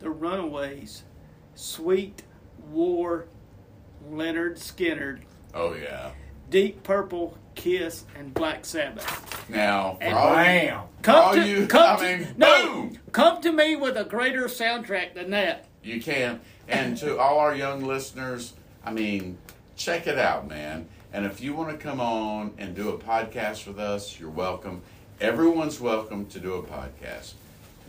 The 0.00 0.10
Runaways, 0.10 1.04
Sweet, 1.54 2.22
War, 2.70 3.26
Lynyrd 4.10 4.56
Skynyrd, 4.58 5.20
Oh, 5.54 5.74
yeah. 5.74 6.10
Deep 6.50 6.82
Purple, 6.82 7.36
Kiss, 7.54 8.04
and 8.16 8.32
Black 8.34 8.64
Sabbath. 8.64 9.48
Now, 9.48 9.96
And 10.00 10.14
all 10.14 10.34
Bam! 10.34 10.82
Come 11.02 11.16
all 11.16 11.34
to, 11.34 11.46
you, 11.46 11.66
come 11.66 11.96
I 11.96 12.00
to, 12.00 12.18
mean, 12.18 12.34
no, 12.36 12.66
boom! 12.66 12.98
come 13.12 13.40
to 13.42 13.52
me 13.52 13.76
with 13.76 13.96
a 13.96 14.04
greater 14.04 14.44
soundtrack 14.44 15.14
than 15.14 15.30
that. 15.30 15.64
You 15.82 16.00
can. 16.00 16.40
And 16.68 16.96
to 16.98 17.18
all 17.18 17.38
our 17.38 17.54
young 17.54 17.84
listeners, 17.84 18.52
I 18.84 18.92
mean, 18.92 19.38
check 19.76 20.06
it 20.06 20.18
out, 20.18 20.48
man. 20.48 20.86
And 21.12 21.24
if 21.24 21.40
you 21.40 21.54
want 21.54 21.70
to 21.70 21.76
come 21.78 22.00
on 22.00 22.52
and 22.58 22.74
do 22.74 22.90
a 22.90 22.98
podcast 22.98 23.66
with 23.66 23.78
us, 23.78 24.20
you're 24.20 24.28
welcome. 24.30 24.82
Everyone's 25.20 25.80
welcome 25.80 26.26
to 26.26 26.38
do 26.38 26.54
a 26.54 26.62
podcast. 26.62 27.32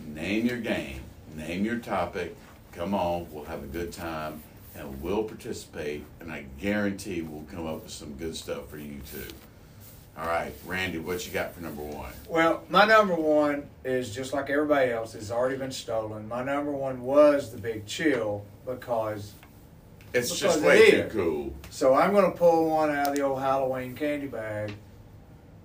Name 0.07 0.47
your 0.47 0.57
game, 0.57 1.01
name 1.36 1.63
your 1.63 1.77
topic. 1.77 2.36
Come 2.71 2.95
on, 2.95 3.27
we'll 3.32 3.43
have 3.43 3.63
a 3.63 3.67
good 3.67 3.93
time 3.93 4.41
and 4.75 4.99
we'll 4.99 5.23
participate. 5.23 6.05
And 6.19 6.32
I 6.32 6.45
guarantee 6.59 7.21
we'll 7.21 7.43
come 7.43 7.67
up 7.67 7.84
with 7.84 7.91
some 7.91 8.13
good 8.15 8.36
stuff 8.36 8.67
for 8.69 8.80
you 8.80 8.99
too. 9.11 9.27
All 10.17 10.25
right, 10.25 10.51
Randy, 10.65 10.97
what 10.97 11.25
you 11.27 11.32
got 11.32 11.53
for 11.53 11.61
number 11.61 11.84
one? 11.84 12.11
Well, 12.27 12.63
my 12.67 12.86
number 12.86 13.13
one 13.13 13.69
is 13.86 14.13
just 14.13 14.34
like 14.34 14.49
everybody 14.49 14.91
else. 14.91 15.13
It's 15.13 15.30
already 15.30 15.55
been 15.57 15.71
stolen. 15.71 16.27
My 16.27 16.43
number 16.43 16.71
one 16.71 17.01
was 17.03 17.51
the 17.51 17.59
Big 17.59 17.86
Chill 17.86 18.43
because. 18.65 19.34
It's 20.13 20.30
Because 20.30 20.39
just 20.39 20.63
it 20.63 20.65
way 20.65 20.91
too 20.91 21.09
cool. 21.11 21.53
So 21.69 21.93
I'm 21.93 22.11
going 22.11 22.25
to 22.25 22.36
pull 22.36 22.71
one 22.71 22.89
out 22.89 23.09
of 23.09 23.15
the 23.15 23.21
old 23.21 23.39
Halloween 23.39 23.93
candy 23.95 24.25
bag, 24.25 24.73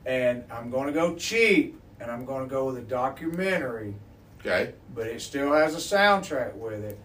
and 0.07 0.45
I'm 0.51 0.71
going 0.71 0.87
to 0.87 0.93
go 0.93 1.15
cheap, 1.15 1.81
and 2.01 2.11
I'm 2.11 2.25
going 2.25 2.45
to 2.45 2.51
go 2.51 2.67
with 2.67 2.79
a 2.79 2.83
documentary, 2.83 3.95
Okay? 4.41 4.73
but 4.95 5.07
it 5.07 5.21
still 5.23 5.53
has 5.53 5.75
a 5.75 5.97
soundtrack 5.97 6.55
with 6.55 6.85
it, 6.85 6.99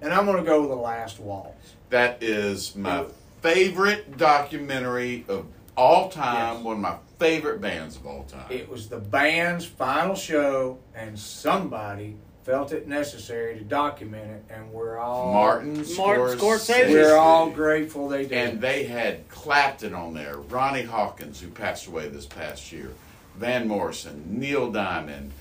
and 0.00 0.12
I'm 0.12 0.24
going 0.24 0.38
to 0.38 0.44
go 0.44 0.60
with 0.60 0.70
the 0.70 0.76
Last 0.76 1.20
Waltz. 1.20 1.74
That 1.90 2.22
is 2.22 2.74
my 2.76 3.04
favorite 3.42 4.16
documentary 4.16 5.24
of 5.28 5.46
all 5.76 6.08
time. 6.08 6.56
Yes. 6.56 6.64
One 6.64 6.76
of 6.76 6.82
my 6.82 6.96
favorite 7.18 7.60
bands 7.60 7.96
of 7.96 8.06
all 8.06 8.24
time. 8.24 8.46
It 8.50 8.68
was 8.68 8.88
the 8.88 8.98
band's 8.98 9.64
final 9.66 10.14
show, 10.14 10.78
and 10.94 11.18
somebody 11.18 12.16
felt 12.42 12.72
it 12.72 12.88
necessary 12.88 13.58
to 13.58 13.64
document 13.64 14.30
it, 14.30 14.54
and 14.54 14.72
we're 14.72 14.98
all 14.98 15.32
Martin 15.32 15.84
Martin 15.96 16.38
Scorsese. 16.38 16.90
We're 16.90 17.16
all 17.16 17.50
grateful 17.50 18.08
they 18.08 18.22
did. 18.26 18.32
And 18.32 18.60
they 18.60 18.84
had 18.84 19.28
Clapton 19.28 19.94
on 19.94 20.14
there, 20.14 20.36
Ronnie 20.38 20.82
Hawkins, 20.82 21.40
who 21.40 21.48
passed 21.48 21.86
away 21.86 22.08
this 22.08 22.26
past 22.26 22.72
year, 22.72 22.90
Van 23.36 23.68
Morrison, 23.68 24.24
Neil 24.38 24.70
Diamond, 24.72 25.32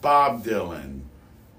Bob 0.00 0.44
Dylan. 0.44 1.00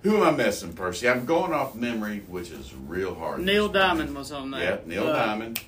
Who 0.03 0.17
am 0.17 0.23
I 0.23 0.31
missing, 0.31 0.73
Percy? 0.73 1.09
I'm 1.09 1.25
going 1.25 1.51
off 1.51 1.73
memory, 1.75 2.21
which 2.27 2.51
is 2.51 2.73
real 2.87 3.15
hard. 3.15 3.39
Neil 3.41 3.67
Diamond 3.69 4.15
was 4.15 4.31
on 4.31 4.51
there. 4.51 4.61
Yeah, 4.61 4.77
Neil 4.85 5.07
Uh, 5.07 5.13
Diamond. 5.25 5.59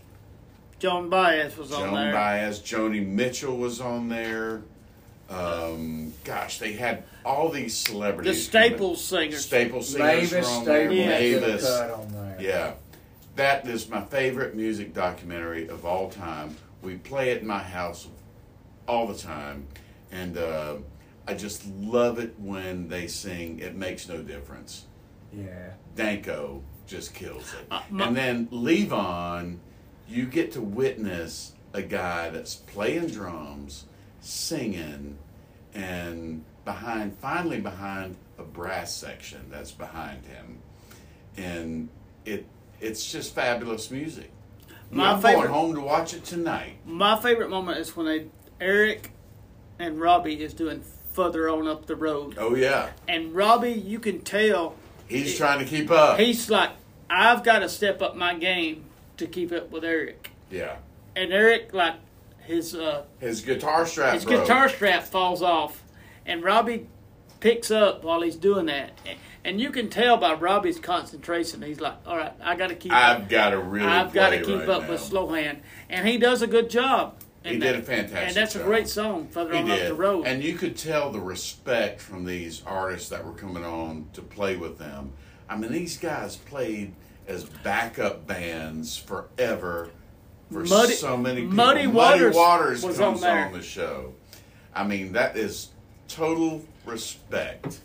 Joan 0.80 1.10
Baez 1.10 1.58
was 1.58 1.72
on 1.72 1.80
there. 1.82 1.88
Joan 1.90 1.96
there. 1.96 2.14
Baez, 2.14 2.60
Joni 2.60 3.06
Mitchell 3.06 3.58
was 3.58 3.82
on 3.82 4.10
there. 4.10 4.62
Um, 5.30 6.14
gosh, 6.24 6.60
they 6.60 6.74
had 6.74 7.04
all 7.28 7.50
these 7.50 7.76
celebrities. 7.78 8.46
The 8.48 8.52
celebrities. 8.52 8.78
Staples 8.80 9.04
singers. 9.04 9.46
Staples 9.46 9.90
singers 9.90 10.32
Mavis 10.32 10.48
were 10.48 10.54
on 10.54 10.66
there. 10.66 10.88
Staples 10.88 10.98
Yeah. 10.98 11.40
Mavis. 11.40 11.68
cut 11.78 11.92
on 11.92 12.12
there. 12.14 12.38
Yeah, 12.40 12.74
that 13.36 13.68
is 13.68 13.90
my 13.90 14.02
favorite 14.06 14.56
music 14.56 14.94
documentary 14.94 15.68
of 15.68 15.86
all 15.86 16.10
time. 16.10 16.56
We 16.82 16.96
play 16.96 17.32
it 17.32 17.42
in 17.42 17.48
my 17.48 17.60
house 17.62 18.08
all 18.88 19.08
the 19.08 19.18
time, 19.18 19.68
and 20.12 20.38
uh, 20.38 20.76
I 21.28 21.34
just 21.34 21.68
love 21.68 22.18
it 22.20 22.36
when 22.40 22.88
they 22.88 23.08
sing. 23.08 23.60
It 23.60 23.76
makes 23.76 24.08
no 24.08 24.22
difference. 24.22 24.86
Yeah. 25.34 25.72
Danko 25.96 26.64
just 26.88 27.14
kills 27.14 27.54
it. 27.54 27.68
Uh, 27.70 27.82
my- 27.90 28.08
and 28.08 28.16
then 28.16 28.48
Levon, 28.48 29.58
you 30.08 30.26
get 30.26 30.54
to 30.54 30.62
witness 30.62 31.52
a 31.74 31.82
guy 31.82 32.30
that's 32.30 32.56
playing 32.56 33.08
drums, 33.08 33.86
singing, 34.22 35.18
and 35.74 36.46
behind, 36.72 37.18
finally 37.20 37.60
behind 37.62 38.16
a 38.38 38.44
brass 38.44 38.94
section 38.94 39.40
that's 39.50 39.72
behind 39.72 40.24
him, 40.26 40.60
and 41.38 41.90
it 42.26 42.46
it's 42.80 43.10
just 43.12 43.34
fabulous 43.34 43.90
music. 43.90 44.30
My 44.92 45.12
I'm 45.14 45.22
favorite- 45.22 45.48
going 45.48 45.54
home 45.54 45.76
to 45.76 45.82
watch 45.82 46.14
it 46.14 46.24
tonight. 46.26 46.76
My 46.86 47.20
favorite 47.20 47.50
moment 47.50 47.80
is 47.80 47.96
when 47.96 48.06
they 48.06 48.26
Eric 48.62 49.12
and 49.80 50.00
Robbie 50.00 50.44
is 50.44 50.54
doing 50.54 50.84
further 51.14 51.50
on 51.50 51.68
up 51.68 51.86
the 51.88 51.96
road, 51.96 52.36
Oh 52.38 52.54
yeah, 52.54 52.90
and 53.08 53.34
Robbie, 53.34 53.72
you 53.72 54.00
can 54.00 54.20
tell 54.22 54.76
he's 55.08 55.34
It- 55.34 55.38
trying 55.38 55.60
to 55.60 55.66
keep 55.66 55.90
up. 55.90 56.20
he's 56.20 56.50
like, 56.50 56.72
I've 57.10 57.44
got 57.44 57.60
to 57.60 57.70
step 57.70 58.02
up 58.02 58.16
my 58.16 58.36
game 58.36 58.84
to 59.18 59.26
keep 59.26 59.52
up 59.54 59.72
with 59.72 59.84
Eric, 59.86 60.32
yeah, 60.52 60.76
and 61.16 61.32
Eric 61.34 61.74
like 61.74 61.96
his 62.46 62.76
uh, 62.76 63.04
his 63.20 63.42
guitar 63.42 63.86
strap. 63.86 64.14
his 64.14 64.26
broke. 64.26 64.42
guitar 64.42 64.70
strap 64.70 65.04
falls 65.04 65.42
off, 65.42 65.82
and 66.28 66.44
Robbie 66.44 66.88
picks 67.40 67.72
up 67.72 68.04
while 68.04 68.22
he's 68.22 68.36
doing 68.36 68.68
that, 68.68 68.92
and 69.44 69.60
you 69.60 69.72
can 69.72 69.90
tell 69.90 70.18
by 70.18 70.34
Robbie's 70.34 70.80
concentration. 70.80 71.62
He's 71.64 71.80
like, 71.80 71.96
"All 72.06 72.18
right, 72.18 72.34
I 72.44 72.56
got 72.56 72.68
to 72.68 72.76
keep. 72.76 72.92
I've 72.92 73.24
up. 73.24 73.30
got 73.30 73.50
to 73.52 73.60
really. 73.60 73.88
I've 73.88 74.14
got 74.14 74.30
to 74.32 74.42
keep 74.44 74.60
right 74.60 74.70
up 74.70 74.84
now. 74.84 74.90
with 74.90 75.02
Slowhand," 75.02 75.60
and 75.90 76.08
he 76.08 76.18
does 76.20 76.42
a 76.44 76.48
good 76.48 76.70
job. 76.70 77.16
He 77.44 77.58
that. 77.58 77.66
did 77.66 77.76
a 77.78 77.82
fantastic 77.82 78.18
job. 78.18 78.28
and 78.28 78.36
that's 78.36 78.56
a 78.56 78.64
great 78.64 78.88
song. 78.90 79.28
Further 79.30 79.54
He 79.54 79.60
on 79.60 79.72
up 79.72 79.80
the 79.88 79.94
road, 79.94 80.28
And 80.28 80.44
you 80.44 80.56
could 80.56 80.76
tell 80.76 81.12
the 81.12 81.22
respect 81.22 82.02
from 82.02 82.26
these 82.26 82.62
artists 82.66 83.08
that 83.10 83.26
were 83.26 83.32
coming 83.32 83.64
on 83.64 84.10
to 84.14 84.22
play 84.22 84.58
with 84.58 84.78
them. 84.78 85.14
I 85.50 85.56
mean, 85.56 85.72
these 85.72 85.98
guys 85.98 86.36
played 86.36 86.94
as 87.26 87.46
backup 87.46 88.28
bands 88.28 88.98
forever 88.98 89.92
for 90.52 90.66
Muddy- 90.66 90.94
so 90.94 91.16
many 91.16 91.42
people. 91.42 91.56
Muddy 91.56 91.88
Waters 91.88 92.84
was 92.84 92.98
comes 92.98 93.24
on 93.24 93.38
on 93.38 93.54
the 93.54 93.62
show. 93.62 94.14
I 94.76 94.84
mean, 94.86 95.14
that 95.14 95.38
is 95.38 95.70
total 96.08 96.66
respect. 96.86 97.80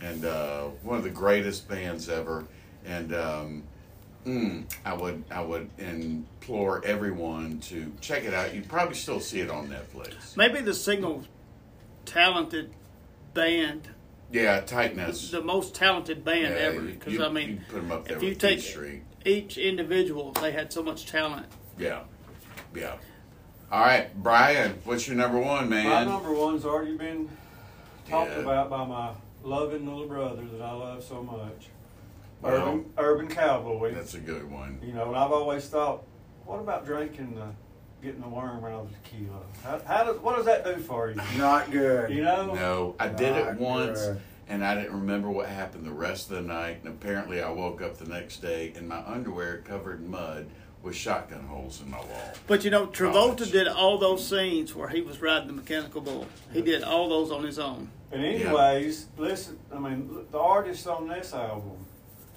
And 0.00 0.24
uh, 0.24 0.64
one 0.82 0.98
of 0.98 1.04
the 1.04 1.10
greatest 1.10 1.68
bands 1.68 2.08
ever. 2.08 2.44
And 2.84 3.14
um, 3.14 3.62
mm, 4.26 4.64
I 4.84 4.94
would 4.94 5.24
I 5.30 5.40
would 5.40 5.70
implore 5.78 6.84
everyone 6.84 7.60
to 7.60 7.92
check 8.00 8.24
it 8.24 8.34
out. 8.34 8.54
You'd 8.54 8.68
probably 8.68 8.94
still 8.94 9.20
see 9.20 9.40
it 9.40 9.50
on 9.50 9.68
Netflix. 9.68 10.36
maybe 10.36 10.60
the 10.60 10.74
single 10.74 11.24
talented 12.04 12.72
band, 13.34 13.88
Yeah, 14.30 14.60
tightness. 14.60 15.30
the 15.30 15.42
most 15.42 15.74
talented 15.74 16.24
band 16.24 16.54
yeah, 16.54 16.60
ever. 16.66 16.80
Because 16.82 17.18
I 17.20 17.28
mean, 17.28 17.48
you 17.48 17.60
put 17.68 17.76
them 17.76 17.92
up 17.92 18.06
there 18.06 18.16
if 18.16 18.22
you 18.22 18.34
take 18.34 18.60
Street. 18.60 19.02
each 19.24 19.58
individual, 19.58 20.32
they 20.32 20.52
had 20.52 20.72
so 20.72 20.82
much 20.82 21.06
talent. 21.06 21.46
Yeah, 21.78 22.02
yeah. 22.74 22.94
All 23.72 23.80
right, 23.80 24.08
Brian, 24.22 24.78
what's 24.84 25.08
your 25.08 25.16
number 25.16 25.38
one, 25.40 25.68
man? 25.68 25.86
My 25.86 26.04
number 26.04 26.32
one's 26.32 26.64
already 26.64 26.96
been 26.96 27.28
talked 28.08 28.30
Yeah. 28.30 28.38
about 28.38 28.70
by 28.70 28.84
my 28.84 29.10
loving 29.42 29.86
little 29.86 30.06
brother 30.06 30.42
that 30.52 30.62
I 30.62 30.72
love 30.72 31.02
so 31.02 31.22
much. 31.22 31.68
Well, 32.42 32.54
Urban, 32.54 32.92
Urban 32.98 33.28
Cowboy. 33.28 33.94
That's 33.94 34.14
a 34.14 34.20
good 34.20 34.50
one. 34.50 34.78
You 34.84 34.92
know, 34.92 35.08
and 35.08 35.16
I've 35.16 35.32
always 35.32 35.66
thought, 35.68 36.02
what 36.44 36.58
about 36.60 36.84
drinking 36.84 37.34
the, 37.34 37.46
getting 38.06 38.20
the 38.20 38.28
worm 38.28 38.64
out 38.64 38.82
of 38.82 38.88
the 38.90 38.96
tequila? 38.98 39.40
How, 39.64 39.80
how 39.86 40.04
does, 40.04 40.18
what 40.20 40.36
does 40.36 40.44
that 40.46 40.64
do 40.64 40.76
for 40.76 41.10
you? 41.10 41.16
Not 41.38 41.70
good. 41.70 42.10
You 42.10 42.22
know? 42.22 42.54
No, 42.54 42.94
I 43.00 43.08
did 43.08 43.34
it 43.36 43.56
once, 43.58 44.00
good. 44.00 44.20
and 44.48 44.64
I 44.64 44.74
didn't 44.74 44.92
remember 44.92 45.30
what 45.30 45.48
happened 45.48 45.86
the 45.86 45.92
rest 45.92 46.30
of 46.30 46.36
the 46.36 46.42
night. 46.42 46.80
And 46.84 46.88
apparently, 46.92 47.40
I 47.42 47.50
woke 47.50 47.80
up 47.82 47.96
the 47.96 48.06
next 48.08 48.42
day 48.42 48.72
in 48.76 48.86
my 48.86 49.02
underwear 49.06 49.58
covered 49.64 50.00
in 50.00 50.10
mud 50.10 50.46
with 50.82 50.94
shotgun 50.94 51.46
holes 51.46 51.80
in 51.80 51.90
my 51.90 51.98
wall. 51.98 52.32
But 52.46 52.64
you 52.64 52.70
know, 52.70 52.86
Travolta 52.86 53.38
College. 53.38 53.50
did 53.50 53.66
all 53.66 53.98
those 53.98 54.28
scenes 54.28 54.74
where 54.74 54.88
he 54.88 55.00
was 55.00 55.20
riding 55.22 55.48
the 55.48 55.54
mechanical 55.54 56.00
bull. 56.02 56.26
He 56.52 56.60
did 56.62 56.84
all 56.84 57.08
those 57.08 57.32
on 57.32 57.42
his 57.44 57.58
own. 57.58 57.90
And 58.12 58.24
anyways, 58.24 59.06
listen, 59.16 59.58
I 59.74 59.78
mean, 59.78 60.26
the 60.30 60.38
artists 60.38 60.86
on 60.86 61.08
this 61.08 61.34
album, 61.34 61.84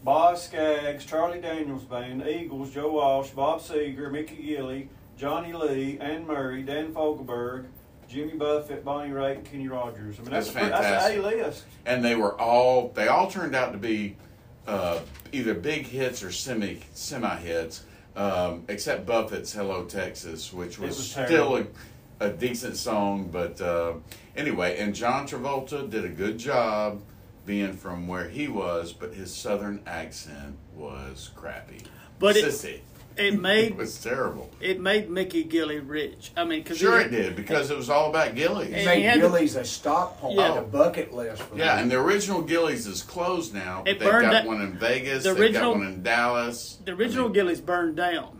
Boz 0.04 0.44
Scaggs, 0.46 1.06
Charlie 1.06 1.40
Daniels 1.42 1.84
Band, 1.84 2.26
Eagles, 2.28 2.72
Joe 2.74 2.92
Walsh, 2.94 3.30
Bob 3.30 3.62
Seger, 3.62 4.12
Mickey 4.12 4.38
Gilley, 4.38 4.88
Johnny 5.18 5.54
Lee, 5.54 5.98
Anne 6.00 6.26
Murray, 6.26 6.64
Dan 6.64 6.94
Fogelberg, 6.94 7.66
Jimmy 8.08 8.34
Buffett, 8.34 8.84
Bonnie 8.84 9.12
Raitt, 9.12 9.36
and 9.36 9.46
Kenny 9.46 9.68
Rogers. 9.68 10.18
I 10.18 10.22
mean, 10.24 10.32
that's, 10.32 10.48
That's 10.48 10.50
a, 10.50 10.54
pretty- 10.54 10.70
that's 10.70 11.06
an. 11.14 11.20
A-list. 11.20 11.66
and 11.86 12.04
they 12.04 12.16
were 12.16 12.40
all 12.42 12.90
they 12.96 13.08
all 13.08 13.30
turned 13.30 13.56
out 13.56 13.72
to 13.74 13.78
be 13.78 14.18
uh, 14.66 15.00
either 15.32 15.54
big 15.54 15.86
hits 15.86 16.24
or 16.24 16.32
semi 16.32 16.80
semi 16.94 17.36
hits, 17.38 17.84
um, 18.16 18.64
except 18.68 19.06
Buffett's 19.06 19.54
"Hello 19.54 19.84
Texas," 19.86 20.52
which 20.52 20.80
was, 20.80 20.98
was 20.98 21.12
still 21.12 21.58
a, 21.58 21.66
a 22.20 22.30
decent 22.30 22.78
song. 22.78 23.30
But 23.32 23.60
uh, 23.62 23.94
anyway, 24.36 24.78
and 24.80 24.94
John 24.96 25.28
Travolta 25.28 25.90
did 25.90 26.06
a 26.06 26.10
good 26.10 26.38
job 26.38 27.02
being 27.46 27.74
from 27.74 28.08
where 28.08 28.28
he 28.30 28.48
was, 28.48 28.94
but 28.94 29.14
his 29.14 29.34
southern 29.34 29.82
accent 29.88 30.56
was 30.76 31.32
crappy. 31.36 31.82
But 32.20 32.36
it- 32.38 32.46
Sissy. 32.46 32.74
It 32.76 32.82
It 33.34 33.42
made 33.42 33.76
was 33.76 34.02
terrible. 34.02 34.50
it 34.62 34.80
made 34.80 35.10
Mickey 35.10 35.44
Gilley 35.44 35.80
rich. 35.86 36.32
I 36.38 36.46
mean, 36.46 36.62
because 36.64 36.78
Sure, 36.78 37.02
it 37.02 37.10
did 37.12 37.36
because 37.36 37.70
it 37.70 37.76
was 37.76 37.90
all 37.90 38.10
about 38.12 38.30
He 38.30 38.36
Gilley's. 38.44 38.72
And 38.72 38.86
made 38.86 39.00
he 39.00 39.04
had 39.04 39.16
to- 39.16 39.22
Gilley's 39.28 39.58
a 39.58 39.66
stop 39.66 40.20
point, 40.22 40.38
Yeah. 40.40 40.60
a 40.60 40.62
bucket 40.62 41.14
list 41.14 41.42
for 41.42 41.58
Yeah, 41.58 41.76
me. 41.76 41.82
and 41.82 41.92
the 41.92 41.98
original 42.00 42.42
Gilley's 42.42 42.88
is 42.88 43.02
closed 43.02 43.54
now. 43.54 43.82
But 43.84 43.96
It 43.96 44.00
they've 44.00 44.10
got 44.10 44.32
that- 44.32 44.46
one 44.46 44.62
in 44.62 44.78
Vegas. 44.78 45.24
the 45.24 45.34
they've 45.34 45.42
original- 45.42 45.74
got 45.74 45.80
one 45.80 45.88
in 45.88 46.04
Dallas. 46.04 46.78
the 46.86 46.94
original 46.94 47.26
I 47.26 47.28
mean, 47.28 47.34
Gilley's 47.34 47.60
burned 47.62 47.98
down. 47.98 48.39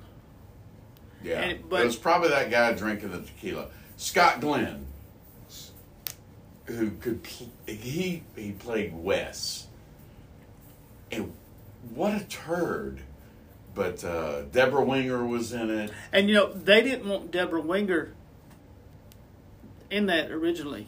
Yeah, 1.24 1.42
and 1.42 1.52
it- 1.52 1.70
but- 1.70 1.82
it 1.82 1.86
was 1.86 1.96
probably 1.96 2.30
that 2.30 2.50
guy 2.50 2.72
drinking 2.74 3.12
the 3.12 3.20
tequila, 3.22 3.68
Scott 3.98 4.40
Glenn, 4.42 4.86
who 6.66 6.92
could 6.92 7.24
pl- 7.24 7.50
he 7.66 8.24
he 8.36 8.52
played 8.52 8.94
Wes, 8.96 9.68
and 11.12 11.34
what 11.94 12.14
a 12.22 12.24
turd. 12.26 13.02
But 13.76 14.04
uh, 14.04 14.42
Debra 14.52 14.84
Winger 14.84 15.26
was 15.26 15.54
in 15.54 15.70
it. 15.70 15.92
And 16.12 16.28
you 16.28 16.34
know, 16.36 16.52
they 16.52 16.82
didn't 16.82 17.08
want 17.08 17.32
Debra 17.32 17.62
Winger 17.62 18.14
in 19.90 20.08
that 20.08 20.32
originally. 20.32 20.88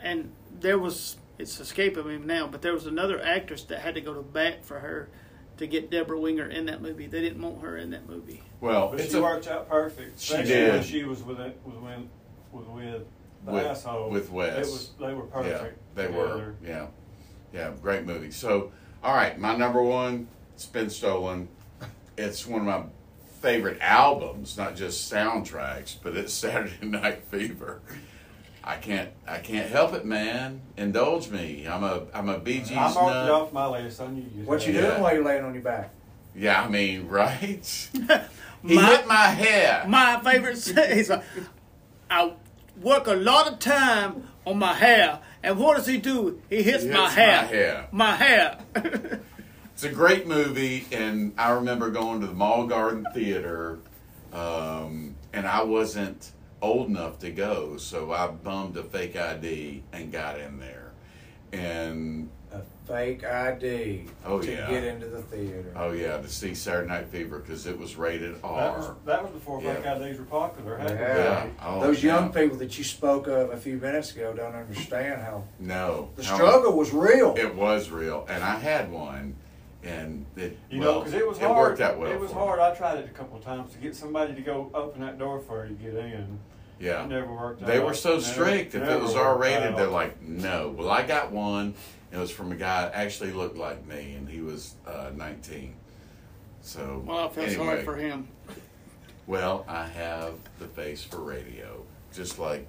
And 0.00 0.32
there 0.60 0.78
was 0.78 1.16
it's 1.38 1.58
escaping 1.60 2.06
me 2.06 2.18
now, 2.18 2.46
but 2.46 2.62
there 2.62 2.72
was 2.74 2.86
another 2.86 3.20
actress 3.22 3.62
that 3.64 3.80
had 3.80 3.94
to 3.94 4.00
go 4.00 4.12
to 4.14 4.22
bat 4.22 4.64
for 4.64 4.80
her 4.80 5.08
to 5.56 5.66
get 5.66 5.90
Debra 5.90 6.18
Winger 6.20 6.46
in 6.46 6.66
that 6.66 6.82
movie. 6.82 7.06
They 7.06 7.20
didn't 7.20 7.42
want 7.42 7.62
her 7.62 7.76
in 7.76 7.90
that 7.90 8.08
movie. 8.08 8.42
Well, 8.60 8.88
But 8.90 9.00
it's 9.00 9.12
she 9.12 9.18
a, 9.18 9.22
worked 9.22 9.46
out 9.46 9.68
perfect. 9.68 10.18
She 10.20 10.32
especially 10.34 10.52
did. 10.54 10.72
when 10.74 10.82
she 10.82 11.04
was 11.04 11.22
with 11.22 11.40
it, 11.40 11.60
was 11.64 11.76
with, 11.76 12.08
was 12.52 12.66
with 12.66 13.04
the 13.44 13.52
With- 13.52 13.66
asshole. 13.66 14.10
with 14.10 14.30
Wes. 14.30 14.56
It 14.66 14.70
was, 14.72 14.90
they 15.00 15.14
were 15.14 15.22
perfect. 15.24 15.62
Yeah, 15.62 15.70
they 15.94 16.06
together. 16.08 16.26
were. 16.36 16.54
Yeah, 16.66 16.86
yeah, 17.52 17.70
great 17.80 18.04
movie. 18.04 18.30
So, 18.32 18.72
all 19.02 19.14
right, 19.14 19.38
my 19.38 19.56
number 19.56 19.80
one, 19.82 20.26
it's 20.54 20.66
been 20.66 20.90
stolen. 20.90 21.48
It's 22.16 22.46
one 22.46 22.60
of 22.62 22.66
my 22.66 22.82
favorite 23.40 23.78
albums, 23.80 24.56
not 24.58 24.74
just 24.74 25.12
soundtracks, 25.12 25.94
but 26.02 26.16
it's 26.16 26.32
Saturday 26.34 26.84
Night 26.84 27.22
Fever. 27.30 27.80
I 28.64 28.76
can't, 28.76 29.10
I 29.26 29.38
can't 29.38 29.70
help 29.70 29.94
it, 29.94 30.04
man. 30.04 30.60
Indulge 30.76 31.30
me. 31.30 31.66
I'm 31.66 31.84
a, 31.84 32.02
I'm 32.12 32.28
a 32.28 32.38
Bee 32.38 32.58
Gees 32.58 32.72
I 32.72 32.92
marked 32.92 32.96
it 32.96 33.02
nut. 33.02 33.30
off 33.30 33.52
my 33.52 33.66
list. 33.68 34.00
I 34.00 34.08
knew 34.08 34.24
you. 34.36 34.42
What 34.44 34.66
you 34.66 34.74
Yeah. 34.74 34.80
doing 34.80 35.00
while 35.00 35.14
you're 35.14 35.24
laying 35.24 35.44
on 35.44 35.54
your 35.54 35.62
back? 35.62 35.90
Yeah, 36.34 36.60
I 36.62 36.68
mean, 36.68 37.06
right? 37.08 37.88
he 38.66 38.74
My- 38.74 38.86
hit 38.86 39.06
my 39.06 39.26
hair. 39.28 39.84
My 39.88 40.20
favorite 40.20 40.56
like, 41.08 41.22
I 42.10 42.32
work 42.80 43.06
a 43.06 43.14
lot 43.14 43.50
of 43.52 43.58
time 43.58 44.24
on 44.46 44.58
my 44.58 44.74
hair, 44.74 45.20
and 45.42 45.58
what 45.58 45.76
does 45.76 45.86
he 45.86 45.98
do? 45.98 46.40
He 46.48 46.62
hits, 46.62 46.84
He 46.84 46.90
my 46.90 47.04
hits 47.10 47.14
hair. 47.14 47.88
my 47.92 48.14
hair. 48.16 48.58
My 48.74 48.74
hair. 48.74 49.20
It's 49.74 49.84
a 49.84 49.90
great 49.92 50.26
movie, 50.26 50.86
and 50.90 51.32
I 51.38 51.50
remember 51.50 51.90
going 51.90 52.20
to 52.22 52.26
the 52.26 52.32
Mall 52.34 52.66
Garden 52.66 53.06
Theater, 53.14 53.78
um, 54.32 55.14
and 55.32 55.46
I 55.46 55.62
wasn't 55.62 56.32
old 56.60 56.88
enough 56.88 57.20
to 57.20 57.30
go, 57.30 57.76
so 57.76 58.10
I 58.12 58.26
bummed 58.26 58.76
a 58.76 58.82
fake 58.82 59.14
ID 59.16 59.84
and 59.92 60.10
got 60.10 60.40
in 60.40 60.58
there. 60.58 60.90
And 61.52 62.28
fake 62.88 63.22
ID 63.24 64.06
Oh, 64.24 64.40
to 64.40 64.50
yeah. 64.50 64.68
get 64.70 64.82
into 64.84 65.06
the 65.06 65.20
theater. 65.22 65.72
oh 65.76 65.92
yeah, 65.92 66.16
to 66.16 66.28
see 66.28 66.54
Saturday 66.54 66.88
Night 66.88 67.06
Fever 67.08 67.38
because 67.38 67.66
it 67.66 67.78
was 67.78 67.96
rated 67.96 68.36
That 68.36 68.42
was, 68.42 68.86
R. 68.88 68.96
that 69.04 69.22
was 69.22 69.30
before 69.32 69.62
Yeah. 69.62 69.74
fake 69.74 69.86
IDs 70.02 70.18
were 70.18 70.24
popular. 70.24 70.78
hadn't 70.78 70.96
Yeah. 70.98 71.16
Yeah. 71.16 71.46
Oh, 71.62 71.80
Those 71.80 72.02
young 72.02 72.32
people 72.32 72.56
that 72.58 72.76
you 72.78 72.84
spoke 72.84 73.26
of 73.26 73.50
a 73.50 73.56
few 73.56 73.76
minutes 73.76 74.12
ago 74.12 74.32
don't 74.32 74.54
understand 74.54 75.20
how 75.20 75.44
No, 75.60 76.10
the 76.16 76.24
how- 76.24 76.34
struggle 76.36 76.72
was 76.76 76.92
real. 76.92 77.34
It 77.36 77.54
was 77.54 77.90
real, 77.90 78.26
and 78.28 78.42
I 78.42 78.56
had 78.58 78.90
one, 78.90 79.36
and 79.84 80.24
it 80.36 80.58
You 80.70 80.80
well, 80.80 80.92
know, 80.94 80.98
because 81.00 81.14
it 81.14 81.28
was 81.28 81.38
it 81.38 81.44
hard. 81.44 81.56
worked 81.58 81.80
out 81.82 81.98
well. 81.98 82.10
It 82.10 82.18
was 82.18 82.30
for 82.32 82.38
me. 82.40 82.44
hard. 82.46 82.58
I 82.60 82.74
tried 82.74 82.98
it 82.98 83.04
a 83.04 83.12
couple 83.12 83.36
of 83.36 83.44
times 83.44 83.70
to 83.72 83.78
get 83.78 83.94
somebody 83.94 84.34
to 84.34 84.40
go 84.40 84.70
open 84.74 85.02
that 85.02 85.18
door 85.18 85.40
for 85.40 85.66
you 85.66 85.76
to 85.76 85.82
get 85.82 85.94
in. 85.94 86.38
Yeah. 86.80 87.02
It 87.04 87.08
never 87.08 87.32
worked 87.34 87.60
out. 87.62 87.66
They 87.66 87.80
were 87.80 87.92
so 87.92 88.10
Never- 88.12 88.22
strict. 88.22 88.74
If 88.74 88.82
it 88.88 89.00
was 89.02 89.14
R 89.16 89.36
rated, 89.36 89.76
they're 89.76 89.88
like, 89.88 90.22
no. 90.22 90.72
Well, 90.76 90.88
I 90.90 91.02
got 91.02 91.32
one. 91.32 91.74
It 92.10 92.16
was 92.16 92.30
from 92.30 92.52
a 92.52 92.56
guy 92.56 92.82
that 92.82 92.94
actually 92.94 93.32
looked 93.32 93.56
like 93.56 93.86
me, 93.86 94.14
and 94.14 94.28
he 94.28 94.40
was 94.40 94.74
uh, 94.86 95.10
19. 95.14 95.74
So, 96.62 97.02
well, 97.06 97.26
I 97.26 97.28
feel 97.28 97.44
anyway, 97.44 97.56
sorry 97.56 97.84
for 97.84 97.96
him. 97.96 98.28
well, 99.26 99.64
I 99.68 99.86
have 99.86 100.34
the 100.58 100.66
face 100.66 101.04
for 101.04 101.18
radio, 101.20 101.82
just 102.14 102.38
like 102.38 102.66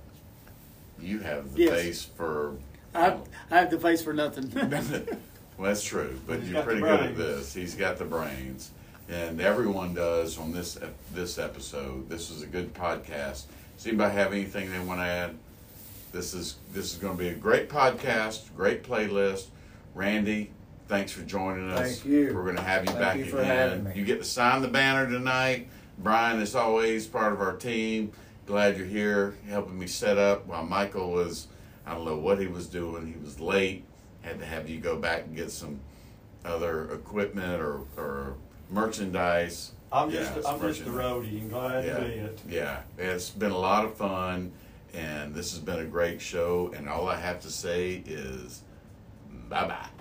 you 1.00 1.20
have 1.20 1.54
the 1.54 1.62
Yes. 1.64 1.82
face 1.82 2.06
for. 2.06 2.56
I 2.94 3.02
have, 3.02 3.22
I 3.52 3.58
have 3.60 3.72
the 3.72 3.80
face 3.80 4.02
for 4.02 4.14
nothing. 4.14 4.50
well, 5.58 5.68
that's 5.70 5.84
true, 5.84 6.20
but 6.28 6.40
He's 6.42 6.50
you're 6.52 6.64
pretty 6.64 6.82
good 6.82 7.00
at 7.00 7.18
this. 7.18 7.54
He's 7.54 7.76
got 7.76 7.98
the 7.98 8.06
brains, 8.06 8.72
and 9.10 9.40
everyone 9.40 9.94
does 9.94 10.38
on 10.38 10.52
this 10.52 10.78
this 11.14 11.38
episode. 11.38 12.10
This 12.10 12.30
is 12.30 12.42
a 12.42 12.48
good 12.48 12.74
podcast. 12.74 13.44
Does 13.78 13.88
anybody 13.88 14.14
have 14.16 14.34
anything 14.34 14.70
they 14.72 14.80
want 14.80 15.00
to 15.00 15.06
add? 15.06 15.36
This 16.12 16.34
is 16.34 16.56
this 16.74 16.92
is 16.92 16.98
going 16.98 17.18
to 17.18 17.24
be 17.24 17.30
a 17.30 17.36
great 17.36 17.70
podcast, 17.70 18.56
great 18.56 18.84
playlist. 18.84 19.48
Randy, 19.94 20.52
thanks 20.88 21.12
for 21.12 21.22
joining 21.22 21.70
us. 21.70 22.00
Thank 22.00 22.06
you. 22.06 22.32
We're 22.34 22.44
going 22.44 22.56
to 22.56 22.64
have 22.64 22.86
you 22.86 22.92
Thank 22.92 23.00
back 23.00 23.18
you 23.18 23.38
again. 23.38 23.92
You 23.96 24.06
get 24.06 24.20
to 24.20 24.26
sign 24.26 24.62
the 24.62 24.68
banner 24.68 25.08
tonight. 25.08 25.68
Brian, 26.00 26.42
is 26.42 26.56
always, 26.56 27.06
part 27.06 27.34
of 27.34 27.42
our 27.42 27.56
team. 27.56 28.12
Glad 28.46 28.78
you're 28.78 28.88
here, 28.88 29.36
helping 29.48 29.78
me 29.78 29.86
set 29.86 30.18
up 30.18 30.48
while 30.48 30.66
Michael 30.66 31.12
was, 31.12 31.48
I 31.86 31.94
don't 31.94 32.06
know 32.06 32.18
what 32.18 32.40
he 32.40 32.48
was 32.48 32.68
doing. 32.68 33.06
He 33.06 33.20
was 33.24 33.40
late. 33.40 33.84
Had 34.22 34.40
to 34.40 34.46
have 34.46 34.68
you 34.68 34.80
go 34.80 34.98
back 34.98 35.26
and 35.26 35.36
get 35.36 35.52
some 35.52 35.80
other 36.44 36.92
equipment 36.92 37.62
or, 37.62 37.82
or 37.96 38.36
merchandise. 38.72 39.74
I'm 39.92 40.10
yeah, 40.10 40.34
just 40.34 40.48
I'm 40.48 40.60
just 40.62 40.86
the 40.86 40.92
roadie 40.92 41.42
and 41.42 41.50
glad 41.50 41.86
yeah, 41.86 41.98
to 41.98 42.02
be 42.02 42.12
it. 42.12 42.40
Yeah, 42.48 42.82
it's 42.98 43.30
been 43.30 43.52
a 43.52 43.58
lot 43.58 43.86
of 43.86 43.96
fun. 43.96 44.52
And 44.94 45.34
this 45.34 45.52
has 45.52 45.60
been 45.60 45.80
a 45.80 45.86
great 45.86 46.22
show. 46.22 46.72
And 46.76 46.90
all 46.90 47.08
I 47.08 47.18
have 47.18 47.42
to 47.42 47.50
say 47.50 48.04
is 48.06 48.62
bye 49.50 49.68
bye. 49.68 49.99